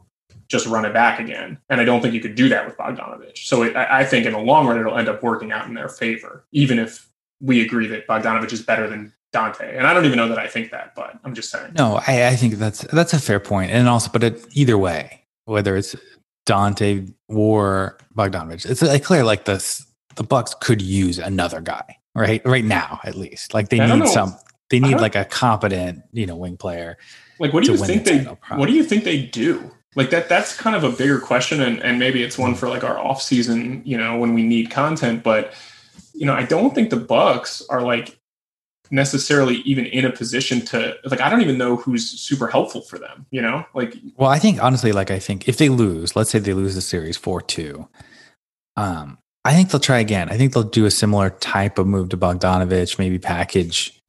just 0.49 0.67
run 0.67 0.85
it 0.85 0.93
back 0.93 1.19
again. 1.19 1.59
And 1.69 1.81
I 1.81 1.85
don't 1.85 2.01
think 2.01 2.15
you 2.15 2.21
could 2.21 2.35
do 2.35 2.49
that 2.49 2.67
with 2.67 2.77
Bogdanovich. 2.77 3.39
So 3.39 3.63
it, 3.63 3.75
I 3.77 4.05
think 4.05 4.27
in 4.27 4.33
the 4.33 4.39
long 4.39 4.67
run, 4.67 4.79
it'll 4.79 4.97
end 4.97 5.09
up 5.09 5.23
working 5.23 5.51
out 5.51 5.67
in 5.67 5.75
their 5.75 5.89
favor, 5.89 6.45
even 6.53 6.79
if 6.79 7.09
we 7.41 7.61
agree 7.63 7.87
that 7.89 8.07
Bogdanovich 8.07 8.53
is 8.53 8.63
better 8.63 8.89
than 8.89 9.13
Dante. 9.33 9.77
And 9.77 9.87
I 9.87 9.95
don't 9.95 10.05
even 10.05 10.17
know 10.17 10.29
that 10.29 10.39
I 10.39 10.47
think 10.47 10.71
that, 10.71 10.95
but 10.95 11.19
I'm 11.25 11.35
just 11.35 11.51
saying. 11.51 11.73
no. 11.77 12.01
I, 12.07 12.29
I 12.29 12.37
think 12.37 12.55
that's 12.55 12.83
that's 12.93 13.13
a 13.13 13.19
fair 13.19 13.41
point. 13.41 13.49
point, 13.49 13.71
and 13.73 13.89
also, 13.89 14.11
but 14.11 14.23
it, 14.23 14.47
either 14.53 14.79
way, 14.79 15.25
whether 15.45 15.77
it's 15.77 15.97
Dante 16.47 17.07
or 17.29 17.99
Bogdanovich, 18.17 18.69
it's 18.69 18.83
like 18.83 19.05
clear 19.05 19.25
like 19.25 19.45
this. 19.45 19.86
The 20.17 20.25
Bucks 20.25 20.55
could 20.61 20.83
use 20.83 21.19
another 21.19 21.61
guy, 21.61 21.99
right? 22.15 22.43
Right 22.45 22.65
now, 22.65 23.01
at 23.05 23.15
least. 23.15 23.55
Like 23.55 23.69
they 23.69 23.79
need 23.79 23.99
know. 24.01 24.07
some. 24.07 24.37
They 24.69 24.81
need 24.81 24.97
like 24.97 25.15
a 25.15 25.25
competent, 25.25 26.03
you 26.13 26.27
know, 26.27 26.35
wing 26.35 26.57
player. 26.57 26.99
Like, 27.39 27.53
what 27.53 27.65
do 27.65 27.73
you 27.73 27.79
think 27.79 28.05
the 28.05 28.37
they? 28.51 28.57
What 28.57 28.67
do 28.67 28.73
you 28.73 28.83
think 28.83 29.05
they 29.05 29.23
do? 29.23 29.71
Like 29.95 30.11
that. 30.11 30.29
That's 30.29 30.57
kind 30.57 30.75
of 30.75 30.85
a 30.85 30.91
bigger 30.91 31.21
question, 31.21 31.63
and, 31.63 31.83
and 31.83 31.99
maybe 31.99 32.23
it's 32.23 32.37
one 32.37 32.55
for 32.55 32.69
like 32.69 32.85
our 32.85 32.99
off 32.99 33.23
season. 33.23 33.83
You 33.85 33.97
know, 33.97 34.19
when 34.19 34.35
we 34.35 34.43
need 34.43 34.71
content, 34.71 35.23
but 35.23 35.53
you 36.15 36.27
know, 36.27 36.35
I 36.35 36.45
don't 36.45 36.75
think 36.75 36.91
the 36.91 36.97
Bucks 36.97 37.63
are 37.69 37.83
like 37.83 38.19
necessarily 38.91 39.57
even 39.57 39.87
in 39.87 40.05
a 40.05 40.13
position 40.13 40.61
to 40.67 40.97
like. 41.05 41.21
I 41.21 41.29
don't 41.29 41.43
even 41.43 41.59
know 41.59 41.77
who's 41.77 42.09
super 42.09 42.49
helpful 42.49 42.81
for 42.81 42.99
them. 42.99 43.27
You 43.31 43.43
know, 43.43 43.65
like 43.75 43.95
Well, 44.17 44.31
I 44.31 44.39
think 44.39 44.63
honestly, 44.63 44.93
like 44.93 45.11
I 45.11 45.19
think 45.19 45.49
if 45.49 45.59
they 45.59 45.69
lose, 45.69 46.17
let's 46.17 46.31
say 46.31 46.39
they 46.39 46.55
lose 46.55 46.75
the 46.75 46.81
series 46.81 47.17
four 47.17 47.41
two, 47.41 47.89
um, 48.77 49.19
I 49.47 49.55
think 49.55 49.71
they'll 49.71 49.81
try 49.81 50.01
again. 50.01 50.29
I 50.29 50.37
think 50.37 50.53
they'll 50.53 50.65
do 50.65 50.87
a 50.87 50.91
similar 50.91 51.31
type 51.31 51.79
of 51.79 51.87
move 51.87 52.09
to 52.09 52.17
Bogdanovich, 52.17 52.99
maybe 52.99 53.21
package. 53.21 54.03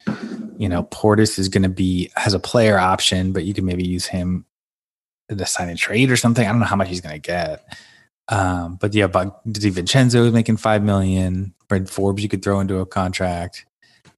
You 0.58 0.68
know, 0.68 0.82
Portis 0.82 1.38
is 1.38 1.48
going 1.48 1.62
to 1.62 1.68
be 1.68 2.10
has 2.16 2.34
a 2.34 2.40
player 2.40 2.76
option, 2.76 3.32
but 3.32 3.44
you 3.44 3.54
can 3.54 3.64
maybe 3.64 3.86
use 3.86 4.04
him 4.04 4.44
to 5.28 5.46
sign 5.46 5.68
a 5.68 5.76
trade 5.76 6.10
or 6.10 6.16
something. 6.16 6.44
I 6.44 6.50
don't 6.50 6.58
know 6.58 6.66
how 6.66 6.74
much 6.74 6.88
he's 6.88 7.00
going 7.00 7.14
to 7.14 7.20
get. 7.20 7.78
Um, 8.28 8.78
but 8.80 8.92
yeah, 8.94 9.06
but 9.06 9.46
DiVincenzo 9.46 10.26
is 10.26 10.32
making 10.32 10.56
five 10.56 10.82
million. 10.82 11.54
Bryn 11.68 11.86
Forbes 11.86 12.20
you 12.20 12.28
could 12.28 12.42
throw 12.42 12.58
into 12.58 12.78
a 12.78 12.86
contract. 12.86 13.64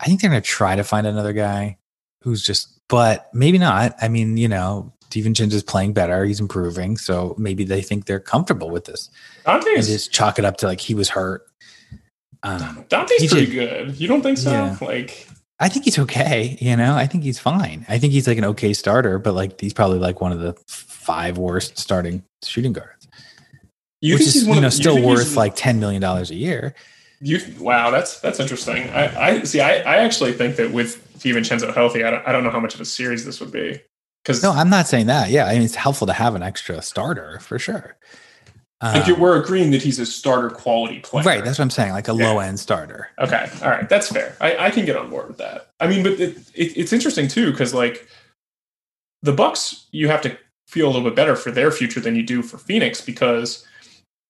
I 0.00 0.06
think 0.06 0.22
they're 0.22 0.30
going 0.30 0.40
to 0.40 0.48
try 0.48 0.74
to 0.74 0.85
find 0.85 1.06
another 1.06 1.35
guy 1.35 1.76
who's 2.22 2.42
just, 2.42 2.80
but 2.88 3.28
maybe 3.35 3.59
not. 3.59 3.94
I 4.00 4.09
mean, 4.09 4.38
you 4.38 4.48
know, 4.48 4.94
DiVincenzo 5.11 5.53
is 5.55 5.62
playing 5.62 5.92
better. 5.92 6.25
He's 6.25 6.40
improving. 6.40 6.96
So 6.96 7.35
maybe 7.37 7.64
they 7.64 7.83
think 7.83 8.07
they're 8.07 8.20
comfortable 8.20 8.70
with 8.70 8.85
this 8.87 9.11
Dante 9.44 9.75
and 9.75 9.85
just 9.85 10.12
chalk 10.12 10.38
it 10.38 10.44
up 10.44 10.57
to 10.59 10.66
like 10.66 10.81
he 10.81 10.94
was 10.94 11.09
hurt. 11.11 11.42
Um, 12.42 12.85
Dante's 12.88 13.31
pretty 13.31 13.46
did- 13.46 13.53
good. 13.55 14.01
You 14.01 14.09
don't 14.09 14.23
think 14.23 14.38
so? 14.38 14.51
Yeah. 14.51 14.77
Like, 14.81 15.27
I 15.59 15.68
think 15.68 15.85
he's 15.85 15.99
okay. 15.99 16.57
You 16.61 16.75
know, 16.77 16.94
I 16.96 17.07
think 17.07 17.23
he's 17.25 17.38
fine. 17.38 17.85
I 17.88 17.99
think 17.99 18.12
he's 18.14 18.27
like 18.27 18.38
an 18.38 18.44
okay 18.46 18.73
starter, 18.73 19.18
but 19.18 19.35
like 19.35 19.61
he's 19.61 19.75
probably 19.75 19.99
like 19.99 20.20
one 20.20 20.33
of 20.33 20.38
the 20.40 20.55
five 20.66 21.37
worst 21.37 21.77
starting 21.79 22.23
shooting 22.42 22.73
guards. 22.73 23.09
You 24.01 24.14
which 24.14 24.23
think 24.23 24.33
he's 24.33 24.42
is 24.42 24.49
you 24.49 24.61
know 24.61 24.68
of- 24.68 24.73
still 24.73 24.96
he's- 24.96 25.07
worth 25.07 25.37
like 25.37 25.55
ten 25.57 25.79
million 25.81 26.01
dollars 26.01 26.31
a 26.31 26.35
year. 26.37 26.75
You 27.23 27.38
wow, 27.59 27.90
that's 27.90 28.18
that's 28.20 28.40
interesting. 28.40 28.88
I, 28.88 29.33
I 29.33 29.42
see. 29.42 29.61
I, 29.61 29.81
I 29.81 29.96
actually 29.99 30.33
think 30.33 30.57
that 30.57 30.73
with 30.73 31.07
DiVincenzo 31.18 31.75
healthy, 31.75 32.03
I 32.03 32.11
don't, 32.11 32.27
I 32.27 32.33
don't 32.33 32.42
know 32.44 32.51
how 32.51 32.61
much 32.61 32.75
of 32.75 32.81
a 32.81 32.87
series 32.87 33.27
this 33.27 33.40
would 33.40 33.53
be 33.53 33.79
because 34.22 34.42
No, 34.42 34.52
I'm 34.52 34.70
not 34.70 34.87
saying 34.88 35.06
that. 35.06 35.30
Yeah, 35.30 35.46
I 35.46 35.54
mean 35.54 35.62
it's 35.62 35.74
helpful 35.74 36.06
to 36.06 36.12
have 36.12 36.35
an 36.35 36.42
extra 36.42 36.83
starter 36.83 37.38
for 37.40 37.59
sure. 37.59 37.96
like 38.83 39.06
Um, 39.09 39.20
we're 39.20 39.40
agreeing 39.42 39.70
that 39.72 39.83
he's 39.83 39.98
a 39.98 40.06
starter 40.06 40.50
quality 40.50 41.00
player, 41.00 41.24
right, 41.24 41.44
that's 41.44 41.59
what 41.59 41.64
I'm 41.64 41.70
saying, 41.70 41.92
like 41.92 42.09
a 42.09 42.14
Yeah. 42.14 42.28
low 42.30 42.38
end 42.38 42.59
starter. 42.61 43.09
Okay, 43.18 43.48
all 43.62 43.70
right, 43.70 43.88
that's 43.88 44.09
fair. 44.09 44.37
I, 44.40 44.56
I 44.66 44.70
can 44.70 44.85
get 44.85 44.96
on 44.96 45.11
board 45.11 45.28
with 45.28 45.38
that. 45.38 45.68
I 45.80 45.87
mean, 45.87 46.02
but 46.02 46.12
it, 46.14 46.37
it, 46.54 46.76
it's 46.76 46.92
interesting 46.92 47.28
too 47.28 47.50
because 47.50 47.74
like 47.74 48.06
the 49.22 49.33
Bucks, 49.33 49.87
you 49.92 50.09
have 50.09 50.22
to 50.22 50.37
feel 50.66 50.87
a 50.87 50.90
little 50.92 51.02
bit 51.09 51.16
better 51.16 51.37
for 51.37 51.50
their 51.50 51.70
future 51.70 52.00
than 52.00 52.16
you 52.16 52.22
do 52.22 52.42
for 52.42 52.56
Phoenix 52.59 53.00
because 53.00 53.66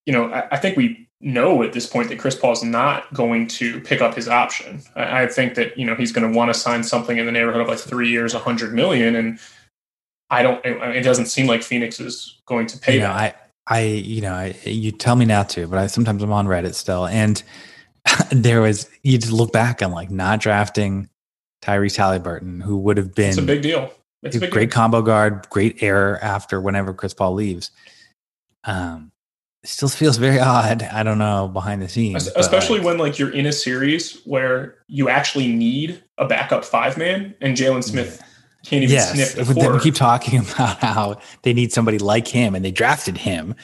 you 0.07 0.13
know 0.13 0.33
I, 0.33 0.49
I 0.53 0.57
think 0.57 0.77
we 0.77 1.07
know 1.21 1.63
at 1.63 1.75
this 1.75 1.87
point 1.87 2.09
that 2.09 2.19
Chris 2.19 2.35
Paul's 2.35 2.65
not 2.65 3.13
going 3.13 3.47
to 3.47 3.79
pick 3.83 4.01
up 4.01 4.15
his 4.15 4.27
option. 4.27 4.81
I, 4.97 5.23
I 5.25 5.27
think 5.27 5.55
that 5.55 5.77
you 5.79 5.85
know 5.87 5.95
he's 5.95 6.13
going 6.13 6.31
to 6.31 6.37
want 6.37 6.53
to 6.53 6.59
sign 6.59 6.83
something 6.83 7.19
in 7.19 7.27
the 7.27 7.33
neighborhood 7.33 7.61
of 7.61 7.69
like 7.69 7.79
three 7.79 8.09
years, 8.09 8.35
a 8.35 8.39
hundred 8.39 8.73
million, 8.75 9.15
and 9.15 9.39
I 10.31 10.43
don't. 10.43 10.65
It, 10.65 10.97
it 10.97 11.03
doesn't 11.03 11.27
seem 11.27 11.47
like 11.47 11.63
Phoenix 11.63 12.01
is 12.01 12.41
going 12.47 12.67
to 12.69 12.79
pay 12.79 12.95
you 12.95 13.01
know. 13.01 13.11
I, 13.11 13.35
I, 13.67 13.81
you 13.83 14.21
know, 14.21 14.35
I, 14.35 14.55
you 14.65 14.93
tell 14.93 15.17
me 15.17 15.25
not 15.25 15.49
to, 15.51 15.67
but 15.67 15.79
I 15.79 15.87
sometimes 15.87 16.23
I'm 16.23 16.33
on 16.33 16.47
Reddit 16.47 16.75
still, 16.75 17.07
and 17.07 17.43
there 18.31 18.61
was 18.61 18.89
you 19.03 19.19
just 19.19 19.33
look 19.33 19.53
back 19.53 19.83
on 19.83 19.91
like 19.91 20.11
not 20.11 20.41
drafting 20.41 21.09
Tyrese 21.63 21.97
Halliburton, 21.97 22.61
who 22.61 22.79
would 22.79 22.97
have 22.97 23.15
been 23.15 23.31
It's 23.31 23.39
a 23.39 23.43
big 23.43 23.63
deal. 23.63 23.93
It's 24.23 24.37
a 24.37 24.41
big 24.41 24.51
great 24.51 24.71
deal. 24.71 24.75
combo 24.75 25.03
guard, 25.03 25.49
great 25.51 25.83
error 25.83 26.19
after 26.23 26.61
whenever 26.61 26.95
Chris 26.95 27.15
Paul 27.15 27.35
leaves. 27.35 27.71
Um, 28.65 29.13
it 29.63 29.69
still 29.69 29.89
feels 29.89 30.17
very 30.17 30.39
odd. 30.39 30.83
I 30.83 31.03
don't 31.03 31.19
know 31.19 31.49
behind 31.49 31.83
the 31.83 31.89
scenes, 31.89 32.29
especially 32.37 32.79
like, 32.79 32.87
when 32.87 32.99
like 32.99 33.19
you're 33.19 33.33
in 33.33 33.47
a 33.47 33.53
series 33.53 34.21
where 34.25 34.77
you 34.87 35.09
actually 35.09 35.49
need 35.49 36.03
a 36.19 36.27
backup 36.27 36.65
five 36.65 36.97
man 36.97 37.35
and 37.41 37.57
Jalen 37.57 37.83
Smith 37.83 38.23
can't 38.65 38.83
even 38.83 38.95
yes, 38.95 39.13
sniff 39.13 39.49
the 39.49 39.71
we 39.73 39.81
keep 39.81 39.95
talking 39.95 40.39
about 40.55 40.79
how 40.79 41.21
they 41.43 41.53
need 41.53 41.73
somebody 41.73 41.99
like 41.99 42.29
him, 42.29 42.55
and 42.55 42.65
they 42.65 42.71
drafted 42.71 43.17
him, 43.17 43.55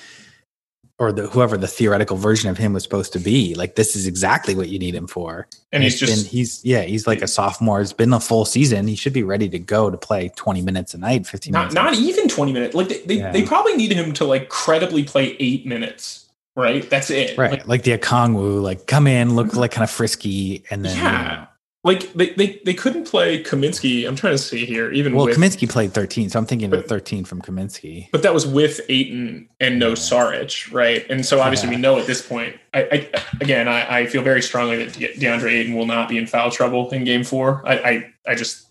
or 0.99 1.13
the 1.13 1.27
whoever 1.27 1.59
the 1.59 1.69
theoretical 1.69 2.17
version 2.17 2.49
of 2.49 2.57
him 2.57 2.73
was 2.73 2.83
supposed 2.83 3.13
to 3.13 3.19
be. 3.19 3.55
Like 3.55 3.75
this 3.75 3.95
is 3.95 4.07
exactly 4.07 4.55
what 4.55 4.69
you 4.69 4.79
need 4.79 4.95
him 4.95 5.07
for. 5.07 5.47
and 5.71 5.83
he's 5.83 6.01
just 6.01 6.25
been, 6.25 6.31
he's 6.31 6.65
yeah 6.65 6.83
he's 6.83 7.07
like 7.07 7.21
a 7.21 7.29
sophomore. 7.29 7.81
It's 7.81 7.93
been 7.93 8.13
a 8.13 8.21
full 8.21 8.47
season. 8.47 8.87
He 8.87 8.97
should 8.97 9.13
be 9.13 9.23
ready 9.23 9.49
to 9.51 9.59
go 9.59 9.91
to 9.91 9.99
play 9.99 10.31
twenty 10.37 10.63
minutes 10.63 10.95
a 10.95 10.99
night, 10.99 11.27
fifteen 11.27 11.53
not 11.53 11.73
minutes. 11.73 11.75
not 11.75 11.95
even 11.95 12.29
20 12.29 12.53
minutes. 12.53 12.75
Like 12.75 12.89
they, 12.89 12.99
they, 13.01 13.15
Yeah. 13.17 13.33
they 13.33 13.43
probably 13.43 13.77
need 13.77 13.93
him 13.93 14.13
to 14.15 14.25
like 14.25 14.49
credibly 14.49 15.05
play 15.05 15.37
eight 15.39 15.67
minutes, 15.67 16.27
right? 16.55 16.89
That's 16.89 17.11
it. 17.11 17.37
Right, 17.37 17.51
Like, 17.51 17.69
like, 17.69 17.83
the 17.83 17.97
Akongwu, 17.99 18.63
like 18.63 18.87
come 18.87 19.07
in, 19.07 19.37
look 19.37 19.49
mm-hmm. 19.49 19.59
like 19.59 19.73
kind 19.73 19.85
of 19.85 19.91
frisky, 19.91 20.65
and 20.71 20.85
then 20.85 20.97
you 20.97 21.03
know. 21.03 21.47
Like 21.87 22.13
they, 22.15 22.31
they, 22.31 22.61
they 22.65 22.75
couldn't 22.75 23.05
play 23.07 23.43
Kaminsky. 23.45 24.07
I'm 24.09 24.17
trying 24.17 24.35
to 24.35 24.39
see 24.39 24.67
here, 24.67 24.91
even 24.91 25.15
well, 25.15 25.27
with 25.27 25.37
Kaminsky 25.39 25.71
played 25.71 25.93
thirteen, 25.95 26.29
so 26.29 26.39
I'm 26.39 26.45
thinking 26.45 26.73
of 26.75 26.85
thirteen 26.87 27.25
from 27.25 27.41
Kaminsky. 27.41 28.09
but 28.11 28.23
that 28.25 28.35
was 28.35 28.45
with 28.47 28.81
Ayton 28.89 29.49
and 29.61 29.79
no 29.79 29.91
Yeah. 29.91 29.95
Saric, 29.95 30.73
right? 30.73 31.07
And 31.09 31.25
so 31.25 31.41
obviously 31.41 31.69
Yeah. 31.71 31.77
we 31.77 31.81
know 31.81 31.99
at 31.99 32.07
this 32.07 32.27
point. 32.27 32.57
I, 32.75 32.83
I 33.15 33.23
again, 33.41 33.69
I, 33.69 34.01
I 34.01 34.07
feel 34.07 34.23
very 34.23 34.43
strongly 34.43 34.85
that 34.85 34.95
De- 34.95 35.15
DeAndre 35.15 35.53
Ayton 35.53 35.75
will 35.75 35.87
not 35.87 36.09
be 36.09 36.19
in 36.19 36.27
foul 36.27 36.51
trouble 36.51 36.91
in 36.91 37.05
Game 37.05 37.23
Four. 37.23 37.63
I, 37.65 37.75
I, 37.79 38.13
I 38.33 38.35
just, 38.35 38.67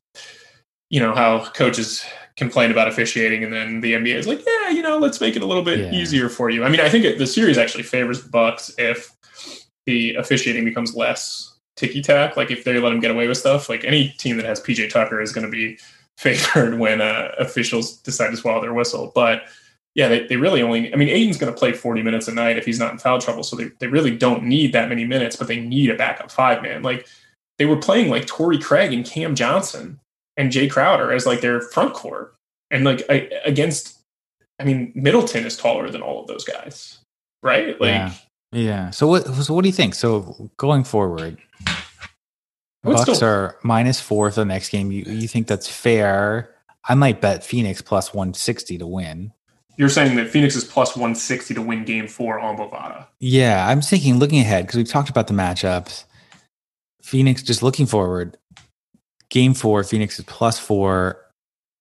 you 0.90 1.00
know, 1.00 1.16
how 1.16 1.46
coaches 1.52 2.04
complain 2.36 2.70
about 2.70 2.90
officiating, 2.90 3.46
and 3.46 3.54
then 3.54 3.80
the 3.80 3.94
NBA 3.94 4.16
is 4.16 4.28
like, 4.28 4.46
yeah, 4.46 4.70
you 4.72 4.82
know, 4.82 4.98
let's 4.98 5.22
make 5.22 5.38
it 5.38 5.42
a 5.42 5.46
little 5.46 5.64
bit 5.64 5.80
Yeah. 5.80 5.92
easier 5.98 6.28
for 6.28 6.50
you. 6.50 6.66
I 6.66 6.70
mean, 6.70 6.82
I 6.82 6.90
think 6.90 7.06
it, 7.06 7.18
the 7.18 7.28
series 7.28 7.58
actually 7.58 7.84
favors 7.84 8.24
the 8.24 8.30
Bucks 8.30 8.76
if 8.78 9.10
the 9.86 10.16
officiating 10.16 10.66
becomes 10.66 10.94
less 10.96 11.55
ticky 11.76 12.02
tack. 12.02 12.38
Like 12.38 12.52
if 12.52 12.64
they 12.64 12.78
let 12.80 12.94
him 12.94 13.00
get 13.00 13.12
away 13.12 13.28
with 13.28 13.38
stuff, 13.38 13.70
like 13.70 13.84
any 13.84 14.10
team 14.10 14.38
that 14.38 14.46
has 14.46 14.62
PJ 14.62 14.90
Tucker 14.90 15.22
is 15.22 15.32
going 15.32 15.46
to 15.46 15.52
be 15.52 15.78
favored 16.18 16.80
when 16.80 17.02
uh, 17.02 17.32
officials 17.40 17.98
decide 17.98 18.32
to 18.32 18.38
swallow 18.38 18.62
their 18.62 18.74
whistle. 18.74 19.12
But 19.14 19.44
yeah, 19.96 20.08
they, 20.08 20.28
they 20.28 20.38
really 20.38 20.62
only, 20.62 20.94
I 20.94 20.98
mean, 20.98 21.10
Ayton's 21.10 21.38
going 21.38 21.54
to 21.54 21.58
play 21.58 21.72
40 21.72 22.02
minutes 22.04 22.28
a 22.28 22.34
night 22.34 22.58
if 22.58 22.66
he's 22.66 22.80
not 22.80 22.92
in 22.92 23.00
foul 23.00 23.20
trouble. 23.20 23.44
So 23.44 23.56
they, 23.56 23.70
they 23.80 23.88
really 23.88 24.16
don't 24.16 24.44
need 24.44 24.74
that 24.74 24.90
many 24.90 25.06
minutes, 25.06 25.36
but 25.36 25.48
they 25.48 25.60
need 25.60 25.90
a 25.90 25.96
backup 25.96 26.32
five 26.32 26.62
man. 26.62 26.84
Like 26.84 27.08
they 27.58 27.66
were 27.66 27.78
playing 27.78 28.10
like 28.10 28.26
Torrey 28.28 28.60
Craig 28.60 28.94
and 28.94 29.06
Cam 29.06 29.36
Johnson 29.36 30.00
and 30.38 30.52
Jae 30.52 30.70
Crowder 30.70 31.12
as 31.12 31.26
like 31.26 31.42
their 31.42 31.62
front 31.62 31.94
court. 31.94 32.36
And 32.72 32.84
like 32.84 33.04
I, 33.10 33.30
against, 33.46 34.00
I 34.60 34.64
mean, 34.64 34.92
Middleton 34.96 35.46
is 35.46 35.58
taller 35.58 35.90
than 35.90 36.02
all 36.02 36.22
of 36.22 36.28
those 36.28 36.44
guys, 36.44 37.00
right? 37.44 37.80
Like, 37.80 37.90
yeah, 37.90 38.14
yeah. 38.56 38.90
So 38.92 39.08
what? 39.08 39.26
So 39.28 39.54
what 39.54 39.64
do 39.64 39.70
you 39.70 39.74
think? 39.74 39.96
So 39.96 40.50
going 40.58 40.84
forward, 40.84 41.38
Bucks 42.84 43.02
still- 43.02 43.24
are 43.24 43.58
minus 43.64 44.00
four 44.00 44.30
for 44.32 44.42
the 44.42 44.46
next 44.46 44.70
game. 44.70 44.92
You 44.92 45.04
you 45.06 45.28
think 45.28 45.48
that's 45.48 45.68
fair? 45.70 46.52
I 46.88 46.94
might 46.96 47.20
bet 47.22 47.44
Phoenix 47.44 47.82
plus 47.82 48.14
one 48.14 48.34
sixty 48.34 48.78
to 48.78 48.86
win. 48.88 49.32
you're 49.78 49.90
saying 49.90 50.16
that 50.16 50.30
Phoenix 50.30 50.56
is 50.56 50.64
plus 50.64 50.96
160 50.96 51.54
to 51.56 51.62
win 51.62 51.84
game 51.84 52.08
four 52.08 52.40
on 52.40 52.56
Bovada. 52.56 53.08
Yeah, 53.20 53.68
I'm 53.68 53.82
thinking 53.82 54.20
looking 54.20 54.40
ahead 54.40 54.64
because 54.66 54.78
we've 54.78 54.88
talked 54.88 55.10
about 55.10 55.28
the 55.28 55.34
matchups. 55.34 56.06
Phoenix 57.02 57.44
just 57.44 57.62
looking 57.62 57.86
forward. 57.86 58.38
Game 59.30 59.54
four, 59.54 59.84
Phoenix 59.84 60.18
is 60.18 60.24
plus 60.26 60.58
four, 60.60 61.18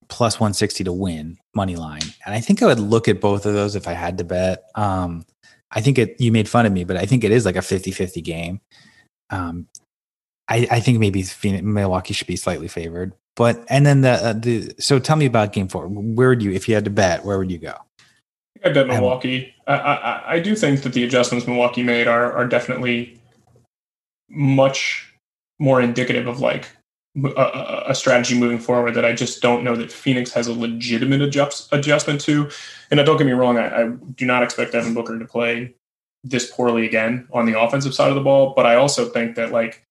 plus 0.08 0.40
160 0.40 0.82
to 0.84 0.92
win 0.92 1.36
money 1.54 1.76
line. 1.76 2.02
And 2.26 2.34
I 2.34 2.40
think 2.40 2.62
I 2.62 2.66
would 2.66 2.80
look 2.80 3.06
at 3.06 3.20
both 3.20 3.46
of 3.46 3.54
those 3.54 3.76
if 3.76 3.86
I 3.86 3.92
had 3.92 4.18
to 4.18 4.24
bet. 4.24 4.64
Um, 4.74 5.24
I 5.74 5.80
think 5.80 5.98
it, 5.98 6.20
you 6.20 6.32
made 6.32 6.48
fun 6.48 6.66
of 6.66 6.72
me, 6.72 6.84
but 6.84 6.96
I 6.96 7.06
think 7.06 7.24
it 7.24 7.32
is 7.32 7.44
like 7.44 7.56
a 7.56 7.62
50 7.62 7.90
50 7.90 8.20
game. 8.20 8.60
Um, 9.30 9.66
I, 10.48 10.66
I 10.70 10.80
think 10.80 10.98
maybe 10.98 11.22
Phoenix, 11.22 11.64
Milwaukee 11.64 12.14
should 12.14 12.26
be 12.26 12.36
slightly 12.36 12.68
favored. 12.68 13.14
But, 13.36 13.64
and 13.68 13.84
then 13.84 14.02
the, 14.02 14.10
uh, 14.10 14.32
the, 14.34 14.74
so 14.78 14.98
tell 14.98 15.16
me 15.16 15.26
about 15.26 15.52
game 15.52 15.68
four. 15.68 15.88
Where 15.88 16.28
would 16.28 16.42
you, 16.42 16.52
if 16.52 16.68
you 16.68 16.74
had 16.74 16.84
to 16.84 16.90
bet, 16.90 17.24
where 17.24 17.38
would 17.38 17.50
you 17.50 17.58
go? 17.58 17.74
I 18.64 18.70
bet 18.72 18.86
Milwaukee. 18.86 19.54
I, 19.66 19.74
I, 19.74 20.32
I 20.34 20.40
do 20.40 20.56
think 20.56 20.82
that 20.82 20.94
the 20.94 21.04
adjustments 21.04 21.46
Milwaukee 21.46 21.82
made 21.82 22.06
are 22.06 22.32
are 22.32 22.46
definitely 22.46 23.20
much 24.30 25.14
more 25.58 25.82
indicative 25.82 26.26
of 26.26 26.40
like 26.40 26.68
a- 27.22 27.94
strategy 27.94 28.38
moving 28.38 28.58
forward 28.58 28.94
that 28.94 29.04
I 29.04 29.12
just 29.12 29.40
don't 29.40 29.62
know 29.62 29.76
that 29.76 29.92
Phoenix 29.92 30.32
has 30.32 30.46
a 30.46 30.52
legitimate 30.52 31.22
adjust, 31.22 31.72
adjustment 31.72 32.20
to. 32.22 32.50
And 32.90 32.98
don't 33.04 33.16
get 33.16 33.26
me 33.26 33.32
wrong, 33.32 33.58
I, 33.58 33.82
I 33.82 33.88
do 33.88 34.26
not 34.26 34.42
expect 34.42 34.72
Devin 34.72 34.94
Booker 34.94 35.18
to 35.18 35.24
play 35.24 35.74
this 36.22 36.50
poorly 36.50 36.86
again 36.86 37.28
on 37.32 37.46
the 37.46 37.60
offensive 37.60 37.94
side 37.94 38.08
of 38.08 38.14
the 38.14 38.22
ball. 38.22 38.54
But 38.56 38.66
I 38.66 38.76
also 38.76 39.08
think 39.08 39.36
that 39.36 39.52
like 39.52 39.84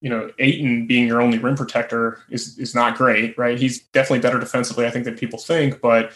you 0.00 0.08
know, 0.08 0.30
Ayton 0.38 0.86
being 0.86 1.06
your 1.06 1.20
only 1.20 1.38
rim 1.38 1.56
protector 1.56 2.22
is 2.30 2.58
is 2.58 2.74
not 2.74 2.96
great, 2.96 3.36
right? 3.36 3.58
He's 3.58 3.80
definitely 3.88 4.20
better 4.20 4.38
defensively, 4.38 4.86
I 4.86 4.90
think, 4.90 5.04
than 5.04 5.16
people 5.16 5.38
think. 5.38 5.80
But 5.80 6.12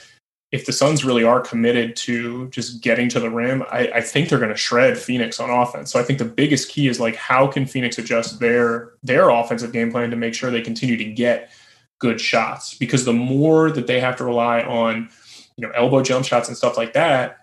if 0.55 0.67
the 0.67 0.73
Suns 0.73 1.05
really 1.05 1.25
are 1.25 1.41
committed 1.41 1.97
to 1.97 2.49
just 2.51 2.81
getting 2.81 3.09
to 3.09 3.19
the 3.19 3.29
rim, 3.29 3.65
I, 3.73 3.91
I 3.97 4.01
think 4.01 4.29
they're 4.29 4.39
going 4.39 4.53
to 4.53 4.57
shred 4.57 4.97
Phoenix 4.97 5.41
on 5.41 5.51
offense. 5.51 5.91
So 5.91 5.99
I 5.99 6.05
think 6.05 6.21
the 6.21 6.25
biggest 6.25 6.69
key 6.69 6.87
is 6.87 7.01
like 7.01 7.17
how 7.17 7.49
can 7.49 7.67
Phoenix 7.67 7.99
adjust 7.99 8.39
their 8.39 8.93
their 9.03 9.31
offensive 9.31 9.73
game 9.73 9.91
plan 9.91 10.11
to 10.11 10.17
make 10.17 10.33
sure 10.33 10.53
they 10.53 10.63
continue 10.63 10.97
to 10.97 11.05
get 11.05 11.51
good 11.99 12.21
shots? 12.21 12.75
Because 12.79 13.05
the 13.05 13.13
more 13.13 13.73
that 13.73 13.89
they 13.89 13.99
have 13.99 14.15
to 14.19 14.25
rely 14.25 14.61
on, 14.61 15.09
you 15.57 15.67
know, 15.67 15.73
elbow 15.75 16.05
jump 16.05 16.25
shots 16.25 16.47
and 16.47 16.57
stuff 16.57 16.77
like 16.77 16.93
that, 16.93 17.39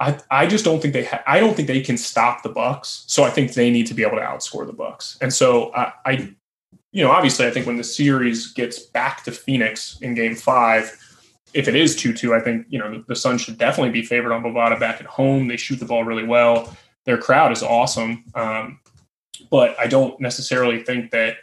I, 0.00 0.18
I 0.30 0.46
just 0.46 0.64
don't 0.64 0.80
think 0.80 0.94
they 0.94 1.04
ha- 1.04 1.22
I 1.26 1.40
don't 1.40 1.54
think 1.54 1.68
they 1.68 1.82
can 1.82 1.98
stop 1.98 2.42
the 2.42 2.48
Bucks. 2.48 3.04
So 3.08 3.24
I 3.24 3.30
think 3.30 3.52
they 3.52 3.68
need 3.68 3.88
to 3.88 3.94
be 3.94 4.02
able 4.04 4.16
to 4.16 4.22
outscore 4.22 4.66
the 4.66 4.72
Bucks. 4.72 5.18
And 5.20 5.34
so 5.34 5.70
I, 5.74 5.92
I 6.06 6.34
you 6.92 7.04
know 7.04 7.10
obviously 7.10 7.46
I 7.46 7.50
think 7.50 7.66
when 7.66 7.76
the 7.76 7.84
series 7.84 8.54
gets 8.54 8.78
back 8.78 9.22
to 9.24 9.32
Phoenix 9.32 10.00
in 10.00 10.14
Game 10.14 10.34
Five, 10.34 10.98
if 11.54 11.68
it 11.68 11.74
is 11.74 11.96
two 11.96 12.12
two, 12.12 12.34
I 12.34 12.40
think 12.40 12.66
you 12.68 12.78
know 12.78 13.02
the, 13.06 13.16
Suns 13.16 13.42
should 13.42 13.58
definitely 13.58 13.92
be 13.92 14.02
favored 14.02 14.32
on 14.32 14.42
Bovada 14.42 14.78
back 14.78 15.00
at 15.00 15.06
home. 15.06 15.48
They 15.48 15.56
shoot 15.56 15.76
the 15.76 15.84
ball 15.84 16.04
really 16.04 16.24
well. 16.24 16.76
Their 17.04 17.18
crowd 17.18 17.52
is 17.52 17.62
awesome, 17.62 18.24
um, 18.34 18.80
but 19.50 19.78
I 19.78 19.86
don't 19.86 20.20
necessarily 20.20 20.82
think 20.82 21.10
that. 21.12 21.36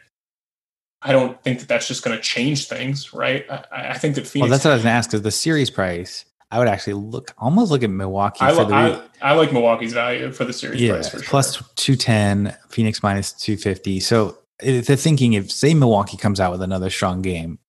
I 1.02 1.12
don't 1.12 1.40
think 1.44 1.60
that 1.60 1.68
that's 1.68 1.88
just 1.88 2.04
going 2.04 2.18
to 2.18 2.24
change 2.24 2.68
things, 2.68 3.14
right? 3.14 3.46
I, 3.48 3.90
I 3.90 3.98
think 3.98 4.16
that 4.16 4.26
Phoenix. 4.26 4.50
Well, 4.50 4.50
that's 4.50 4.66
what 4.66 4.72
I 4.72 4.74
was 4.76 4.84
going 4.84 4.94
to 4.94 4.98
ask 4.98 5.10
because 5.12 5.22
the 5.22 5.30
series 5.30 5.70
price, 5.70 6.26
I 6.52 6.60
would 6.60 6.68
actually 6.68 6.94
look 6.94 7.34
almost 7.38 7.72
look 7.72 7.84
at 7.84 7.90
Milwaukee 7.90 8.40
I, 8.42 8.54
for 8.54 8.66
the 8.66 8.74
I, 8.74 9.02
I 9.22 9.34
like 9.34 9.52
Milwaukee's 9.52 9.94
value 9.94 10.32
for 10.32 10.46
the 10.46 10.54
series 10.54 10.82
yeah 10.82 10.94
price 10.94 11.10
for 11.10 11.18
sure. 11.18 11.30
plus 11.30 11.58
210 11.76 12.56
phoenix 12.70 13.04
minus 13.04 13.34
250 13.34 14.00
so 14.00 14.38
if 14.62 14.88
the 14.88 14.96
thinking 14.96 15.34
if 15.34 15.52
say 15.52 15.74
milwaukee 15.74 16.18
comes 16.18 16.40
out 16.40 16.52
with 16.52 16.62
another 16.62 16.90
strong 16.90 17.22
game 17.22 17.60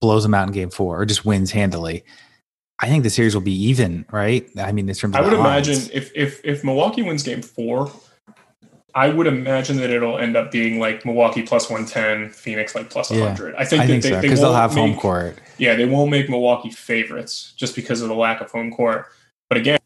blows 0.00 0.22
them 0.22 0.34
out 0.34 0.46
in 0.46 0.52
game 0.52 0.70
four 0.70 1.00
or 1.00 1.06
just 1.06 1.24
wins 1.24 1.50
handily 1.50 2.04
i 2.80 2.88
think 2.88 3.02
the 3.02 3.10
series 3.10 3.34
will 3.34 3.40
be 3.42 3.54
even 3.68 4.04
right 4.12 4.48
i 4.58 4.70
mean 4.72 4.88
in 4.88 4.94
terms 4.94 5.16
I 5.16 5.20
would 5.22 5.32
imagine 5.32 5.76
if 5.92 6.10
if 6.14 6.40
if 6.44 6.62
Milwaukee 6.64 7.02
wins 7.02 7.22
Game 7.22 7.42
Four, 7.42 7.90
I 8.94 9.08
would 9.10 9.26
imagine 9.26 9.76
that 9.78 9.90
it'll 9.90 10.18
end 10.18 10.36
up 10.36 10.50
being 10.50 10.78
like 10.80 11.04
Milwaukee 11.04 11.42
plus 11.42 11.68
one 11.70 11.84
ten, 11.86 12.30
Phoenix 12.30 12.74
like 12.74 12.88
plus 12.90 13.10
Yeah, 13.10 13.26
hundred. 13.28 13.54
I 13.56 13.64
think 13.64 13.82
i 13.82 13.86
that 13.86 13.92
think 13.92 14.02
they, 14.02 14.08
so 14.10 14.14
they 14.16 14.20
because 14.22 14.40
they'll 14.40 14.50
won't 14.50 14.60
have 14.62 14.72
home 14.74 14.90
make- 14.90 14.98
court 15.00 15.38
Yeah, 15.58 15.74
they 15.74 15.84
won't 15.86 16.10
make 16.10 16.28
Milwaukee 16.28 16.70
favorites 16.70 17.52
just 17.56 17.74
because 17.74 18.00
of 18.02 18.08
the 18.08 18.14
lack 18.14 18.40
of 18.40 18.50
home 18.50 18.70
court. 18.70 19.06
But 19.48 19.58
again, 19.58 19.78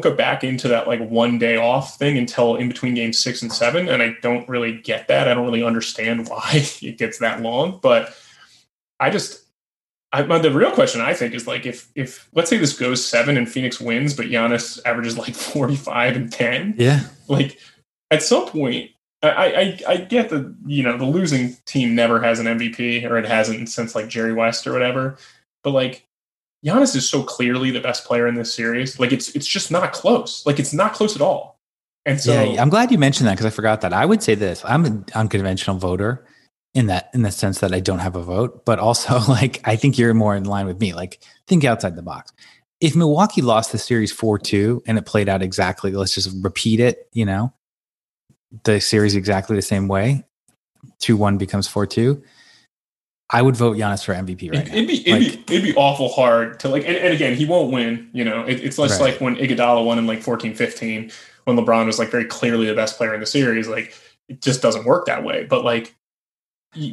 go 0.00 0.14
back 0.14 0.42
into 0.44 0.66
that 0.68 0.88
like 0.88 1.00
one 1.08 1.38
day 1.38 1.56
off 1.56 1.98
thing 1.98 2.16
until 2.18 2.56
in 2.56 2.68
between 2.68 2.94
games 2.94 3.18
six 3.18 3.42
and 3.42 3.52
seven. 3.52 3.88
And 3.88 4.02
I 4.02 4.16
don't 4.22 4.48
really 4.48 4.80
get 4.80 5.06
that. 5.08 5.28
I 5.28 5.34
don't 5.34 5.44
really 5.44 5.62
understand 5.62 6.28
why 6.28 6.64
it 6.82 6.98
gets 6.98 7.18
that 7.18 7.42
long. 7.42 7.78
But 7.82 8.12
I 9.00 9.10
just 9.10 9.43
I, 10.14 10.38
the 10.38 10.52
real 10.52 10.70
question 10.70 11.00
I 11.00 11.12
think 11.12 11.34
is 11.34 11.46
like 11.46 11.66
if 11.66 11.90
if 11.96 12.28
let's 12.34 12.48
say 12.48 12.56
this 12.56 12.78
goes 12.78 13.04
seven 13.04 13.36
and 13.36 13.50
Phoenix 13.50 13.80
wins, 13.80 14.14
but 14.14 14.26
Giannis 14.26 14.78
averages 14.84 15.18
like 15.18 15.34
forty 15.34 15.76
five 15.76 16.14
and 16.14 16.30
ten. 16.30 16.74
Yeah. 16.78 17.00
Like 17.26 17.58
at 18.10 18.22
some 18.22 18.46
point, 18.46 18.90
I, 19.22 19.28
I 19.28 19.92
I 19.92 19.96
get 19.96 20.28
that 20.30 20.54
you 20.66 20.84
know 20.84 20.96
the 20.96 21.04
losing 21.04 21.56
team 21.66 21.96
never 21.96 22.20
has 22.22 22.38
an 22.38 22.46
MVP 22.46 23.10
or 23.10 23.18
it 23.18 23.26
hasn't 23.26 23.68
since 23.68 23.94
like 23.96 24.08
Jerry 24.08 24.32
West 24.32 24.66
or 24.66 24.72
whatever. 24.72 25.16
But 25.64 25.70
like 25.70 26.06
Giannis 26.64 26.94
is 26.94 27.08
so 27.08 27.24
clearly 27.24 27.72
the 27.72 27.80
best 27.80 28.04
player 28.04 28.28
in 28.28 28.36
this 28.36 28.54
series. 28.54 29.00
Like 29.00 29.12
it's 29.12 29.34
it's 29.34 29.48
just 29.48 29.72
not 29.72 29.92
close. 29.92 30.46
Like 30.46 30.60
it's 30.60 30.72
not 30.72 30.94
close 30.94 31.16
at 31.16 31.22
all. 31.22 31.58
And 32.06 32.20
so 32.20 32.40
yeah, 32.40 32.62
I'm 32.62 32.68
glad 32.68 32.92
you 32.92 32.98
mentioned 32.98 33.26
that 33.26 33.32
because 33.32 33.46
I 33.46 33.50
forgot 33.50 33.80
that. 33.80 33.92
I 33.92 34.06
would 34.06 34.22
say 34.22 34.36
this: 34.36 34.64
I'm 34.64 34.84
an 34.84 35.06
unconventional 35.14 35.78
voter 35.78 36.24
in 36.74 36.86
that 36.86 37.10
in 37.14 37.22
the 37.22 37.30
sense 37.30 37.60
that 37.60 37.72
I 37.72 37.80
don't 37.80 38.00
have 38.00 38.16
a 38.16 38.22
vote, 38.22 38.64
but 38.64 38.78
also 38.78 39.18
like 39.28 39.60
I 39.64 39.76
think 39.76 39.98
you're 39.98 40.14
more 40.14 40.36
in 40.36 40.44
line 40.44 40.66
with 40.66 40.80
me. 40.80 40.92
Like 40.92 41.20
think 41.46 41.64
outside 41.64 41.96
the 41.96 42.02
box. 42.02 42.32
If 42.80 42.94
Milwaukee 42.94 43.40
lost 43.40 43.72
the 43.72 43.78
series 43.78 44.12
4-2 44.12 44.82
and 44.86 44.98
it 44.98 45.06
played 45.06 45.28
out 45.28 45.42
exactly, 45.42 45.92
let's 45.92 46.14
just 46.14 46.36
repeat 46.42 46.80
it, 46.80 47.08
you 47.12 47.24
know, 47.24 47.52
the 48.64 48.80
series 48.80 49.14
exactly 49.14 49.56
the 49.56 49.62
same 49.62 49.88
way, 49.88 50.24
2-1 51.00 51.38
becomes 51.38 51.66
4-2, 51.66 52.22
I 53.30 53.40
would 53.40 53.56
vote 53.56 53.76
Giannis 53.76 54.04
for 54.04 54.12
MVP 54.12 54.52
right 54.52 54.68
it'd, 54.68 54.86
Be, 54.86 55.08
it'd, 55.08 55.12
like, 55.12 55.46
be, 55.46 55.54
it'd 55.54 55.64
be 55.64 55.74
awful 55.76 56.08
hard 56.10 56.60
to 56.60 56.68
like, 56.68 56.86
and, 56.86 56.96
and 56.96 57.14
again, 57.14 57.34
he 57.36 57.46
won't 57.46 57.72
win. 57.72 58.10
You 58.12 58.24
know, 58.24 58.44
it, 58.44 58.62
it's 58.62 58.76
less 58.76 59.00
right. 59.00 59.12
like 59.12 59.20
when 59.20 59.36
Iguodala 59.36 59.84
won 59.84 59.98
in 59.98 60.06
like 60.06 60.22
14, 60.22 60.54
15, 60.54 61.10
when 61.44 61.56
LeBron 61.56 61.86
was 61.86 61.98
like 61.98 62.10
very 62.10 62.26
clearly 62.26 62.66
the 62.66 62.74
best 62.74 62.98
player 62.98 63.14
in 63.14 63.20
the 63.20 63.26
series. 63.26 63.66
Like, 63.66 63.94
it 64.28 64.42
just 64.42 64.60
doesn't 64.60 64.84
work 64.84 65.06
that 65.06 65.24
way. 65.24 65.44
But 65.44 65.64
like, 65.64 65.96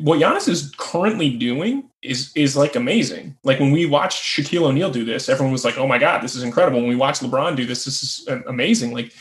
what 0.02 0.20
Giannis 0.20 0.48
is 0.48 0.74
currently 0.78 1.38
doing 1.38 1.90
is 2.02 2.32
is 2.36 2.56
like 2.56 2.76
amazing. 2.76 3.36
Like 3.44 3.60
when 3.60 3.72
we 3.72 3.86
watched 3.86 4.24
Shaquille 4.24 4.64
O'Neal 4.64 4.92
do 4.92 5.06
this, 5.06 5.30
everyone 5.30 5.52
was 5.52 5.66
like, 5.66 5.78
"Oh 5.78 5.88
my 5.88 5.98
god, 5.98 6.22
this 6.22 6.36
is 6.36 6.44
incredible." 6.44 6.80
When 6.80 6.90
we 6.90 6.96
watched 6.96 7.22
LeBron 7.22 7.56
do 7.56 7.66
this, 7.66 7.86
this 7.86 8.04
is 8.04 8.28
amazing. 8.48 8.94
Like 8.94 9.14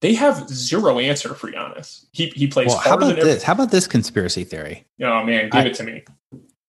they 0.00 0.14
have 0.14 0.48
zero 0.48 0.98
answer 0.98 1.34
for 1.34 1.50
Giannis. 1.50 2.06
He 2.12 2.26
he 2.36 2.46
plays. 2.46 2.68
Well, 2.68 2.78
how 2.78 2.94
about 2.94 3.16
this? 3.16 3.42
How 3.42 3.52
about 3.54 3.70
this 3.70 3.86
conspiracy 3.86 4.44
theory? 4.44 4.86
Oh 5.00 5.24
man, 5.24 5.48
give 5.50 5.62
I, 5.62 5.64
it 5.66 5.74
to 5.74 5.84
me. 5.84 6.04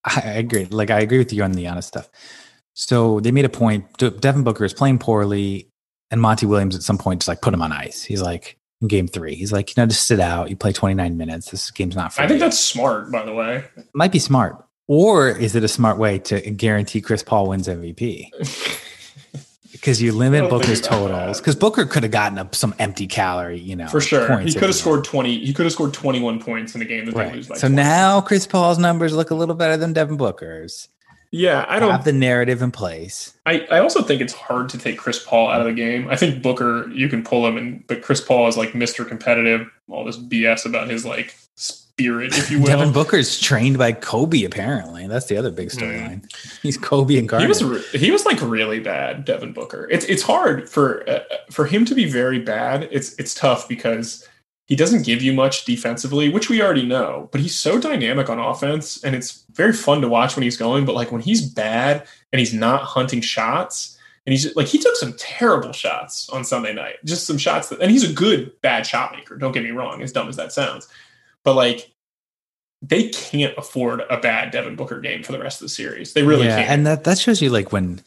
I 0.06 0.22
agree. 0.22 0.66
Like 0.66 0.90
I 0.90 1.00
agree 1.00 1.18
with 1.18 1.34
you 1.34 1.44
on 1.44 1.52
the 1.52 1.66
Giannis 1.66 1.84
stuff. 1.84 2.10
So 2.74 3.20
they 3.20 3.32
made 3.32 3.46
a 3.46 3.50
point. 3.50 3.86
Devin 3.98 4.44
Booker 4.44 4.66
is 4.66 4.74
playing 4.74 5.00
poorly, 5.00 5.70
and 6.12 6.22
Monty 6.22 6.46
Williams 6.46 6.76
at 6.76 6.84
some 6.84 6.98
point 6.98 7.22
just 7.22 7.28
like 7.28 7.42
put 7.42 7.54
him 7.54 7.62
on 7.62 7.72
ice. 7.72 8.04
He's 8.04 8.22
like, 8.22 8.58
in 8.82 8.88
game 8.88 9.08
three. 9.08 9.36
He's 9.36 9.52
like, 9.52 9.76
you 9.76 9.82
know, 9.82 9.88
just 9.88 10.08
sit 10.08 10.20
out. 10.20 10.50
You 10.50 10.56
play 10.56 10.72
29 10.72 11.18
minutes. 11.18 11.52
This 11.52 11.72
game's 11.72 11.96
not 11.96 12.14
for 12.14 12.22
I 12.22 12.28
think 12.28 12.40
that's 12.40 12.60
smart, 12.60 13.12
by 13.12 13.24
the 13.24 13.34
way. 13.34 13.66
Might 13.94 14.12
be 14.12 14.20
smart. 14.20 14.58
Or 14.88 15.30
is 15.30 15.56
it 15.56 15.64
a 15.64 15.68
smart 15.68 15.98
way 15.98 16.20
to 16.20 16.42
guarantee 16.52 17.02
Chris 17.02 17.24
Paul 17.24 17.50
wins 17.50 17.68
MVP? 17.68 18.30
Because 19.86 20.02
you 20.02 20.14
limit 20.14 20.50
Booker's 20.50 20.82
totals. 20.82 21.40
Because 21.40 21.56
Booker 21.56 21.86
could 21.86 22.02
have 22.02 22.12
gotten 22.12 22.40
up 22.40 22.56
some 22.56 22.74
empty 22.80 23.06
calorie, 23.06 23.60
you 23.60 23.76
know. 23.76 23.88
For 23.88 24.02
sure. 24.02 24.40
He 24.40 24.52
could 24.54 24.64
have 24.64 24.74
scored 24.74 25.04
20. 25.04 25.46
He 25.46 25.54
could 25.54 25.66
have 25.66 25.74
scored 25.74 25.94
21 25.94 26.42
points 26.42 26.74
in 26.74 26.82
a 26.82 26.86
game 26.86 27.06
that 27.06 27.14
right. 27.14 27.30
they 27.30 27.36
lose 27.36 27.48
by 27.50 27.56
So 27.56 27.68
20. 27.68 27.76
now 27.76 28.22
Chris 28.22 28.48
Paul's 28.48 28.80
numbers 28.80 29.14
look 29.14 29.30
a 29.30 29.36
little 29.36 29.54
better 29.54 29.78
than 29.78 29.94
Devin 29.94 30.18
Booker's. 30.18 30.88
Yeah, 31.36 31.66
I 31.68 31.80
don't 31.80 31.92
have 31.92 32.06
the 32.06 32.14
narrative 32.14 32.62
in 32.62 32.72
place. 32.72 33.34
I, 33.46 33.68
I 33.70 33.80
also 33.80 34.02
think 34.02 34.22
it's 34.22 34.32
hard 34.32 34.70
to 34.70 34.78
take 34.78 34.98
Chris 34.98 35.22
Paul 35.22 35.50
out 35.50 35.60
of 35.60 35.68
the 35.68 35.74
game. 35.74 36.08
I 36.10 36.16
think 36.16 36.42
Booker, 36.42 36.90
you 36.92 37.10
can 37.10 37.26
pull 37.26 37.46
him, 37.46 37.58
and 37.58 37.86
but 37.88 38.02
Chris 38.02 38.22
Paul 38.22 38.48
is 38.48 38.56
like 38.56 38.70
Mr. 38.72 39.06
Competitive. 39.06 39.70
All 39.90 40.06
this 40.06 40.18
BS 40.18 40.66
about 40.66 40.90
his 40.90 41.06
like 41.06 41.36
spirit, 41.56 42.38
if 42.38 42.50
you 42.50 42.60
will. 42.62 42.68
Devin 42.68 42.94
Booker's 42.94 43.38
trained 43.38 43.78
by 43.78 43.92
Kobe. 43.92 44.46
Apparently, 44.46 45.08
that's 45.08 45.26
the 45.26 45.36
other 45.36 45.52
big 45.52 45.70
storyline. 45.70 46.22
Mm. 46.22 46.60
He's 46.62 46.78
Kobe 46.78 47.18
and 47.18 47.30
He 47.30 47.48
was 47.48 47.92
he 47.92 48.12
was 48.12 48.26
like 48.26 48.42
really 48.42 48.80
bad, 48.80 49.26
Devin 49.26 49.52
Booker. 49.52 49.90
It's 49.92 50.06
it's 50.06 50.24
hard 50.24 50.70
for 50.70 51.08
uh, 51.10 51.20
for 51.52 51.66
him 51.66 51.84
to 51.84 51.96
be 51.96 52.06
very 52.06 52.40
bad. 52.40 52.88
It's 52.92 53.14
it's 53.16 53.34
tough 53.34 53.68
because 53.68 54.26
he 54.66 54.76
doesn't 54.76 55.06
give 55.06 55.22
you 55.22 55.32
much 55.32 55.66
defensively, 55.66 56.30
which 56.30 56.50
we 56.50 56.62
already 56.62 56.86
know, 56.86 57.30
but 57.32 57.42
he's 57.42 57.58
so 57.58 57.80
dynamic 57.80 58.30
on 58.30 58.40
offense 58.40 59.04
and 59.04 59.16
it's 59.16 59.46
very 59.52 59.74
fun 59.74 60.02
to 60.02 60.10
watch 60.10 60.36
when 60.36 60.44
he's 60.44 60.58
going. 60.58 60.86
But 60.86 60.96
like 60.96 61.12
when 61.12 61.22
he's 61.22 61.48
bad 61.48 62.08
and 62.32 62.40
he's 62.40 62.54
not 62.54 62.82
hunting 62.82 63.22
shots, 63.22 63.96
and 64.26 64.34
he's 64.34 64.56
like, 64.56 64.68
he 64.68 64.80
took 64.80 64.96
some 64.96 65.14
terrible 65.14 65.72
shots 65.72 66.30
on 66.30 66.44
Sunday 66.44 66.74
night, 66.74 66.96
just 67.06 67.28
some 67.28 67.38
shots 67.38 67.70
that, 67.70 67.80
and 67.80 67.92
he's 67.92 68.10
a 68.10 68.12
good 68.12 68.60
bad 68.62 68.88
shot 68.88 69.16
maker. 69.16 69.38
Don't 69.38 69.52
get 69.52 69.64
me 69.64 69.70
wrong, 69.70 70.02
as 70.02 70.12
dumb 70.12 70.28
as 70.28 70.36
that 70.38 70.52
sounds. 70.52 70.88
But 71.44 71.54
like, 71.54 71.94
they 72.82 73.10
can't 73.10 73.56
afford 73.56 74.02
a 74.10 74.18
bad 74.18 74.50
Devin 74.52 74.76
Booker 74.76 75.00
game 75.00 75.22
for 75.22 75.32
the 75.32 75.40
rest 75.40 75.62
of 75.62 75.66
the 75.66 75.70
series. 75.70 76.14
They 76.14 76.24
really 76.24 76.48
yeah, 76.48 76.58
can't. 76.58 76.70
And 76.70 76.88
that, 76.88 77.04
that 77.04 77.20
shows 77.20 77.40
you 77.40 77.52
like 77.52 77.72
when 77.72 78.02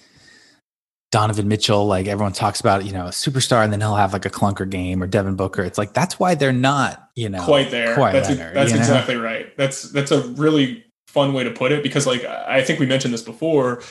Donovan 1.11 1.49
Mitchell, 1.49 1.87
like 1.87 2.07
everyone 2.07 2.33
talks 2.33 2.61
about, 2.61 2.85
you 2.85 2.93
know, 2.93 3.07
a 3.07 3.11
superstar, 3.11 3.65
and 3.65 3.73
then 3.73 3.81
he'll 3.81 3.97
have 3.97 4.13
like 4.13 4.27
a 4.27 4.31
clunker 4.31 4.69
game 4.69 5.03
or 5.03 5.07
Devin 5.07 5.37
Booker. 5.37 5.63
It's 5.63 5.79
like 5.79 5.95
that's 5.95 6.19
why 6.19 6.35
they're 6.35 6.53
not, 6.53 7.11
you 7.17 7.29
know, 7.29 7.43
quite 7.43 7.71
there. 7.71 7.95
Quite 7.95 8.13
that's 8.13 8.29
a, 8.29 8.35
that's 8.35 8.73
exactly 8.73 9.15
know? 9.15 9.23
right. 9.23 9.57
That's 9.57 9.91
that's 9.91 10.11
a 10.11 10.23
really 10.29 10.85
fun 11.07 11.33
way 11.33 11.45
to 11.45 11.51
put 11.51 11.73
it 11.73 11.83
because, 11.83 12.07
like, 12.07 12.25
I 12.25 12.63
think 12.63 12.79
we 12.79 12.87
mentioned 12.87 13.15
this 13.15 13.23
before. 13.23 13.83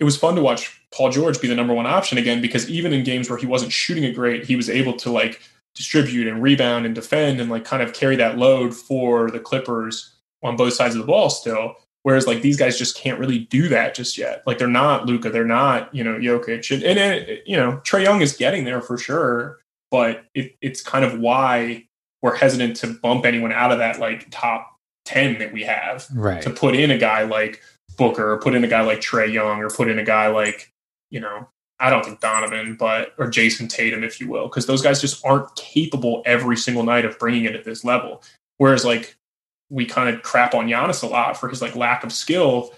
It 0.00 0.04
was 0.04 0.16
fun 0.16 0.34
to 0.34 0.42
watch 0.42 0.80
Paul 0.92 1.10
George 1.10 1.40
be 1.40 1.48
the 1.48 1.54
number 1.54 1.72
one 1.72 1.86
option 1.86 2.18
again 2.18 2.40
because 2.40 2.68
even 2.68 2.92
in 2.92 3.04
games 3.04 3.30
where 3.30 3.38
he 3.38 3.46
wasn't 3.46 3.72
shooting 3.72 4.02
it 4.02 4.14
great, 4.14 4.44
he 4.44 4.56
was 4.56 4.68
able 4.68 4.94
to 4.94 5.10
like 5.10 5.40
distribute 5.76 6.26
and 6.26 6.42
rebound 6.42 6.84
and 6.84 6.94
defend 6.94 7.40
and 7.40 7.50
like 7.50 7.64
kind 7.64 7.82
of 7.82 7.92
carry 7.92 8.16
that 8.16 8.38
load 8.38 8.74
for 8.74 9.30
the 9.30 9.38
Clippers 9.38 10.14
on 10.42 10.56
both 10.56 10.72
sides 10.72 10.94
of 10.96 11.00
the 11.00 11.06
ball 11.06 11.30
still. 11.30 11.76
Whereas 12.06 12.28
like 12.28 12.40
these 12.40 12.56
guys 12.56 12.78
just 12.78 12.96
can't 12.96 13.18
really 13.18 13.40
do 13.40 13.68
that 13.68 13.96
just 13.96 14.16
yet. 14.16 14.44
Like 14.46 14.58
they're 14.58 14.68
not 14.68 15.06
Luka, 15.06 15.28
they're 15.28 15.44
not 15.44 15.92
you 15.92 16.04
know 16.04 16.16
Jokic, 16.16 16.72
and, 16.72 16.84
and 16.84 17.00
it, 17.00 17.42
you 17.46 17.56
know 17.56 17.80
Trae 17.84 18.04
Young 18.04 18.20
is 18.20 18.36
getting 18.36 18.62
there 18.62 18.80
for 18.80 18.96
sure. 18.96 19.58
But 19.90 20.24
it, 20.32 20.54
it's 20.60 20.80
kind 20.80 21.04
of 21.04 21.18
why 21.18 21.88
we're 22.22 22.36
hesitant 22.36 22.76
to 22.76 22.94
bump 23.02 23.26
anyone 23.26 23.50
out 23.50 23.72
of 23.72 23.78
that 23.78 23.98
like 23.98 24.28
top 24.30 24.78
ten 25.04 25.40
that 25.40 25.52
we 25.52 25.64
have. 25.64 26.06
Right. 26.14 26.40
To 26.42 26.50
put 26.50 26.76
in 26.76 26.92
a 26.92 26.96
guy 26.96 27.24
like 27.24 27.60
Booker, 27.96 28.30
or 28.34 28.38
put 28.38 28.54
in 28.54 28.62
a 28.62 28.68
guy 28.68 28.82
like 28.82 29.00
Trae 29.00 29.32
Young, 29.32 29.60
or 29.60 29.68
put 29.68 29.88
in 29.88 29.98
a 29.98 30.04
guy 30.04 30.28
like 30.28 30.72
you 31.10 31.18
know 31.18 31.48
I 31.80 31.90
don't 31.90 32.04
think 32.04 32.20
Donovan, 32.20 32.76
but 32.76 33.14
or 33.18 33.26
Jayson 33.26 33.68
Tatum, 33.68 34.04
if 34.04 34.20
you 34.20 34.28
will, 34.28 34.46
because 34.46 34.66
those 34.66 34.80
guys 34.80 35.00
just 35.00 35.26
aren't 35.26 35.52
capable 35.56 36.22
every 36.24 36.56
single 36.56 36.84
night 36.84 37.04
of 37.04 37.18
bringing 37.18 37.46
it 37.46 37.56
at 37.56 37.64
this 37.64 37.84
level. 37.84 38.22
Whereas 38.58 38.84
like 38.84 39.15
we 39.70 39.84
kind 39.84 40.14
of 40.14 40.22
crap 40.22 40.54
on 40.54 40.66
Giannis 40.66 41.02
a 41.02 41.06
lot 41.06 41.36
for 41.36 41.48
his 41.48 41.60
like 41.60 41.74
lack 41.76 42.04
of 42.04 42.12
skill, 42.12 42.72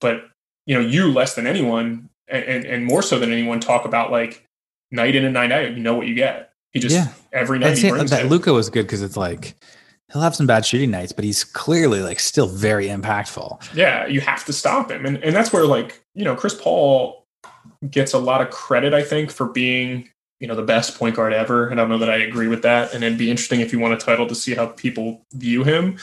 but 0.00 0.24
you 0.66 0.74
know, 0.74 0.80
you 0.80 1.12
less 1.12 1.34
than 1.34 1.46
anyone 1.46 2.08
and, 2.28 2.64
and 2.64 2.84
more 2.84 3.02
so 3.02 3.18
than 3.18 3.32
anyone 3.32 3.60
talk 3.60 3.84
about 3.84 4.10
like 4.10 4.46
night 4.90 5.14
in 5.14 5.24
and 5.24 5.34
night 5.34 5.52
out. 5.52 5.70
You 5.70 5.82
know 5.82 5.94
what 5.94 6.06
you 6.06 6.14
get. 6.14 6.52
He 6.72 6.80
just 6.80 6.94
yeah. 6.94 7.08
every 7.32 7.58
night 7.58 7.78
he 7.78 7.90
brings 7.90 8.10
that 8.10 8.26
it. 8.26 8.28
Luka 8.28 8.52
was 8.52 8.70
good 8.70 8.86
because 8.86 9.02
it's 9.02 9.16
like 9.16 9.56
he'll 10.12 10.22
have 10.22 10.36
some 10.36 10.46
bad 10.46 10.64
shooting 10.64 10.90
nights, 10.90 11.12
but 11.12 11.24
he's 11.24 11.44
clearly 11.44 12.00
like 12.00 12.20
still 12.20 12.46
very 12.46 12.86
impactful. 12.86 13.74
Yeah, 13.74 14.06
you 14.06 14.20
have 14.20 14.44
to 14.44 14.52
stop 14.52 14.90
him, 14.90 15.06
and 15.06 15.22
and 15.24 15.34
that's 15.34 15.52
where 15.52 15.66
like 15.66 16.02
you 16.14 16.24
know 16.24 16.36
Chris 16.36 16.54
Paul 16.54 17.26
gets 17.90 18.12
a 18.12 18.18
lot 18.18 18.40
of 18.40 18.50
credit, 18.50 18.94
I 18.94 19.02
think, 19.02 19.30
for 19.30 19.46
being 19.46 20.08
you 20.40 20.48
know 20.48 20.56
the 20.56 20.62
best 20.62 20.98
point 20.98 21.14
guard 21.14 21.32
ever. 21.32 21.68
And 21.68 21.78
I 21.78 21.82
don't 21.84 21.90
know 21.90 21.98
that 21.98 22.10
I 22.10 22.16
agree 22.16 22.48
with 22.48 22.62
that. 22.62 22.92
And 22.92 23.04
it'd 23.04 23.18
be 23.18 23.30
interesting 23.30 23.60
if 23.60 23.72
you 23.72 23.78
want 23.78 23.94
a 23.94 23.98
title 23.98 24.26
to 24.26 24.34
see 24.34 24.54
how 24.54 24.66
people 24.66 25.24
view 25.32 25.62
him. 25.62 25.98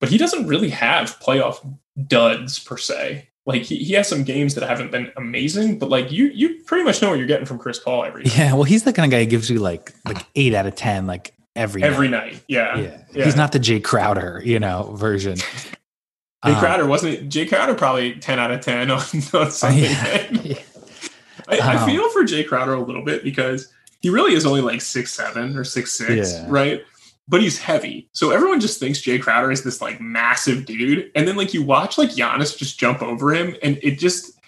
But 0.00 0.08
he 0.08 0.18
doesn't 0.18 0.46
really 0.46 0.70
have 0.70 1.18
playoff 1.20 1.64
duds 2.06 2.58
per 2.58 2.78
se. 2.78 3.28
Like 3.44 3.62
he, 3.62 3.76
he 3.78 3.92
has 3.94 4.08
some 4.08 4.22
games 4.22 4.54
that 4.54 4.66
haven't 4.68 4.92
been 4.92 5.10
amazing, 5.16 5.80
but 5.80 5.88
like 5.88 6.12
you 6.12 6.26
you 6.26 6.62
pretty 6.64 6.84
much 6.84 7.02
know 7.02 7.10
what 7.10 7.18
you're 7.18 7.26
getting 7.26 7.46
from 7.46 7.58
Chris 7.58 7.78
Paul 7.78 8.04
every. 8.04 8.24
Yeah, 8.24 8.54
well, 8.54 8.62
he's 8.62 8.84
the 8.84 8.92
kind 8.92 9.04
of 9.04 9.10
guy 9.10 9.24
who 9.24 9.30
gives 9.30 9.50
you 9.50 9.58
like 9.58 9.92
like 10.06 10.24
eight 10.36 10.54
out 10.54 10.66
of 10.66 10.76
ten, 10.76 11.08
like 11.08 11.34
every 11.56 11.82
every 11.82 12.08
night. 12.08 12.34
night. 12.34 12.44
Yeah. 12.46 12.78
yeah. 12.78 13.02
yeah. 13.12 13.24
He's 13.24 13.34
not 13.34 13.50
the 13.50 13.58
Jae 13.58 13.82
Crowder, 13.82 14.40
you 14.44 14.60
know, 14.60 14.92
version. 14.94 15.38
Jae 16.44 16.54
um, 16.54 16.56
Crowder 16.56 16.86
wasn't 16.86 17.14
it? 17.14 17.28
Jae 17.28 17.48
Crowder 17.48 17.74
probably 17.74 18.14
ten 18.14 18.38
out 18.38 18.52
of 18.52 18.60
ten 18.60 18.90
on, 18.92 19.02
on 19.34 19.50
Sunday 19.50 19.80
yeah. 20.42 20.58
I, 21.48 21.58
I, 21.58 21.76
um, 21.76 21.88
feel 21.88 22.08
for 22.10 22.22
Jae 22.22 22.46
Crowder 22.46 22.74
a 22.74 22.80
little 22.80 23.04
bit 23.04 23.24
because 23.24 23.72
he 24.02 24.10
really 24.10 24.34
is 24.34 24.44
only 24.44 24.60
like 24.60 24.80
six 24.80 25.14
seven 25.14 25.56
or 25.56 25.64
six 25.64 25.92
six, 25.92 26.34
yeah. 26.34 26.44
right? 26.48 26.82
But 27.28 27.40
he's 27.40 27.58
heavy, 27.58 28.08
so 28.12 28.32
everyone 28.32 28.60
just 28.60 28.80
thinks 28.80 29.00
Jae 29.00 29.22
Crowder 29.22 29.52
is 29.52 29.62
this 29.62 29.80
like 29.80 30.00
massive 30.00 30.66
dude, 30.66 31.10
and 31.14 31.26
then 31.26 31.36
like 31.36 31.54
you 31.54 31.62
watch 31.62 31.96
like 31.96 32.10
Giannis 32.10 32.58
just 32.58 32.78
jump 32.78 33.00
over 33.00 33.32
him, 33.32 33.56
and 33.62 33.78
it 33.82 33.98
just 33.98 34.38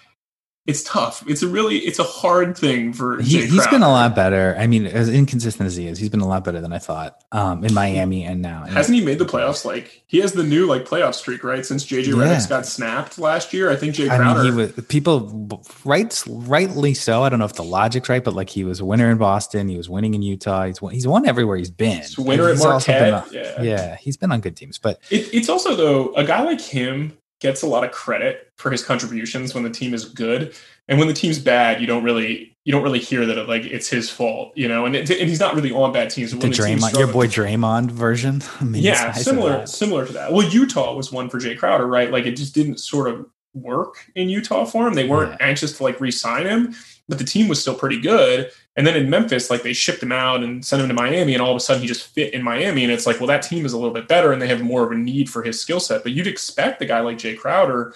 it's 0.66 0.82
tough. 0.82 1.22
It's 1.26 1.42
a 1.42 1.48
really 1.48 1.76
it's 1.78 1.98
a 1.98 2.04
hard 2.04 2.56
thing 2.56 2.92
for 2.94 3.20
He, 3.20 3.46
he's 3.46 3.66
been 3.66 3.82
a 3.82 3.88
lot 3.90 4.14
better. 4.14 4.56
I 4.58 4.66
mean, 4.66 4.86
as 4.86 5.10
inconsistent 5.10 5.66
as 5.66 5.76
he 5.76 5.86
is, 5.86 5.98
he's 5.98 6.08
been 6.08 6.20
a 6.22 6.26
lot 6.26 6.42
better 6.42 6.60
than 6.62 6.72
I 6.72 6.78
thought 6.78 7.22
um, 7.32 7.62
in 7.64 7.74
Miami 7.74 8.24
and 8.24 8.40
now. 8.40 8.64
Hasn't 8.64 8.96
he 8.98 9.04
made 9.04 9.18
the 9.18 9.26
playoffs? 9.26 9.66
Like 9.66 10.02
he 10.06 10.20
has 10.20 10.32
the 10.32 10.42
new 10.42 10.66
like 10.66 10.86
playoff 10.86 11.14
streak, 11.14 11.44
right? 11.44 11.66
Since 11.66 11.84
JJ 11.84 12.06
Yeah. 12.06 12.12
Redick 12.14 12.48
got 12.48 12.64
snapped 12.64 13.18
last 13.18 13.52
year, 13.52 13.70
I 13.70 13.76
think 13.76 13.94
Jae 13.94 14.08
I 14.08 14.16
Crowder. 14.16 14.42
mean, 14.44 14.52
he 14.52 14.58
was 14.58 14.86
people 14.86 15.60
right, 15.84 16.22
rightly 16.26 16.94
so. 16.94 17.22
I 17.22 17.28
don't 17.28 17.38
know 17.40 17.44
if 17.44 17.54
the 17.54 17.62
logic's 17.64 18.08
right, 18.08 18.24
but 18.24 18.32
like 18.34 18.48
he 18.48 18.64
was 18.64 18.80
a 18.80 18.86
winner 18.86 19.10
in 19.10 19.18
Boston, 19.18 19.68
he 19.68 19.76
was 19.76 19.90
winning 19.90 20.14
in 20.14 20.22
Utah. 20.22 20.64
He's 20.64 20.80
won, 20.80 20.94
he's 20.94 21.06
won 21.06 21.26
everywhere 21.26 21.58
he's 21.58 21.70
been. 21.70 21.98
He's 21.98 22.16
winner 22.18 22.44
at 22.48 22.52
He's 22.52 22.60
been 22.62 22.70
Marquette. 22.70 23.12
on- 23.12 23.24
Yeah. 23.32 23.62
yeah, 23.62 23.96
he's 23.96 24.16
been 24.16 24.32
on 24.32 24.40
good 24.40 24.56
teams, 24.56 24.78
but 24.78 24.98
It, 25.10 25.28
it's 25.34 25.50
also 25.50 25.76
though 25.76 26.14
a 26.14 26.24
guy 26.24 26.42
like 26.42 26.60
him 26.62 27.18
gets 27.40 27.62
a 27.62 27.66
lot 27.66 27.84
of 27.84 27.92
credit 27.92 28.50
for 28.56 28.70
his 28.70 28.84
contributions 28.84 29.54
when 29.54 29.64
the 29.64 29.70
team 29.70 29.94
is 29.94 30.04
good, 30.04 30.54
and 30.88 30.98
when 30.98 31.08
the 31.08 31.14
team's 31.14 31.38
bad, 31.38 31.80
you 31.80 31.86
don't 31.86 32.04
really 32.04 32.54
you 32.64 32.72
don't 32.72 32.82
really 32.82 32.98
hear 32.98 33.26
that 33.26 33.36
it, 33.36 33.48
like 33.48 33.64
it's 33.64 33.88
his 33.88 34.08
fault, 34.08 34.56
you 34.56 34.66
know. 34.66 34.86
And, 34.86 34.96
it, 34.96 35.10
and 35.10 35.28
he's 35.28 35.40
not 35.40 35.54
really 35.54 35.70
on 35.70 35.92
bad 35.92 36.10
teams. 36.10 36.32
the 36.32 36.38
team's 36.38 36.58
Draymond, 36.58 36.98
your 36.98 37.06
boy 37.06 37.26
Draymond 37.26 37.90
version. 37.90 38.42
I 38.60 38.64
mean, 38.64 38.82
yeah, 38.82 39.12
similar 39.12 39.66
similar 39.66 40.06
to 40.06 40.12
that. 40.14 40.32
Well, 40.32 40.48
Utah 40.48 40.94
was 40.94 41.12
one 41.12 41.28
for 41.28 41.38
Jae 41.38 41.58
Crowder, 41.58 41.86
right? 41.86 42.10
Like 42.10 42.26
it 42.26 42.36
just 42.36 42.54
didn't 42.54 42.78
sort 42.78 43.08
of 43.08 43.26
work 43.54 44.10
in 44.14 44.28
Utah 44.28 44.64
for 44.64 44.86
him. 44.86 44.94
They 44.94 45.06
weren't 45.06 45.40
anxious 45.40 45.76
to 45.76 45.82
like 45.84 46.00
re-sign 46.00 46.46
him, 46.46 46.74
but 47.08 47.18
the 47.18 47.24
team 47.24 47.48
was 47.48 47.60
still 47.60 47.74
pretty 47.74 48.00
good. 48.00 48.50
And 48.76 48.86
then 48.86 48.96
in 48.96 49.08
Memphis, 49.08 49.50
like 49.50 49.62
they 49.62 49.72
shipped 49.72 50.02
him 50.02 50.10
out 50.12 50.42
and 50.42 50.64
sent 50.64 50.82
him 50.82 50.88
to 50.88 50.94
Miami, 50.94 51.34
and 51.34 51.42
all 51.42 51.50
of 51.50 51.56
a 51.56 51.60
sudden 51.60 51.82
he 51.82 51.86
just 51.88 52.08
fit 52.14 52.34
in 52.34 52.42
Miami. 52.42 52.82
And 52.82 52.92
it's 52.92 53.06
like, 53.06 53.20
well, 53.20 53.26
that 53.28 53.42
team 53.42 53.64
is 53.64 53.72
a 53.72 53.78
little 53.78 53.92
bit 53.94 54.08
better, 54.08 54.32
and 54.32 54.40
they 54.42 54.48
have 54.48 54.62
more 54.62 54.84
of 54.84 54.90
a 54.90 54.96
need 54.96 55.30
for 55.30 55.42
his 55.42 55.60
skill 55.60 55.80
set. 55.80 56.02
But 56.02 56.12
you'd 56.12 56.26
expect 56.26 56.82
a 56.82 56.86
guy 56.86 57.00
like 57.00 57.18
Jae 57.18 57.38
Crowder 57.38 57.94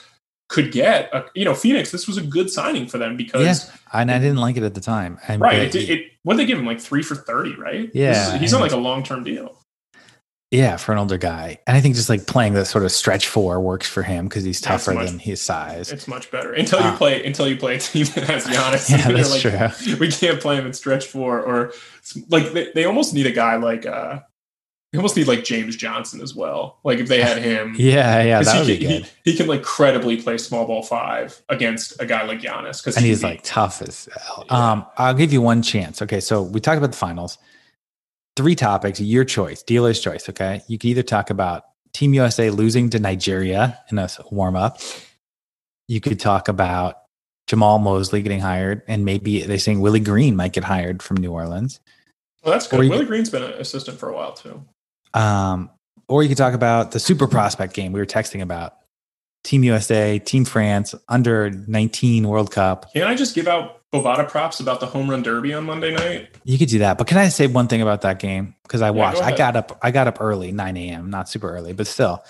could 0.49 0.73
get, 0.73 1.13
a, 1.13 1.25
you 1.35 1.45
know, 1.45 1.55
Phoenix. 1.55 1.91
This 1.91 2.07
was 2.07 2.17
a 2.17 2.23
good 2.23 2.49
signing 2.51 2.87
for 2.87 2.97
them 2.97 3.17
because, 3.17 3.43
Yeah, 3.69 3.75
and 3.93 4.11
I 4.11 4.19
didn't 4.19 4.39
like 4.39 4.57
it 4.57 4.63
at 4.63 4.75
the 4.75 4.81
time. 4.81 5.19
And 5.29 5.43
right? 5.43 5.75
It, 5.75 5.89
it, 5.89 6.13
what 6.23 6.35
did 6.35 6.41
they 6.43 6.47
give 6.47 6.59
him 6.59 6.65
like 6.67 6.81
three 6.81 7.03
for 7.03 7.17
thirty, 7.17 7.55
right? 7.57 7.91
Yeah, 7.93 8.35
is- 8.35 8.41
he's 8.41 8.55
on 8.55 8.61
like 8.61 8.73
a 8.73 8.77
long-term 8.77 9.25
deal. 9.25 9.58
Yeah, 10.51 10.77
for 10.79 10.93
an 10.93 10.99
older 10.99 11.19
guy, 11.19 11.59
and 11.67 11.77
I 11.77 11.81
think 11.81 11.95
just 11.95 12.09
like 12.09 12.27
playing 12.27 12.55
the 12.55 12.65
sort 12.65 12.85
of 12.85 12.93
stretch 12.93 13.29
four 13.29 13.61
works 13.61 13.87
for 13.87 14.03
him 14.03 14.27
because 14.29 14.45
he's 14.45 14.61
tougher 14.61 14.95
much- 14.95 15.07
than 15.11 15.19
his 15.19 15.41
size. 15.43 15.93
It's 15.93 16.09
much 16.09 16.31
better 16.31 16.53
until 16.53 16.81
you 16.81 16.87
Ah. 16.87 16.97
play 16.97 17.25
until 17.25 17.47
you 17.49 17.57
play 17.57 17.77
a 17.77 17.79
team 17.79 18.07
that 18.15 18.25
has 18.25 18.47
Giannis. 18.47 18.89
Yeah, 18.91 19.13
that's 19.13 19.45
like, 19.45 19.77
true. 19.77 19.97
We 19.99 20.11
can't 20.11 20.41
play 20.41 20.57
him 20.57 20.67
in 20.67 20.73
stretch 20.73 21.07
four, 21.07 21.41
or 21.41 21.73
like 22.31 22.53
they, 22.53 22.71
they 22.75 22.85
almost 22.87 23.13
need 23.13 23.27
a 23.27 23.33
guy 23.33 23.57
like 23.57 23.85
uh, 23.85 24.21
they 24.93 24.97
almost 24.99 25.19
need 25.19 25.29
like 25.29 25.45
James 25.45 25.77
Johnson 25.77 26.23
as 26.23 26.35
well. 26.35 26.79
Like 26.83 26.99
if 26.99 27.09
they 27.09 27.21
had 27.21 27.37
him, 27.43 27.75
Yeah, 27.77 28.23
yeah, 28.23 28.43
that 28.43 28.59
would 28.61 28.67
he, 28.69 28.79
be 28.79 28.87
can, 28.87 28.89
good. 29.03 29.11
he, 29.25 29.31
he 29.33 29.37
can 29.37 29.47
like 29.49 29.63
credibly 29.63 30.17
play 30.17 30.39
small 30.39 30.67
ball 30.67 30.83
five 30.83 31.43
against 31.51 32.01
a 32.01 32.07
guy 32.07 32.25
like 32.25 32.41
Giannis 32.41 32.81
because 32.83 32.97
and 32.97 33.05
he's 33.05 33.23
like 33.23 33.43
tough 33.43 33.83
as 33.83 34.09
hell. 34.17 34.47
Um, 34.49 34.87
I'll 34.97 35.13
give 35.13 35.31
you 35.31 35.43
one 35.43 35.61
chance. 35.61 36.01
Okay, 36.01 36.21
so 36.21 36.41
we 36.41 36.59
talked 36.59 36.79
about 36.79 36.93
the 36.93 36.97
finals. 36.97 37.37
Three 38.39 38.55
topics, 38.55 39.01
your 39.01 39.25
choice, 39.25 39.65
dealer's 39.65 40.01
choice. 40.01 40.29
Okay, 40.29 40.63
you 40.69 40.79
can 40.79 40.91
either 40.91 41.03
talk 41.03 41.31
about 41.31 41.65
Team 41.93 42.15
USA 42.15 42.51
losing 42.51 42.89
to 42.91 43.01
Nigeria 43.01 43.81
in 43.91 43.99
a 43.99 44.09
warm 44.31 44.55
up. 44.55 44.81
You 45.89 46.01
could 46.01 46.21
talk 46.21 46.47
about 46.47 46.99
Jamahl 47.51 47.83
Mosley 47.83 48.23
getting 48.23 48.39
hired, 48.39 48.83
and 48.87 49.05
maybe 49.05 49.43
they're 49.43 49.59
saying 49.59 49.81
Willie 49.81 49.99
Green 49.99 50.37
might 50.37 50.53
get 50.53 50.63
hired 50.63 51.03
from 51.03 51.17
New 51.17 51.33
Orleans. 51.33 51.81
well, 52.45 52.53
that's 52.53 52.69
good. 52.69 52.79
Willie 52.89 53.07
Green's 53.07 53.29
been 53.29 53.43
an 53.43 53.55
assistant 53.55 53.99
for 53.99 54.09
a 54.09 54.15
while 54.15 54.35
too. 54.35 54.65
Um, 55.15 55.71
or 56.07 56.23
you 56.23 56.29
could 56.29 56.39
talk 56.39 56.55
about 56.55 56.93
the 56.93 57.01
super 57.01 57.27
prospect 57.27 57.75
game 57.75 57.91
we 57.91 57.99
were 57.99 58.07
texting 58.07 58.41
about. 58.41 58.77
Team 59.45 59.65
USA, 59.65 60.19
Team 60.19 60.45
France, 60.45 60.95
under 61.09 61.51
19 61.51 62.29
World 62.29 62.51
Cup. 62.51 62.93
Can 62.93 63.05
I 63.05 63.15
just 63.15 63.35
give 63.35 63.47
out 63.49 63.81
Bovada 63.93 64.29
props 64.29 64.61
about 64.61 64.81
the 64.81 64.87
home 64.87 65.09
run 65.09 65.23
derby 65.23 65.55
on 65.55 65.65
Monday 65.65 65.95
night? 65.95 66.29
You 66.45 66.59
could 66.59 66.69
do 66.69 66.81
that, 66.81 66.99
but 66.99 67.07
can 67.07 67.17
I 67.19 67.29
say 67.29 67.47
one 67.47 67.69
thing 67.69 67.81
about 67.81 68.03
that 68.03 68.19
game? 68.19 68.55
Because 68.65 68.83
I 68.83 68.89
go 68.91 68.95
watched. 68.99 69.23
I 69.23 69.35
got 69.37 69.57
up. 69.57 69.79
I 69.83 69.91
got 69.91 70.07
up 70.07 70.19
early, 70.21 70.53
9 70.53 70.77
a.m. 70.77 71.09
Not 71.11 71.29
super 71.29 71.51
early, 71.51 71.73
but 71.73 71.87
still, 71.87 72.23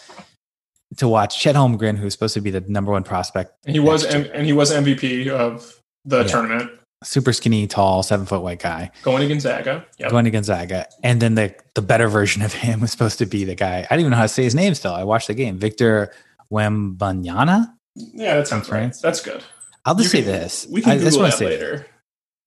to 0.99 1.09
watch 1.09 1.39
Chet 1.41 1.55
Holmgren, 1.57 1.97
who's 1.99 2.13
supposed 2.13 2.35
to 2.35 2.41
be 2.41 2.51
the 2.51 2.61
number 2.61 2.93
one 2.93 3.05
prospect. 3.05 3.53
And 3.67 3.75
he 3.75 3.81
was 3.81 4.05
M- 4.05 4.29
and 4.33 4.47
he 4.47 4.53
was 4.53 4.71
MVP 4.71 5.29
of 5.29 5.81
the 6.05 6.19
Yeah. 6.21 6.27
tournament 6.29 6.71
super 7.05 7.33
skinny, 7.33 7.65
tall, 7.69 8.03
seven 8.03 8.27
foot 8.27 8.43
white 8.43 8.59
guy 8.61 8.91
going 9.05 9.23
to 9.23 9.29
Gonzaga. 9.29 9.85
Yep. 9.99 10.11
going 10.11 10.25
to 10.25 10.31
Gonzaga, 10.33 10.87
and 11.05 11.21
then 11.23 11.35
the 11.37 11.55
the 11.75 11.83
better 11.83 12.09
version 12.09 12.43
of 12.43 12.53
him 12.53 12.81
was 12.81 12.91
supposed 12.91 13.19
to 13.19 13.27
be 13.27 13.45
the 13.45 13.55
guy. 13.55 13.79
I 13.79 13.81
didn't 13.83 14.01
even 14.01 14.11
know 14.11 14.17
how 14.17 14.23
to 14.25 14.29
say 14.29 14.43
his 14.45 14.55
name. 14.55 14.75
Still, 14.75 14.95
I 14.95 15.05
watched 15.05 15.29
the 15.29 15.35
game. 15.35 15.59
Victor 15.59 16.13
Wembanyama. 16.53 17.73
Yeah, 17.95 18.37
that 18.37 18.49
sounds 18.49 18.69
right. 18.71 18.79
France? 18.79 19.01
That's 19.01 19.21
good. 19.21 19.43
I'll 19.85 19.95
just 19.95 20.13
You 20.15 20.21
say 20.21 20.25
can- 20.25 20.33
this. 20.41 20.67
We 20.71 20.83
can 20.83 20.93
I 20.93 20.99
just 20.99 21.11
Google 21.17 21.23
that 21.31 21.39
say 21.39 21.47
later. 21.47 21.87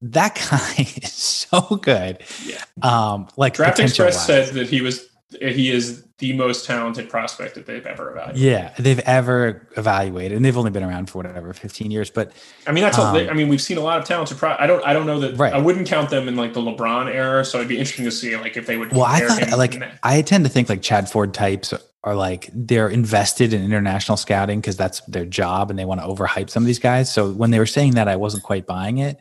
that 0.02 0.36
guy 0.50 0.84
is 1.04 1.12
so 1.14 1.62
good. 1.82 2.20
Yeah. 2.46 2.64
Um, 2.82 3.28
like 3.38 3.54
Draft 3.56 3.80
Express 3.80 4.16
wise. 4.16 4.26
said 4.26 4.54
that 4.56 4.68
he 4.68 4.82
was 4.82 5.08
he 5.40 5.72
is 5.72 6.06
the 6.18 6.34
most 6.34 6.66
talented 6.66 7.10
prospect 7.10 7.56
that 7.56 7.66
they've 7.66 7.86
ever 7.86 8.12
evaluated. 8.12 8.42
Yeah, 8.42 8.74
they've 8.78 9.00
ever 9.00 9.66
evaluated, 9.78 10.36
and 10.36 10.44
they've 10.44 10.58
only 10.58 10.72
been 10.72 10.84
around 10.84 11.10
for 11.10 11.20
whatever 11.20 11.54
fifteen 11.54 11.90
years. 11.90 12.10
But 12.12 12.32
I 12.68 12.72
mean, 12.74 12.84
that's 12.84 13.00
all. 13.00 13.06
Um, 13.06 13.14
They, 13.16 13.30
I 13.30 13.34
mean, 13.34 13.48
we've 13.48 13.62
seen 13.62 13.78
a 13.78 13.82
lot 13.82 13.98
of 13.98 14.06
talented. 14.06 14.38
Pro- 14.38 14.56
I 14.60 14.68
don't. 14.68 14.86
I 14.86 14.92
don't 14.94 15.06
know 15.08 15.20
that. 15.22 15.38
Right. 15.38 15.54
I 15.54 15.58
wouldn't 15.58 15.88
count 15.88 16.10
them 16.10 16.28
in 16.28 16.36
like 16.36 16.54
the 16.54 16.60
LeBron 16.60 17.08
era. 17.14 17.44
So 17.46 17.58
it'd 17.60 17.70
be 17.70 17.78
interesting 17.80 18.06
to 18.06 18.12
see 18.12 18.36
like 18.38 18.58
if 18.58 18.68
they 18.68 18.76
would. 18.78 18.92
well, 18.92 19.04
I 19.04 19.22
thought 19.22 19.58
like. 19.58 19.82
I 20.04 20.22
tend 20.22 20.44
to 20.44 20.50
think 20.50 20.68
like 20.70 20.82
Chad 20.82 21.10
Ford 21.10 21.34
types 21.34 21.74
are 22.04 22.16
like 22.16 22.50
they're 22.54 22.90
invested 22.90 23.54
in 23.54 23.64
international 23.64 24.18
scouting 24.18 24.60
because 24.60 24.78
that's 24.78 25.02
their 25.02 25.26
job, 25.26 25.70
and 25.70 25.78
they 25.78 25.86
want 25.86 26.02
to 26.02 26.08
overhype 26.08 26.50
some 26.50 26.64
of 26.64 26.68
these 26.68 26.80
guys. 26.80 27.12
So 27.12 27.32
when 27.32 27.52
they 27.52 27.60
were 27.60 27.66
saying 27.66 27.94
that, 27.94 28.08
I 28.08 28.16
wasn't 28.16 28.44
quite 28.44 28.66
buying 28.66 28.98
it. 28.98 29.20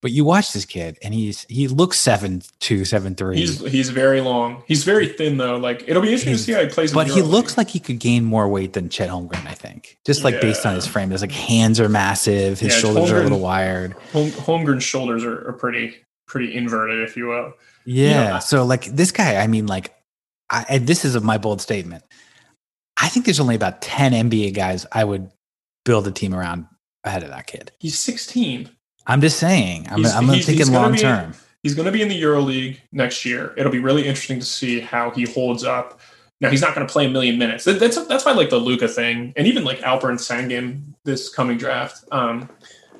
But 0.00 0.12
you 0.12 0.24
watch 0.24 0.52
this 0.52 0.64
kid, 0.64 0.96
and 1.02 1.12
he's 1.12 1.44
he 1.48 1.66
looks 1.66 1.98
seven 1.98 2.42
two, 2.60 2.84
seven 2.84 3.16
three. 3.16 3.38
He's 3.38 3.58
he's 3.66 3.90
very 3.90 4.20
long. 4.20 4.62
He's 4.68 4.84
very 4.84 5.08
thin 5.08 5.38
though. 5.38 5.56
Like 5.56 5.82
it'll 5.88 6.02
be 6.02 6.08
interesting 6.08 6.34
to 6.34 6.38
see 6.38 6.52
how 6.52 6.60
he 6.60 6.68
plays. 6.68 6.92
but 6.92 7.08
he 7.08 7.20
looks 7.20 7.58
like 7.58 7.68
he 7.68 7.80
could 7.80 7.98
gain 7.98 8.24
more 8.24 8.48
weight 8.48 8.74
than 8.74 8.90
Chet 8.90 9.10
Holmgren, 9.10 9.44
I 9.46 9.54
think. 9.54 9.98
Just 10.06 10.22
like 10.22 10.40
based 10.40 10.64
on 10.64 10.76
his 10.76 10.86
frame. 10.86 11.10
His 11.10 11.20
like 11.20 11.32
hands 11.32 11.80
are 11.80 11.88
massive, 11.88 12.60
his 12.60 12.74
Yeah, 12.74 12.80
shoulders 12.80 13.10
are 13.10 13.18
a 13.18 13.22
little 13.24 13.40
wired. 13.40 13.94
Holm, 14.12 14.30
Holmgren's 14.30 14.84
shoulders 14.84 15.24
are, 15.24 15.48
are 15.48 15.54
pretty 15.54 15.96
pretty 16.28 16.54
inverted, 16.54 17.00
if 17.00 17.16
you 17.16 17.26
will. 17.26 17.54
Yeah. 17.84 18.34
know, 18.34 18.38
so 18.38 18.64
like 18.64 18.84
this 18.84 19.10
guy, 19.10 19.36
I 19.36 19.48
mean, 19.48 19.66
like, 19.66 19.94
I, 20.50 20.64
and 20.68 20.86
this 20.86 21.04
is 21.04 21.20
my 21.22 21.38
bold 21.38 21.60
statement. 21.60 22.04
I 23.00 23.08
think 23.08 23.26
there's 23.26 23.40
only 23.40 23.54
about 23.54 23.80
10 23.82 24.12
NBA 24.30 24.54
guys 24.54 24.86
I 24.92 25.04
would 25.04 25.30
build 25.84 26.06
a 26.08 26.10
team 26.10 26.34
around 26.34 26.66
ahead 27.04 27.22
of 27.22 27.30
that 27.30 27.46
kid. 27.46 27.70
He's 27.78 27.98
16. 27.98 28.68
I'm 29.06 29.20
just 29.20 29.38
saying. 29.38 29.86
I'm, 29.90 29.98
He's- 29.98 30.14
I'm 30.14 30.28
he's- 30.28 30.46
thinking 30.46 30.72
long 30.72 30.92
be- 30.92 30.98
term. 30.98 31.34
He's 31.64 31.74
going 31.74 31.86
to 31.86 31.92
be 31.92 32.02
in 32.02 32.08
the 32.08 32.20
EuroLeague 32.22 32.78
next 32.92 33.24
year. 33.24 33.52
It'll 33.56 33.72
be 33.72 33.80
really 33.80 34.06
interesting 34.06 34.38
to 34.38 34.46
see 34.46 34.78
how 34.80 35.10
he 35.10 35.24
holds 35.24 35.64
up. 35.64 36.00
Now 36.40 36.50
he's 36.50 36.60
not 36.60 36.72
going 36.74 36.86
to 36.86 36.90
play 36.92 37.06
a 37.06 37.08
million 37.10 37.36
minutes. 37.36 37.64
That's 37.64 38.04
that's 38.06 38.24
why 38.24 38.30
like 38.30 38.48
the 38.48 38.58
Luka 38.58 38.86
thing, 38.86 39.32
and 39.36 39.44
even 39.48 39.64
like 39.64 39.80
Alperen 39.80 40.18
Sengun 40.18 40.94
this 41.04 41.28
coming 41.28 41.58
draft. 41.58 42.04
Um, 42.12 42.48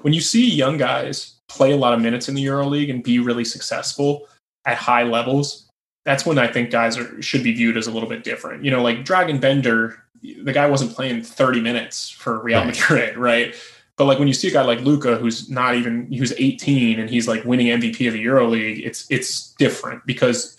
when 0.03 0.13
you 0.13 0.21
see 0.21 0.51
young 0.51 0.77
guys 0.77 1.37
play 1.49 1.71
a 1.71 1.77
lot 1.77 1.95
of 1.95 2.01
minutes 2.01 2.29
in 2.29 2.35
the 2.35 2.45
EuroLeague 2.45 2.91
and 2.91 3.01
be 3.03 3.21
really 3.21 3.45
successful 3.45 4.27
at 4.65 4.77
high 4.77 5.05
levels, 5.05 5.68
that's 6.09 6.25
when 6.25 6.39
I 6.39 6.47
think 6.47 6.71
guys 6.71 6.97
are 6.97 7.21
should 7.23 7.43
be 7.43 7.53
viewed 7.53 7.77
as 7.77 7.87
a 7.87 7.91
little 7.93 8.09
bit 8.09 8.25
different. 8.25 8.65
You 8.65 8.71
know, 8.71 8.83
like 8.83 9.05
Dragan 9.05 9.41
Bender, 9.41 10.03
the 10.23 10.53
guy 10.53 10.67
wasn't 10.67 10.93
playing 10.95 11.23
30 11.23 11.61
minutes 11.61 12.09
for 12.11 12.41
Real 12.43 12.59
Right. 12.61 12.67
Madrid, 12.69 13.17
right? 13.31 13.55
But 13.97 14.07
like 14.07 14.19
when 14.19 14.29
you 14.29 14.35
see 14.35 14.49
a 14.49 14.53
guy 14.53 14.63
like 14.63 14.81
Luka, 14.81 15.17
who's 15.17 15.51
not 15.51 15.75
even 15.75 16.11
who's 16.13 16.33
18 16.33 16.99
and 17.01 17.11
he's 17.11 17.27
like 17.29 17.45
winning 17.45 17.67
MVP 17.67 18.07
of 18.07 18.15
the 18.15 18.25
EuroLeague, 18.25 18.85
it's 18.87 19.07
it's 19.11 19.53
different 19.59 20.07
because 20.07 20.57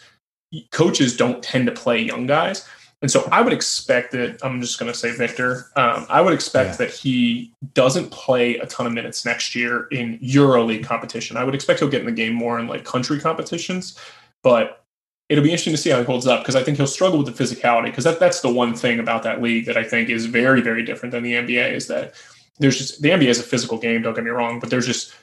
coaches 0.71 1.15
don't 1.15 1.41
tend 1.43 1.65
to 1.67 1.71
play 1.71 1.99
young 2.01 2.27
guys. 2.27 2.67
And 3.01 3.09
so 3.09 3.27
I 3.31 3.39
would 3.41 3.53
expect 3.53 4.11
that 4.11 4.43
I'm 4.43 4.59
just 4.59 4.77
going 4.77 4.91
to 4.91 4.97
say 4.97 5.11
Victor. 5.15 5.67
Um, 5.77 6.05
I 6.09 6.19
would 6.19 6.33
expect 6.33 6.71
Yeah. 6.71 6.85
that 6.87 6.91
he 6.93 7.53
doesn't 7.73 8.11
play 8.11 8.57
a 8.57 8.65
ton 8.65 8.85
of 8.85 8.91
minutes 8.91 9.23
next 9.25 9.55
year 9.55 9.87
in 9.89 10.19
EuroLeague 10.19 10.83
competition. 10.83 11.37
I 11.37 11.45
would 11.45 11.55
expect 11.55 11.79
he'll 11.79 11.87
get 11.87 12.01
in 12.01 12.07
the 12.07 12.11
game 12.11 12.33
more 12.33 12.59
in 12.59 12.67
like 12.67 12.83
country 12.83 13.17
competitions, 13.21 13.97
but 14.43 14.83
it'll 15.30 15.43
be 15.43 15.51
interesting 15.51 15.73
to 15.73 15.77
see 15.77 15.91
how 15.91 15.99
he 15.99 16.03
holds 16.03 16.27
up 16.27 16.41
because 16.41 16.55
I 16.55 16.63
think 16.63 16.77
he'll 16.77 16.88
struggle 16.88 17.19
with 17.21 17.34
the 17.36 17.43
physicality 17.43 17.86
because 17.86 18.03
that, 18.03 18.19
that's 18.19 18.41
the 18.41 18.51
one 18.51 18.75
thing 18.75 18.99
about 18.99 19.23
that 19.23 19.41
league 19.41 19.65
that 19.67 19.77
I 19.77 19.84
think 19.84 20.09
is 20.09 20.25
very 20.25 20.61
very 20.61 20.84
different 20.84 21.11
than 21.11 21.23
the 21.23 21.34
NBA 21.34 21.71
is 21.73 21.88
that 21.88 22.13
there's 22.59 22.77
just 22.77 23.01
the 23.01 23.09
NBA 23.09 23.27
is 23.27 23.39
a 23.39 23.43
physical 23.43 23.77
game. 23.77 24.01
Don't 24.01 24.13
get 24.13 24.23
me 24.23 24.32
wrong, 24.32 24.59
but 24.59 24.69
there's 24.69 24.86
just 24.86 25.13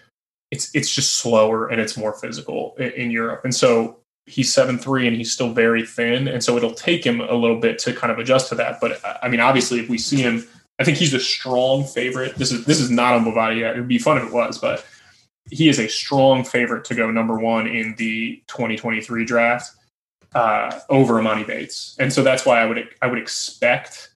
it's 0.50 0.74
it's 0.74 0.92
just 0.92 1.14
slower 1.14 1.68
and 1.68 1.80
it's 1.80 1.96
more 1.96 2.12
physical 2.14 2.74
in, 2.78 2.90
in 2.92 3.10
Europe, 3.10 3.42
and 3.44 3.54
so 3.54 3.98
he's 4.26 4.52
seven 4.52 4.78
three 4.78 5.06
and 5.06 5.16
he's 5.16 5.32
still 5.32 5.52
very 5.52 5.84
thin, 5.84 6.28
and 6.28 6.42
so 6.42 6.56
it'll 6.56 6.74
take 6.74 7.04
him 7.04 7.20
a 7.20 7.34
little 7.34 7.60
bit 7.60 7.78
to 7.80 7.92
kind 7.92 8.10
of 8.10 8.18
adjust 8.18 8.48
to 8.48 8.54
that. 8.56 8.80
But 8.80 9.00
I- 9.22 9.28
mean, 9.28 9.40
obviously, 9.40 9.80
if 9.80 9.88
we 9.88 9.98
see 9.98 10.16
him, 10.16 10.46
I 10.78 10.84
think 10.84 10.96
he's 10.96 11.14
a 11.14 11.20
strong 11.20 11.84
favorite. 11.84 12.36
This 12.36 12.52
is 12.52 12.64
this 12.64 12.80
is 12.80 12.90
not 12.90 13.14
on 13.14 13.24
Bovada 13.24 13.58
yet. 13.58 13.76
It 13.76 13.80
would 13.80 13.88
be 13.88 13.98
fun 13.98 14.16
if 14.16 14.24
it 14.24 14.32
was, 14.32 14.58
but 14.58 14.84
he 15.50 15.68
is 15.68 15.78
a 15.78 15.88
strong 15.88 16.42
favorite 16.42 16.84
to 16.86 16.94
go 16.94 17.10
number 17.10 17.38
one 17.38 17.68
in 17.68 17.94
the 17.98 18.42
2023 18.48 19.24
draft 19.24 19.75
uh, 20.36 20.80
over 20.90 21.14
Emoni 21.14 21.46
Bates, 21.46 21.96
and 21.98 22.12
so 22.12 22.22
that's 22.22 22.44
why 22.44 22.60
I 22.60 22.66
would 22.66 22.88
I 23.00 23.06
would 23.06 23.18
expect 23.18 24.10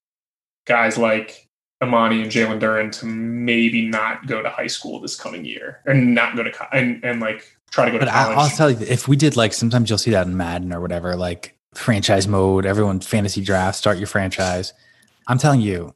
guys 0.66 0.98
like 0.98 1.48
Emoni 1.82 2.22
and 2.22 2.30
Jalen 2.30 2.60
Duren 2.60 2.92
to 3.00 3.06
maybe 3.06 3.86
not 3.88 4.26
go 4.26 4.42
to 4.42 4.50
high 4.50 4.66
school 4.66 5.00
this 5.00 5.16
coming 5.16 5.46
year 5.46 5.80
and 5.86 6.14
not 6.14 6.36
go 6.36 6.42
to 6.42 6.52
co- 6.52 6.66
and 6.72 7.02
and 7.02 7.20
like 7.20 7.56
try 7.70 7.86
to 7.86 7.90
go 7.90 7.98
to 7.98 8.04
But 8.04 8.12
I, 8.12 8.24
college. 8.24 8.38
I'll 8.38 8.56
tell 8.56 8.70
you, 8.70 8.86
if 8.86 9.08
we 9.08 9.16
did 9.16 9.36
like 9.36 9.54
sometimes 9.54 9.88
you'll 9.88 9.98
see 9.98 10.10
that 10.10 10.26
in 10.26 10.36
Madden 10.36 10.74
or 10.74 10.80
whatever, 10.82 11.16
like 11.16 11.56
franchise 11.72 12.28
mode, 12.28 12.66
everyone 12.66 13.00
fantasy 13.00 13.42
draft, 13.42 13.78
start 13.78 13.96
your 13.96 14.06
franchise. 14.06 14.74
I'm 15.26 15.38
telling 15.38 15.62
you, 15.62 15.94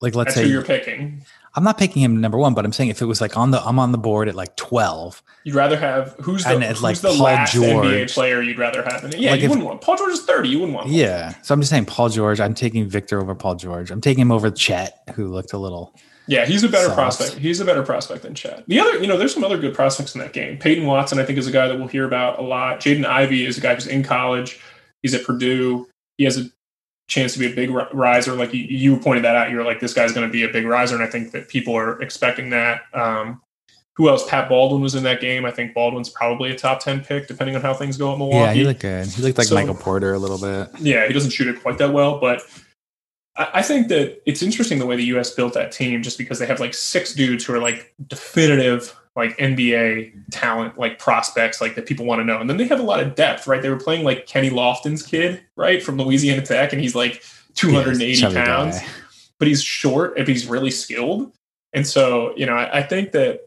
like 0.00 0.14
let's 0.14 0.28
That's 0.28 0.40
who 0.40 0.46
say 0.46 0.50
you're 0.50 0.64
picking. 0.64 1.22
I'm 1.56 1.64
not 1.64 1.78
picking 1.78 2.02
him 2.02 2.20
number 2.20 2.36
one, 2.38 2.52
but 2.54 2.64
I'm 2.64 2.72
saying 2.72 2.90
if 2.90 3.00
it 3.00 3.06
was 3.06 3.20
like 3.20 3.36
on 3.36 3.50
the 3.50 3.60
I'm 3.62 3.78
on 3.78 3.90
the 3.92 3.98
board 3.98 4.28
at 4.28 4.34
like 4.34 4.54
12, 4.56 5.22
You'd 5.44 5.54
rather 5.54 5.76
have 5.78 6.14
who's 6.20 6.44
the 6.44 6.50
who's 6.60 6.82
like 6.82 6.98
the 6.98 7.08
Paul 7.08 7.18
last 7.18 7.54
NBA 7.54 8.12
player 8.12 8.42
you'd 8.42 8.58
rather 8.58 8.82
have? 8.82 9.14
Yeah, 9.14 9.30
Like 9.32 9.40
you 9.40 9.44
if- 9.46 9.50
wouldn't 9.50 9.66
want 9.66 9.80
Paul 9.80 9.96
George 9.96 10.12
is 10.12 10.22
thirty. 10.22 10.50
You 10.50 10.58
wouldn't 10.60 10.74
want. 10.76 10.88
Paul 10.88 10.96
yeah. 10.96 11.34
So 11.42 11.54
I'm 11.54 11.60
just 11.60 11.70
saying 11.70 11.86
Paul 11.86 12.08
George. 12.10 12.40
I'm 12.40 12.54
taking 12.54 12.88
Victor 12.88 13.20
over 13.20 13.34
Paul 13.34 13.54
George. 13.54 13.90
I'm 13.90 14.00
taking 14.00 14.22
him 14.22 14.30
over 14.32 14.50
Chet, 14.50 14.98
who 15.14 15.28
looked 15.28 15.52
a 15.52 15.58
little. 15.58 15.94
Yeah, 16.28 16.44
he's 16.44 16.64
a 16.64 16.68
better 16.68 16.86
Soft. 16.86 16.96
prospect. 16.96 17.34
He's 17.38 17.60
a 17.60 17.64
better 17.64 17.84
prospect 17.84 18.22
than 18.22 18.34
Chet. 18.34 18.64
The 18.66 18.80
other, 18.80 18.98
you 18.98 19.06
know, 19.06 19.16
there's 19.16 19.32
some 19.32 19.44
other 19.44 19.56
good 19.58 19.74
prospects 19.74 20.14
in 20.16 20.20
that 20.20 20.32
game. 20.32 20.58
Peyton 20.58 20.84
Watson, 20.84 21.20
I 21.20 21.24
think, 21.24 21.38
is 21.38 21.46
a 21.46 21.52
guy 21.52 21.68
that 21.68 21.78
we'll 21.78 21.86
hear 21.86 22.04
about 22.04 22.40
a 22.40 22.42
lot. 22.42 22.80
Jaden 22.80 23.04
Ivey 23.06 23.46
is 23.46 23.56
a 23.58 23.60
guy 23.60 23.74
who's 23.76 23.86
in 23.86 24.02
college. 24.02 24.60
He's 25.02 25.14
at 25.14 25.22
Purdue. 25.24 25.86
He 26.18 26.24
has 26.24 26.36
a 26.36 26.46
chance 27.08 27.32
to 27.34 27.38
be 27.38 27.46
a 27.46 27.54
big 27.54 27.70
riser. 27.92 28.32
Like 28.34 28.52
you, 28.52 28.62
you 28.64 28.96
pointed 28.98 29.24
that 29.24 29.36
out. 29.36 29.50
You're 29.50 29.64
like, 29.64 29.80
this 29.80 29.94
guy's 29.94 30.12
going 30.12 30.26
to 30.26 30.32
be 30.32 30.42
a 30.44 30.48
big 30.48 30.64
riser, 30.66 30.94
and 30.94 31.04
I 31.04 31.06
think 31.08 31.32
that 31.32 31.48
people 31.48 31.74
are 31.76 32.00
expecting 32.02 32.50
that. 32.50 32.82
Um, 32.92 33.40
who 33.96 34.08
else? 34.10 34.28
Pat 34.28 34.48
Baldwin 34.48 34.82
was 34.82 34.94
in 34.94 35.04
that 35.04 35.20
game. 35.22 35.46
I 35.46 35.50
think 35.50 35.72
Baldwin's 35.72 36.10
probably 36.10 36.50
a 36.50 36.58
top 36.58 36.80
ten 36.80 37.02
pick, 37.02 37.28
depending 37.28 37.56
on 37.56 37.62
how 37.62 37.72
things 37.72 37.96
go 37.96 38.12
at 38.12 38.18
Milwaukee. 38.18 38.38
Yeah, 38.38 38.52
he 38.52 38.64
looked 38.64 38.80
good. 38.80 39.06
He 39.06 39.22
looked 39.22 39.38
like 39.38 39.46
So- 39.46 39.54
Michael 39.54 39.74
Porter 39.74 40.12
a 40.12 40.18
little 40.18 40.38
bit. 40.38 40.68
Yeah, 40.80 41.06
he 41.06 41.12
doesn't 41.14 41.30
shoot 41.30 41.46
it 41.48 41.62
quite 41.62 41.78
that 41.78 41.92
well, 41.92 42.18
but 42.20 42.42
I, 43.36 43.48
I 43.54 43.62
think 43.62 43.88
that 43.88 44.20
it's 44.26 44.42
interesting 44.42 44.78
the 44.78 44.86
way 44.86 44.96
the 44.96 45.04
U.S. 45.06 45.30
built 45.30 45.54
that 45.54 45.72
team, 45.72 46.02
just 46.02 46.18
because 46.18 46.38
they 46.38 46.46
have 46.46 46.60
like 46.60 46.74
six 46.74 47.14
dudes 47.14 47.44
who 47.44 47.54
are 47.54 47.58
like 47.58 47.94
definitive, 48.06 48.94
like 49.16 49.36
NBA 49.38 50.12
talent, 50.30 50.78
like 50.78 50.98
prospects, 50.98 51.60
like 51.60 51.74
that 51.74 51.86
people 51.86 52.04
want 52.04 52.20
to 52.20 52.24
know, 52.24 52.38
and 52.38 52.48
then 52.48 52.58
they 52.58 52.66
have 52.66 52.80
a 52.80 52.84
lot 52.84 53.00
of 53.00 53.14
depth, 53.14 53.46
right? 53.46 53.62
They 53.62 53.70
were 53.70 53.78
playing 53.78 54.04
like 54.04 54.26
Kenny 54.26 54.50
Lofton's 54.50 55.02
kid, 55.02 55.40
right, 55.56 55.82
from 55.82 55.96
Louisiana 55.96 56.42
Tech, 56.42 56.72
and 56.72 56.80
he's 56.80 56.94
like 56.94 57.24
280 57.54 58.14
Chubby 58.20 58.34
pounds, 58.34 58.78
guy. 58.78 58.86
but 59.38 59.48
he's 59.48 59.62
short, 59.62 60.18
if 60.18 60.28
he's 60.28 60.46
really 60.46 60.70
skilled, 60.70 61.32
and 61.72 61.86
so 61.86 62.36
you 62.36 62.46
know, 62.46 62.54
I, 62.54 62.78
I 62.78 62.82
think 62.82 63.12
that. 63.12 63.40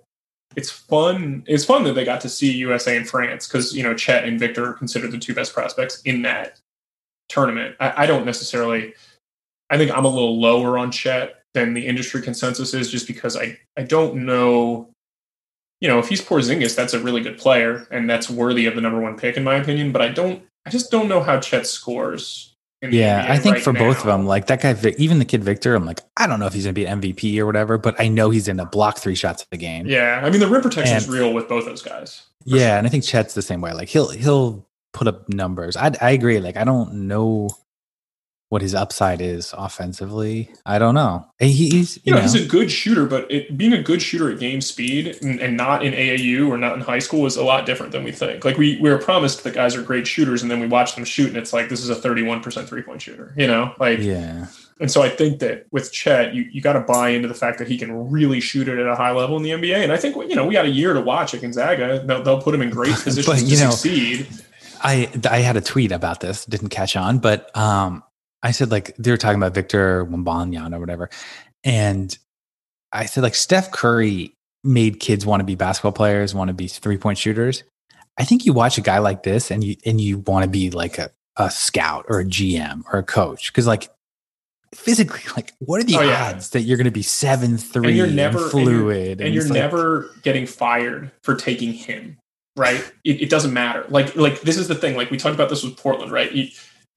It's 0.56 0.72
fun. 0.72 1.44
It's 1.46 1.64
fun 1.64 1.84
that 1.84 1.94
they 1.94 2.04
got 2.04 2.22
to 2.22 2.28
see 2.28 2.52
USA 2.54 2.98
and 2.98 3.08
France 3.08 3.48
because 3.48 3.76
you 3.76 3.84
know 3.84 3.94
Chet 3.94 4.26
and 4.26 4.40
Victor 4.40 4.72
are 4.72 4.74
considered 4.74 5.12
the 5.12 5.20
two 5.20 5.36
best 5.36 5.54
prospects 5.54 6.02
in 6.02 6.24
that 6.24 6.60
tournament. 7.30 7.76
I, 7.80 8.04
I 8.04 8.06
don't 8.08 8.26
necessarily. 8.26 8.96
I 9.70 9.78
think 9.78 9.96
I'm 9.96 10.06
a 10.06 10.10
little 10.10 10.42
lower 10.42 10.80
on 10.80 10.92
Chet 10.92 11.44
than 11.54 11.74
the 11.74 11.86
industry 11.86 12.22
consensus 12.22 12.74
is, 12.74 12.92
just 12.92 13.08
because 13.08 13.38
I 13.38 13.58
I 13.78 13.84
don't 13.84 14.26
know. 14.26 14.89
You 15.82 15.88
know, 15.88 16.00
if 16.00 16.10
he's 16.10 16.22
Porzingis, 16.22 16.76
that's 16.76 16.94
a 16.94 17.00
really 17.00 17.22
good 17.22 17.38
player, 17.38 17.88
and 17.92 18.10
that's 18.10 18.30
worthy 18.30 18.66
of 18.66 18.76
the 18.76 18.82
number 18.82 19.00
one 19.00 19.18
pick 19.18 19.38
in 19.38 19.44
my 19.44 19.56
opinion. 19.56 19.92
But 19.92 20.02
I 20.02 20.10
don't. 20.10 20.44
I 20.66 20.70
just 20.70 20.92
don't 20.92 21.08
know 21.08 21.22
how 21.22 21.40
Chet 21.40 21.66
scores. 21.66 22.54
In 22.82 22.92
the 22.92 22.98
Yeah, 22.98 23.26
NBA 23.26 23.30
I 23.30 23.38
think 23.40 23.56
right 23.56 23.64
for 23.64 23.74
both 23.74 24.00
of 24.00 24.06
them, 24.06 24.26
like 24.26 24.48
that 24.48 24.62
guy, 24.62 24.74
even 24.98 25.20
the 25.20 25.26
kid 25.26 25.44
Victor, 25.44 25.76
I'm 25.76 25.86
like, 25.86 26.00
I 26.16 26.28
don't 26.28 26.40
know 26.40 26.46
if 26.46 26.54
he's 26.54 26.64
going 26.64 26.76
to 26.76 26.80
be 26.80 26.86
an 26.86 27.02
MVP 27.02 27.38
or 27.40 27.46
whatever, 27.46 27.78
but 27.78 28.00
I 28.00 28.08
know 28.08 28.30
he's 28.30 28.46
to 28.46 28.66
block 28.66 29.00
three 29.00 29.16
shots 29.16 29.46
a 29.52 29.58
game. 29.58 29.86
Yeah, 29.86 30.22
I 30.24 30.30
mean 30.30 30.40
the 30.40 30.48
rim 30.48 30.62
protection 30.62 30.96
is 30.96 31.10
real 31.10 31.34
with 31.34 31.50
both 31.50 31.66
those 31.66 31.82
guys. 31.82 32.24
Yeah, 32.46 32.78
and 32.78 32.88
I 32.88 32.90
think 32.90 33.04
Chet's 33.04 33.34
the 33.34 33.42
same 33.42 33.60
way. 33.62 33.74
Like 33.74 33.90
he'll 33.90 34.10
he'll 34.10 34.66
put 34.94 35.08
up 35.08 35.28
numbers. 35.30 35.76
I 35.76 35.92
I 36.00 36.12
agree. 36.12 36.40
Like 36.40 36.56
I 36.56 36.64
don't 36.64 37.08
know 37.08 37.50
what 38.50 38.64
his 38.64 38.74
upside 38.74 39.22
is 39.22 39.54
offensively. 39.56 40.52
I 40.66 40.80
don't 40.80 40.96
know. 40.96 41.28
He's 41.38 41.98
you, 41.98 42.02
you 42.06 42.12
know, 42.12 42.18
know, 42.18 42.24
he's 42.24 42.34
a 42.34 42.46
good 42.48 42.72
shooter, 42.72 43.06
but 43.06 43.32
it, 43.32 43.56
being 43.56 43.74
a 43.74 43.82
good 43.82 44.02
shooter 44.02 44.32
at 44.32 44.40
game 44.40 44.60
speed 44.60 45.20
and, 45.22 45.40
and 45.40 45.56
not 45.56 45.86
in 45.86 45.94
AAU 45.94 46.50
or 46.50 46.58
not 46.58 46.74
in 46.74 46.82
high 46.82 47.00
school 47.00 47.28
is 47.28 47.38
a 47.38 47.44
lot 47.44 47.68
different 47.68 47.92
than 47.92 48.04
we 48.04 48.12
think. 48.12 48.44
Like 48.44 48.58
we 48.58 48.80
we 48.82 48.90
were 48.90 48.98
promised 48.98 49.44
that 49.44 49.54
guys 49.54 49.76
are 49.76 49.84
great 49.84 50.08
shooters, 50.08 50.42
and 50.42 50.50
then 50.50 50.60
we 50.60 50.66
watch 50.66 50.96
them 50.96 51.06
shoot, 51.06 51.28
and 51.28 51.38
it's 51.38 51.54
like 51.54 51.70
this 51.70 51.84
is 51.84 51.90
a 51.90 51.96
thirty-one 51.96 52.42
percent 52.42 52.68
three-point 52.68 53.04
shooter. 53.04 53.36
You 53.38 53.46
know, 53.46 53.76
like, 53.80 54.00
yeah. 54.00 54.48
and 54.80 54.90
so 54.90 55.04
I 55.04 55.10
think 55.10 55.40
that 55.42 55.68
with 55.70 55.92
Chet, 55.92 56.34
you 56.34 56.50
you 56.52 56.60
got 56.60 56.74
to 56.74 56.82
buy 56.82 57.10
into 57.10 57.28
the 57.28 57.36
fact 57.36 57.60
that 57.60 57.68
he 57.68 57.78
can 57.78 58.10
really 58.10 58.40
shoot 58.40 58.68
it 58.68 58.80
at 58.80 58.88
a 58.88 58.96
high 58.96 59.12
level 59.12 59.38
in 59.38 59.44
the 59.44 59.52
NBA. 59.52 59.76
And 59.76 59.92
I 59.92 59.98
think 59.98 60.16
you 60.16 60.36
know 60.36 60.48
we 60.48 60.56
got 60.56 60.66
a 60.66 60.70
year 60.70 60.96
to 60.96 61.02
watch 61.02 61.36
at 61.36 61.42
Gonzaga. 61.42 62.04
They'll, 62.04 62.24
they'll 62.24 62.42
put 62.42 62.56
him 62.56 62.64
in 62.64 62.72
great 62.72 62.96
positions 63.04 63.44
you 63.44 63.58
to 63.58 63.66
know, 63.66 63.70
succeed. 63.70 64.28
I 64.82 65.08
I 65.30 65.40
had 65.40 65.56
a 65.56 65.62
tweet 65.62 65.92
about 65.92 66.22
this, 66.22 66.46
didn't 66.46 66.70
catch 66.70 66.96
on, 66.96 67.20
but 67.20 67.56
um, 67.56 68.04
I 68.44 68.52
said 68.52 68.72
like 68.72 68.96
they 68.98 69.12
were 69.12 69.18
talking 69.18 69.38
about 69.38 69.54
Victor 69.54 70.06
Wembanyama 70.06 70.76
or 70.76 70.80
whatever, 70.80 71.10
and 71.64 72.18
I 72.92 73.06
said 73.06 73.24
like 73.24 73.36
Steph 73.36 73.72
Curry 73.72 74.34
made 74.64 75.00
kids 75.00 75.26
want 75.26 75.40
to 75.42 75.46
be 75.46 75.56
basketball 75.56 75.92
players, 75.92 76.34
want 76.36 76.48
to 76.50 76.54
be 76.54 76.68
three 76.68 76.98
point 76.98 77.18
shooters. 77.18 77.64
I 78.18 78.26
think 78.26 78.46
you 78.46 78.54
watch 78.54 78.78
a 78.78 78.82
guy 78.82 79.00
like 79.00 79.24
this 79.24 79.52
and 79.52 79.64
you 79.64 79.76
and 79.86 80.00
you 80.02 80.20
want 80.20 80.44
to 80.44 80.50
be 80.50 80.70
like 80.72 80.98
a, 80.98 81.10
a 81.38 81.50
scout 81.50 82.06
or 82.10 82.20
a 82.20 82.26
GM 82.26 82.84
or 82.92 83.00
a 83.00 83.04
coach 83.04 83.52
because 83.52 83.66
like 83.68 83.90
physically, 84.74 85.22
like 85.36 85.54
what 85.60 85.80
are 85.82 85.84
the 85.86 85.98
Oh, 85.98 86.02
yeah. 86.02 86.30
odds 86.30 86.50
that 86.52 86.62
you're 86.62 86.78
going 86.78 86.86
to 86.86 86.92
be 86.92 87.02
seven 87.02 87.58
three 87.58 87.88
and 87.88 87.98
you're 87.98 88.08
never 88.08 88.38
and 88.38 88.54
you're- 88.54 88.66
fluid 88.66 89.22
and 89.22 89.34
you're, 89.34 89.44
like- 89.44 89.54
never 89.54 90.10
getting 90.24 90.46
fired 90.46 91.12
for 91.24 91.36
taking 91.36 91.74
him 91.74 92.18
right 92.58 92.92
it, 93.06 93.22
it 93.22 93.30
doesn't 93.30 93.54
matter 93.54 93.86
like 93.90 94.16
like 94.18 94.42
this 94.42 94.58
is 94.58 94.68
the 94.68 94.76
thing 94.76 94.98
like 94.98 95.10
we 95.12 95.18
talked 95.18 95.36
about 95.36 95.48
this 95.50 95.64
with 95.64 95.78
portland 95.78 96.12
right 96.12 96.32
You- 96.34 96.50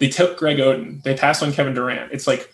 they 0.03 0.09
took 0.09 0.36
greg 0.36 0.59
oden 0.59 1.03
they 1.05 1.14
passed 1.16 1.42
on 1.42 1.53
kevin 1.53 1.72
durant 1.74 2.11
it's 2.12 2.26
like 2.26 2.53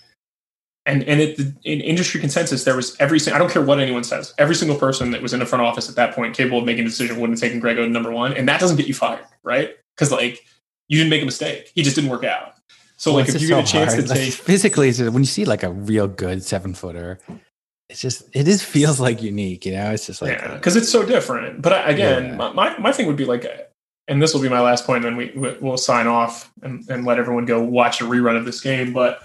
and 0.86 1.02
and 1.04 1.20
it, 1.20 1.38
in 1.64 1.80
industry 1.80 2.20
consensus 2.20 2.64
there 2.64 2.76
was 2.76 2.96
every 3.00 3.18
i 3.32 3.38
don't 3.38 3.50
care 3.50 3.62
what 3.62 3.80
anyone 3.80 4.04
says 4.04 4.32
every 4.38 4.54
single 4.54 4.76
person 4.78 5.10
that 5.12 5.20
was 5.22 5.32
in 5.32 5.40
the 5.40 5.46
front 5.46 5.62
office 5.64 5.88
at 5.88 5.96
that 5.96 6.14
point 6.14 6.36
capable 6.36 6.58
of 6.60 6.64
making 6.64 6.84
a 6.84 6.88
decision 6.88 7.18
wouldn't 7.20 7.38
have 7.38 7.42
taken 7.46 7.58
greg 7.60 7.76
oden 7.78 7.90
number 7.90 8.10
one 8.12 8.32
and 8.34 8.48
that 8.48 8.60
doesn't 8.60 8.76
get 8.76 8.86
you 8.86 8.94
fired 8.94 9.24
right 9.42 9.76
because 9.96 10.10
like 10.12 10.44
you 10.88 10.96
didn't 10.98 11.10
make 11.10 11.22
a 11.22 11.26
mistake 11.26 11.72
he 11.74 11.82
just 11.82 11.96
didn't 11.96 12.10
work 12.10 12.24
out 12.24 12.54
so 12.96 13.12
Well, 13.12 13.20
like 13.20 13.28
if 13.28 13.40
you 13.40 13.48
just 13.48 13.50
get 13.50 13.68
a 13.68 13.72
chance 13.72 13.92
hard. 13.94 14.06
to 14.06 14.10
Like, 14.10 14.20
take 14.20 14.32
physically, 14.34 14.90
just- 14.90 15.12
when 15.12 15.22
you 15.22 15.26
see 15.26 15.44
like 15.44 15.62
a 15.62 15.70
real 15.70 16.08
good 16.08 16.42
seven 16.42 16.74
footer, 16.74 17.20
it's 17.88 18.00
just 18.00 18.24
it 18.34 18.48
is 18.48 18.60
feels 18.64 18.98
like 18.98 19.22
unique. 19.22 19.64
You 19.66 19.72
know, 19.74 19.92
it's 19.92 20.06
just 20.06 20.20
like 20.20 20.32
yeah, 20.32 20.54
because 20.54 20.74
it's 20.74 20.88
so 20.88 21.06
different. 21.06 21.62
But 21.62 21.74
I, 21.74 21.90
again, 21.90 22.24
Yeah. 22.36 22.50
my, 22.52 22.76
my 22.78 22.90
thing 22.90 23.06
would 23.06 23.14
be 23.14 23.24
like, 23.24 23.44
and 24.08 24.20
this 24.22 24.34
will 24.34 24.40
be 24.42 24.48
my 24.48 24.60
last 24.60 24.86
point, 24.86 25.04
and 25.04 25.18
then 25.18 25.32
we 25.34 25.38
we- 25.38 25.56
we'll 25.60 25.76
sign 25.76 26.06
off 26.06 26.50
and, 26.62 26.88
and 26.90 27.04
let 27.04 27.18
everyone 27.18 27.44
go 27.44 27.62
watch 27.62 28.00
a 28.00 28.04
rerun 28.04 28.36
of 28.36 28.44
this 28.44 28.60
game. 28.60 28.92
But 28.92 29.22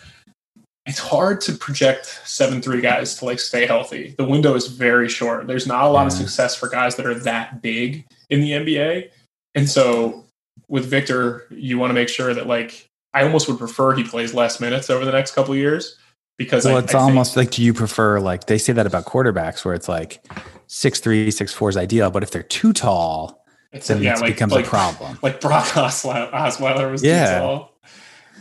it's 0.86 1.00
hard 1.00 1.40
to 1.42 1.54
project 1.54 2.06
seven 2.26 2.62
three 2.62 2.82
guys 2.82 3.16
to 3.16 3.26
like 3.26 3.40
stay 3.40 3.66
healthy. 3.66 4.14
The 4.18 4.26
window 4.26 4.54
is 4.56 4.68
very 4.68 5.08
short. 5.10 5.48
There's 5.48 5.66
not 5.66 5.86
a 5.86 5.90
lot 5.90 6.06
of 6.08 6.12
success 6.14 6.56
for 6.56 6.68
guys 6.68 6.98
that 6.98 7.06
are 7.06 7.16
that 7.22 7.62
big 7.62 8.06
in 8.30 8.42
the 8.42 8.52
NBA, 8.52 9.10
and 9.56 9.70
so 9.70 10.26
with 10.68 10.86
Victor, 10.86 11.48
you 11.50 11.78
want 11.78 11.90
to 11.90 11.94
make 11.94 12.10
sure 12.10 12.34
that 12.34 12.48
like 12.48 12.90
I 13.14 13.24
almost 13.24 13.48
would 13.48 13.58
prefer 13.60 13.94
he 13.94 14.04
plays 14.04 14.34
less 14.34 14.60
minutes 14.60 14.90
over 14.90 15.06
the 15.06 15.12
next 15.12 15.36
couple 15.36 15.54
of 15.54 15.60
years 15.60 15.98
because 16.38 16.66
well, 16.66 16.76
I, 16.76 16.80
it's 16.80 16.94
I 16.94 16.98
think- 17.00 17.10
almost 17.10 17.38
like 17.38 17.52
do 17.52 17.62
you 17.64 17.74
prefer 17.74 18.20
like 18.20 18.48
they 18.48 18.58
say 18.58 18.74
that 18.74 18.86
about 18.86 19.06
quarterbacks 19.06 19.64
where 19.64 19.74
it's 19.76 19.88
like 19.88 20.24
six 20.68 21.00
three, 21.00 21.32
six 21.32 21.54
four 21.54 21.70
is 21.70 21.78
ideal, 21.78 22.10
but 22.12 22.24
if 22.24 22.32
they're 22.32 22.44
too 22.44 22.74
tall, 22.74 23.43
it's, 23.74 23.88
then 23.88 24.02
yeah, 24.04 24.14
it 24.16 24.22
like, 24.22 24.34
becomes 24.36 24.54
like, 24.54 24.66
a 24.66 24.70
problem. 24.70 25.20
like 25.22 25.42
Brock 25.42 25.66
Osweiler, 25.74 26.32
Osweiler 26.32 26.92
was 26.92 27.04
Yeah. 27.04 27.40
tall. 27.40 27.72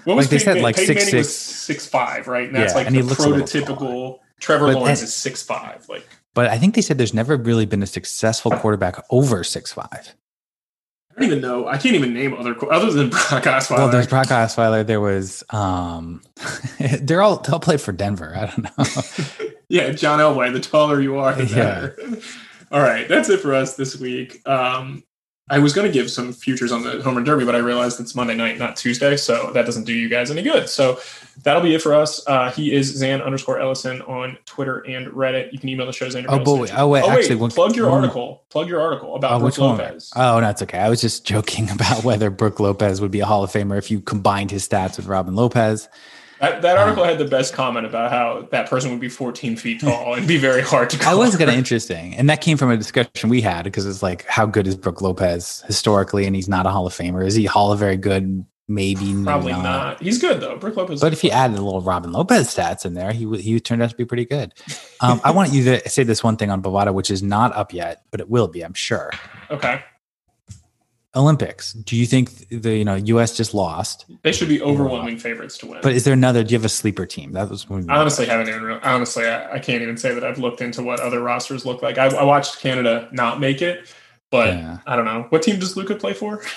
What 0.05 0.17
was 0.17 0.27
Like 0.27 0.31
they 0.31 0.37
Peyton 0.39 0.45
said, 0.45 0.55
Man- 0.55 0.63
like 0.63 0.77
Peyton 0.77 0.97
6'6". 0.97 1.05
Manning 1.05 1.17
was 1.19 1.37
six 1.37 1.87
five, 1.87 2.27
right? 2.29 2.47
And 2.49 2.57
that's 2.57 2.73
Yeah, 2.73 2.77
like 2.79 2.87
and 2.89 2.97
the 2.97 3.01
he 3.01 3.07
looks 3.07 3.25
a 3.25 3.29
little 3.29 3.47
prototypical. 3.47 4.19
Trevor 4.41 4.67
But- 4.67 4.75
Lawrence 4.77 5.01
and- 5.01 5.07
is 5.09 5.15
six 5.15 5.43
five. 5.43 5.87
Like 5.89 6.07
But 6.35 6.49
I 6.49 6.59
think 6.59 6.75
they 6.75 6.81
said 6.81 6.99
there's 6.99 7.15
never 7.15 7.37
really 7.37 7.67
been 7.67 7.83
a 7.83 7.87
successful 7.87 8.51
quarterback 8.53 9.03
over 9.11 9.45
six 9.45 9.73
five. 9.73 10.15
I 11.15 11.21
don't 11.21 11.25
even 11.27 11.41
know. 11.43 11.69
I 11.69 11.77
can't 11.77 11.95
even 11.95 12.15
name 12.15 12.35
other 12.35 12.57
other 12.73 12.91
than 12.91 13.11
Brock 13.11 13.45
Osweiler. 13.45 13.77
Well, 13.77 13.89
there's 13.91 14.07
Brock 14.07 14.29
Osweiler. 14.29 14.85
There 14.87 15.01
was 15.01 15.45
um, 15.51 16.23
they're 17.01 17.23
all 17.23 17.37
they 17.37 17.53
all 17.53 17.61
played 17.61 17.81
for 17.81 17.93
Denver. 17.93 18.35
I 18.35 18.47
don't 18.47 18.65
know. 18.65 19.03
yeah, 19.69 19.91
John 19.93 20.19
Elway. 20.21 20.53
The 20.53 20.61
taller 20.61 21.01
you 21.01 21.19
are, 21.19 21.35
the 21.35 21.45
Yeah. 21.45 21.55
better. 21.55 21.97
All 22.73 22.81
right, 22.81 23.07
that's 23.07 23.29
it 23.29 23.41
for 23.41 23.55
us 23.55 23.77
this 23.77 23.97
week. 24.01 24.41
Um, 24.49 25.05
I 25.53 25.59
was 25.59 25.73
going 25.75 25.87
to 25.87 25.93
give 25.93 26.11
some 26.11 26.33
futures 26.33 26.73
on 26.73 26.83
the 26.83 27.03
home 27.03 27.15
run 27.15 27.25
derby, 27.25 27.45
but 27.45 27.55
I 27.55 27.59
realized 27.59 28.01
it's 28.01 28.15
Monday 28.15 28.35
night, 28.35 28.59
not 28.59 28.75
Tuesday, 28.75 29.17
so 29.17 29.51
that 29.53 29.67
doesn't 29.67 29.85
do 29.85 29.93
you 29.93 30.09
guys 30.09 30.31
any 30.31 30.43
good. 30.43 30.69
So 30.69 30.99
that'll 31.43 31.63
be 31.63 31.75
it 31.75 31.83
for 31.83 31.95
us. 31.95 32.27
Uh, 32.27 32.51
he 32.51 32.73
is 32.73 32.87
Zan 32.97 33.21
underscore 33.21 33.61
Ellison 33.61 34.01
on 34.03 34.39
Twitter 34.47 34.79
and 34.81 35.09
Reddit. 35.09 35.53
You 35.53 35.59
can 35.59 35.69
email 35.69 35.85
the 35.87 35.93
show 35.93 36.07
Xander. 36.09 36.25
Oh, 36.29 36.39
boy. 36.43 36.69
Oh, 36.75 36.89
wait, 36.89 37.05
Oh, 37.05 37.11
actually, 37.11 37.37
one- 37.37 37.51
plug 37.51 37.77
your 37.77 37.91
article. 37.91 38.45
Plug 38.49 38.67
your 38.69 38.81
article 38.81 39.15
about 39.15 39.33
Oh, 39.33 39.39
Brook? 39.41 39.59
Lopez. 39.59 40.11
Oh, 40.17 40.41
no, 40.41 40.49
it's 40.49 40.63
okay. 40.63 40.79
I 40.79 40.89
was 40.89 41.01
just 41.03 41.27
joking 41.33 41.69
about 41.71 42.03
whether 42.03 42.31
Brook 42.31 42.59
Lopez 42.59 43.01
would 43.03 43.11
be 43.11 43.21
a 43.21 43.27
Hall 43.27 43.45
of 43.45 43.51
Famer 43.53 43.77
if 43.77 43.91
you 43.91 44.01
combined 44.01 44.51
his 44.51 44.67
stats 44.67 44.97
with 44.97 45.07
Robin 45.07 45.35
Lopez. 45.37 45.89
That, 46.43 46.61
that 46.63 46.77
article 46.77 47.05
had 47.05 47.19
the 47.19 47.25
best 47.25 47.55
comment 47.55 47.87
about 47.87 48.11
how 48.11 48.49
that 48.51 48.69
person 48.69 48.91
would 48.91 48.99
be 48.99 49.09
14 49.09 49.57
feet 49.57 49.81
tall 49.81 50.15
and 50.15 50.27
be 50.27 50.39
very 50.39 50.61
hard 50.61 50.91
to. 50.91 51.07
I 51.09 51.15
was 51.15 51.37
kind 51.37 51.49
of 51.49 51.55
interesting, 51.57 52.17
and 52.17 52.29
that 52.29 52.41
came 52.41 52.57
from 52.57 52.69
a 52.69 52.77
discussion 52.77 53.31
we 53.31 53.41
had 53.41 53.63
because 53.63 53.87
it's 53.87 54.03
like, 54.03 54.27
how 54.27 54.45
good 54.45 54.67
is 54.67 54.75
Brook 54.75 55.01
Lopez 55.01 55.63
historically? 55.69 56.27
And 56.27 56.35
he's 56.35 56.49
not 56.49 56.67
a 56.67 56.71
Hall 56.71 56.85
of 56.85 56.93
Famer. 56.93 57.25
Is 57.25 57.37
he 57.37 57.45
Hall 57.45 57.71
of 57.71 57.79
very 57.79 57.97
good 57.97 58.45
maybe 58.67 59.15
Probably 59.23 59.53
not. 59.53 59.63
not. 59.63 60.03
He's 60.03 60.19
good 60.19 60.41
though. 60.41 60.57
Brook 60.57 60.77
Lopez. 60.77 61.01
But 61.01 61.13
if 61.13 61.23
you 61.23 61.31
added 61.31 61.57
a 61.57 61.63
little 61.63 61.81
Robin 61.81 62.11
Lopez 62.11 62.49
stats 62.49 62.85
in 62.85 62.95
there, 62.95 63.13
he 63.13 63.25
he 63.41 63.61
turned 63.61 63.81
out 63.81 63.91
to 63.91 63.97
be 63.97 64.05
pretty 64.05 64.25
good. 64.25 64.53
Um, 65.01 65.21
I 65.23 65.31
want 65.31 65.53
you 65.53 65.63
to 65.65 65.89
say 65.89 66.03
this 66.03 66.25
one 66.25 66.37
thing 66.37 66.51
on 66.51 66.61
Bovada, 66.61 66.93
which 66.93 67.11
is 67.13 67.23
not 67.23 67.55
up 67.55 67.73
yet, 67.73 68.03
but 68.11 68.21
it 68.21 68.29
will 68.29 68.49
be, 68.49 68.63
I'm 68.63 68.75
sure. 68.75 69.13
Okay. 69.51 69.81
Olympics. 71.15 71.75
Do 71.75 71.97
you 71.97 72.07
think 72.07 72.49
the 72.49 72.75
you 72.77 72.85
know 72.85 72.95
U.S. 72.95 73.37
just 73.37 73.53
lost? 73.53 74.07
They 74.23 74.33
should 74.33 74.49
be 74.49 74.63
overwhelming 74.63 75.19
favorites 75.19 75.59
to 75.59 75.67
win. 75.67 75.81
But 75.83 75.93
is 75.93 76.05
there 76.05 76.15
another? 76.15 76.43
Do 76.43 76.53
you 76.53 76.59
have 76.59 76.65
a 76.65 76.71
sleeper 76.71 77.05
team? 77.05 77.33
That 77.33 77.51
was 77.51 77.67
I 77.71 77.97
honestly 77.97 78.27
haven't 78.27 78.49
even. 78.49 78.71
Honestly, 78.83 79.27
I, 79.27 79.55
I, 79.55 79.59
can't 79.59 79.83
even 79.83 79.97
say 79.97 80.15
that 80.15 80.25
I've 80.25 80.39
looked 80.39 80.61
into 80.61 80.83
what 80.83 81.01
other 81.01 81.21
rosters 81.21 81.67
look 81.67 81.83
like. 81.83 81.99
I, 81.99 82.07
I 82.07 82.25
watched 82.25 82.61
Canada 82.61 83.09
not 83.13 83.41
make 83.41 83.61
it, 83.61 83.93
but 84.31 84.49
yeah. 84.49 84.79
I 84.87 84.97
don't 84.97 85.05
know 85.05 85.27
what 85.29 85.43
team 85.43 85.59
does 85.59 85.77
Luka 85.77 85.97
play 85.97 86.15
for. 86.15 86.43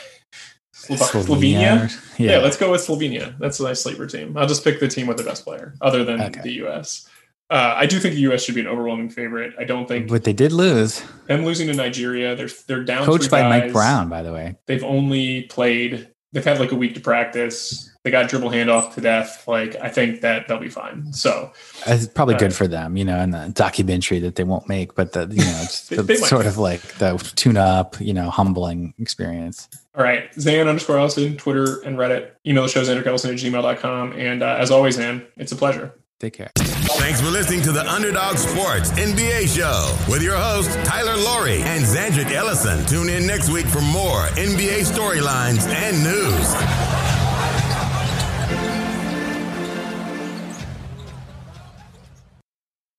Slovenia. 0.74 1.26
Slovenia? 1.26 2.20
Yeah. 2.20 2.32
yeah. 2.32 2.38
let's 2.38 2.58
go 2.58 2.72
with 2.72 2.82
Slovenia. 2.82 3.38
That's 3.39 3.60
a 3.60 3.64
nice 3.64 3.82
sleeper 3.82 4.06
team. 4.06 4.38
I'll 4.38 4.47
just 4.47 4.64
pick 4.64 4.80
the 4.80 4.88
team 4.88 5.08
with 5.08 5.18
the 5.18 5.24
best 5.24 5.43
player, 5.43 5.74
other 5.82 6.03
than 6.03 6.22
okay. 6.22 6.41
the 6.41 6.51
U.S. 6.53 7.10
Uh, 7.49 7.75
I 7.77 7.85
do 7.85 7.99
think 7.99 8.15
the 8.15 8.21
U.S. 8.21 8.43
should 8.43 8.55
be 8.55 8.61
an 8.61 8.67
overwhelming 8.67 9.09
favorite. 9.09 9.53
I 9.59 9.65
don't 9.65 9.87
think, 9.87 10.09
but 10.09 10.23
they 10.23 10.33
did 10.33 10.51
lose. 10.51 11.03
Them 11.27 11.45
losing 11.45 11.67
to 11.67 11.73
Nigeria, 11.73 12.35
they're 12.35 12.49
they're 12.67 12.83
down. 12.83 13.05
Coached 13.05 13.29
by 13.29 13.41
guys. 13.41 13.63
Mike 13.63 13.73
Brown, 13.73 14.09
by 14.09 14.23
the 14.23 14.33
way. 14.33 14.55
They've 14.65 14.83
only 14.83 15.43
played. 15.43 16.09
They've 16.31 16.43
had 16.43 16.59
like 16.59 16.71
a 16.71 16.75
week 16.75 16.95
to 16.95 17.01
practice. 17.01 17.91
They 18.03 18.11
got 18.11 18.29
dribble 18.29 18.49
handoff 18.49 18.93
to 18.95 19.01
death. 19.01 19.47
Like 19.47 19.75
I 19.75 19.89
think 19.89 20.21
that 20.21 20.47
they'll 20.47 20.59
be 20.59 20.69
fine. 20.69 21.13
So 21.13 21.51
it's 21.85 22.07
probably 22.07 22.35
uh, 22.35 22.39
good 22.39 22.53
for 22.53 22.67
them, 22.67 22.97
you 22.97 23.05
know, 23.05 23.19
and 23.19 23.33
the 23.33 23.49
documentary 23.53 24.19
that 24.19 24.35
they 24.35 24.43
won't 24.43 24.67
make, 24.67 24.95
but 24.95 25.13
the 25.13 25.27
you 25.29 25.43
know, 25.43 25.61
it's 25.63 25.87
the, 25.89 26.15
sort 26.17 26.47
of 26.47 26.57
like 26.57 26.81
the 26.95 27.17
tune 27.35 27.57
up, 27.57 27.99
you 28.01 28.13
know, 28.13 28.31
humbling 28.31 28.95
experience. 28.97 29.69
All 29.95 30.03
right. 30.03 30.33
Zan 30.33 30.67
underscore 30.67 30.97
Ellison, 30.97 31.37
Twitter 31.37 31.81
and 31.81 31.97
Reddit. 31.97 32.31
Email 32.45 32.63
the 32.63 32.69
show, 32.69 32.81
at 32.81 32.87
gmail.com. 32.87 34.11
And 34.13 34.43
uh, 34.43 34.57
as 34.59 34.71
always, 34.71 34.95
Zan, 34.95 35.25
it's 35.37 35.51
a 35.51 35.55
pleasure. 35.55 35.93
Take 36.20 36.34
care. 36.34 36.51
Thanks 36.55 37.20
for 37.20 37.30
listening 37.30 37.61
to 37.63 37.72
the 37.72 37.88
Underdog 37.89 38.38
Sports 38.38 38.91
NBA 38.91 39.53
show 39.53 39.95
with 40.09 40.24
your 40.24 40.38
host, 40.38 40.72
Tyler 40.86 41.18
Laurie 41.18 41.61
and 41.61 41.84
Zandrick 41.84 42.32
Ellison. 42.32 42.86
Tune 42.86 43.09
in 43.09 43.28
next 43.28 43.49
week 43.49 43.66
for 43.66 43.82
more 43.82 44.28
NBA 44.38 44.86
storylines 44.86 45.68
and 45.68 46.01
news. 46.03 46.94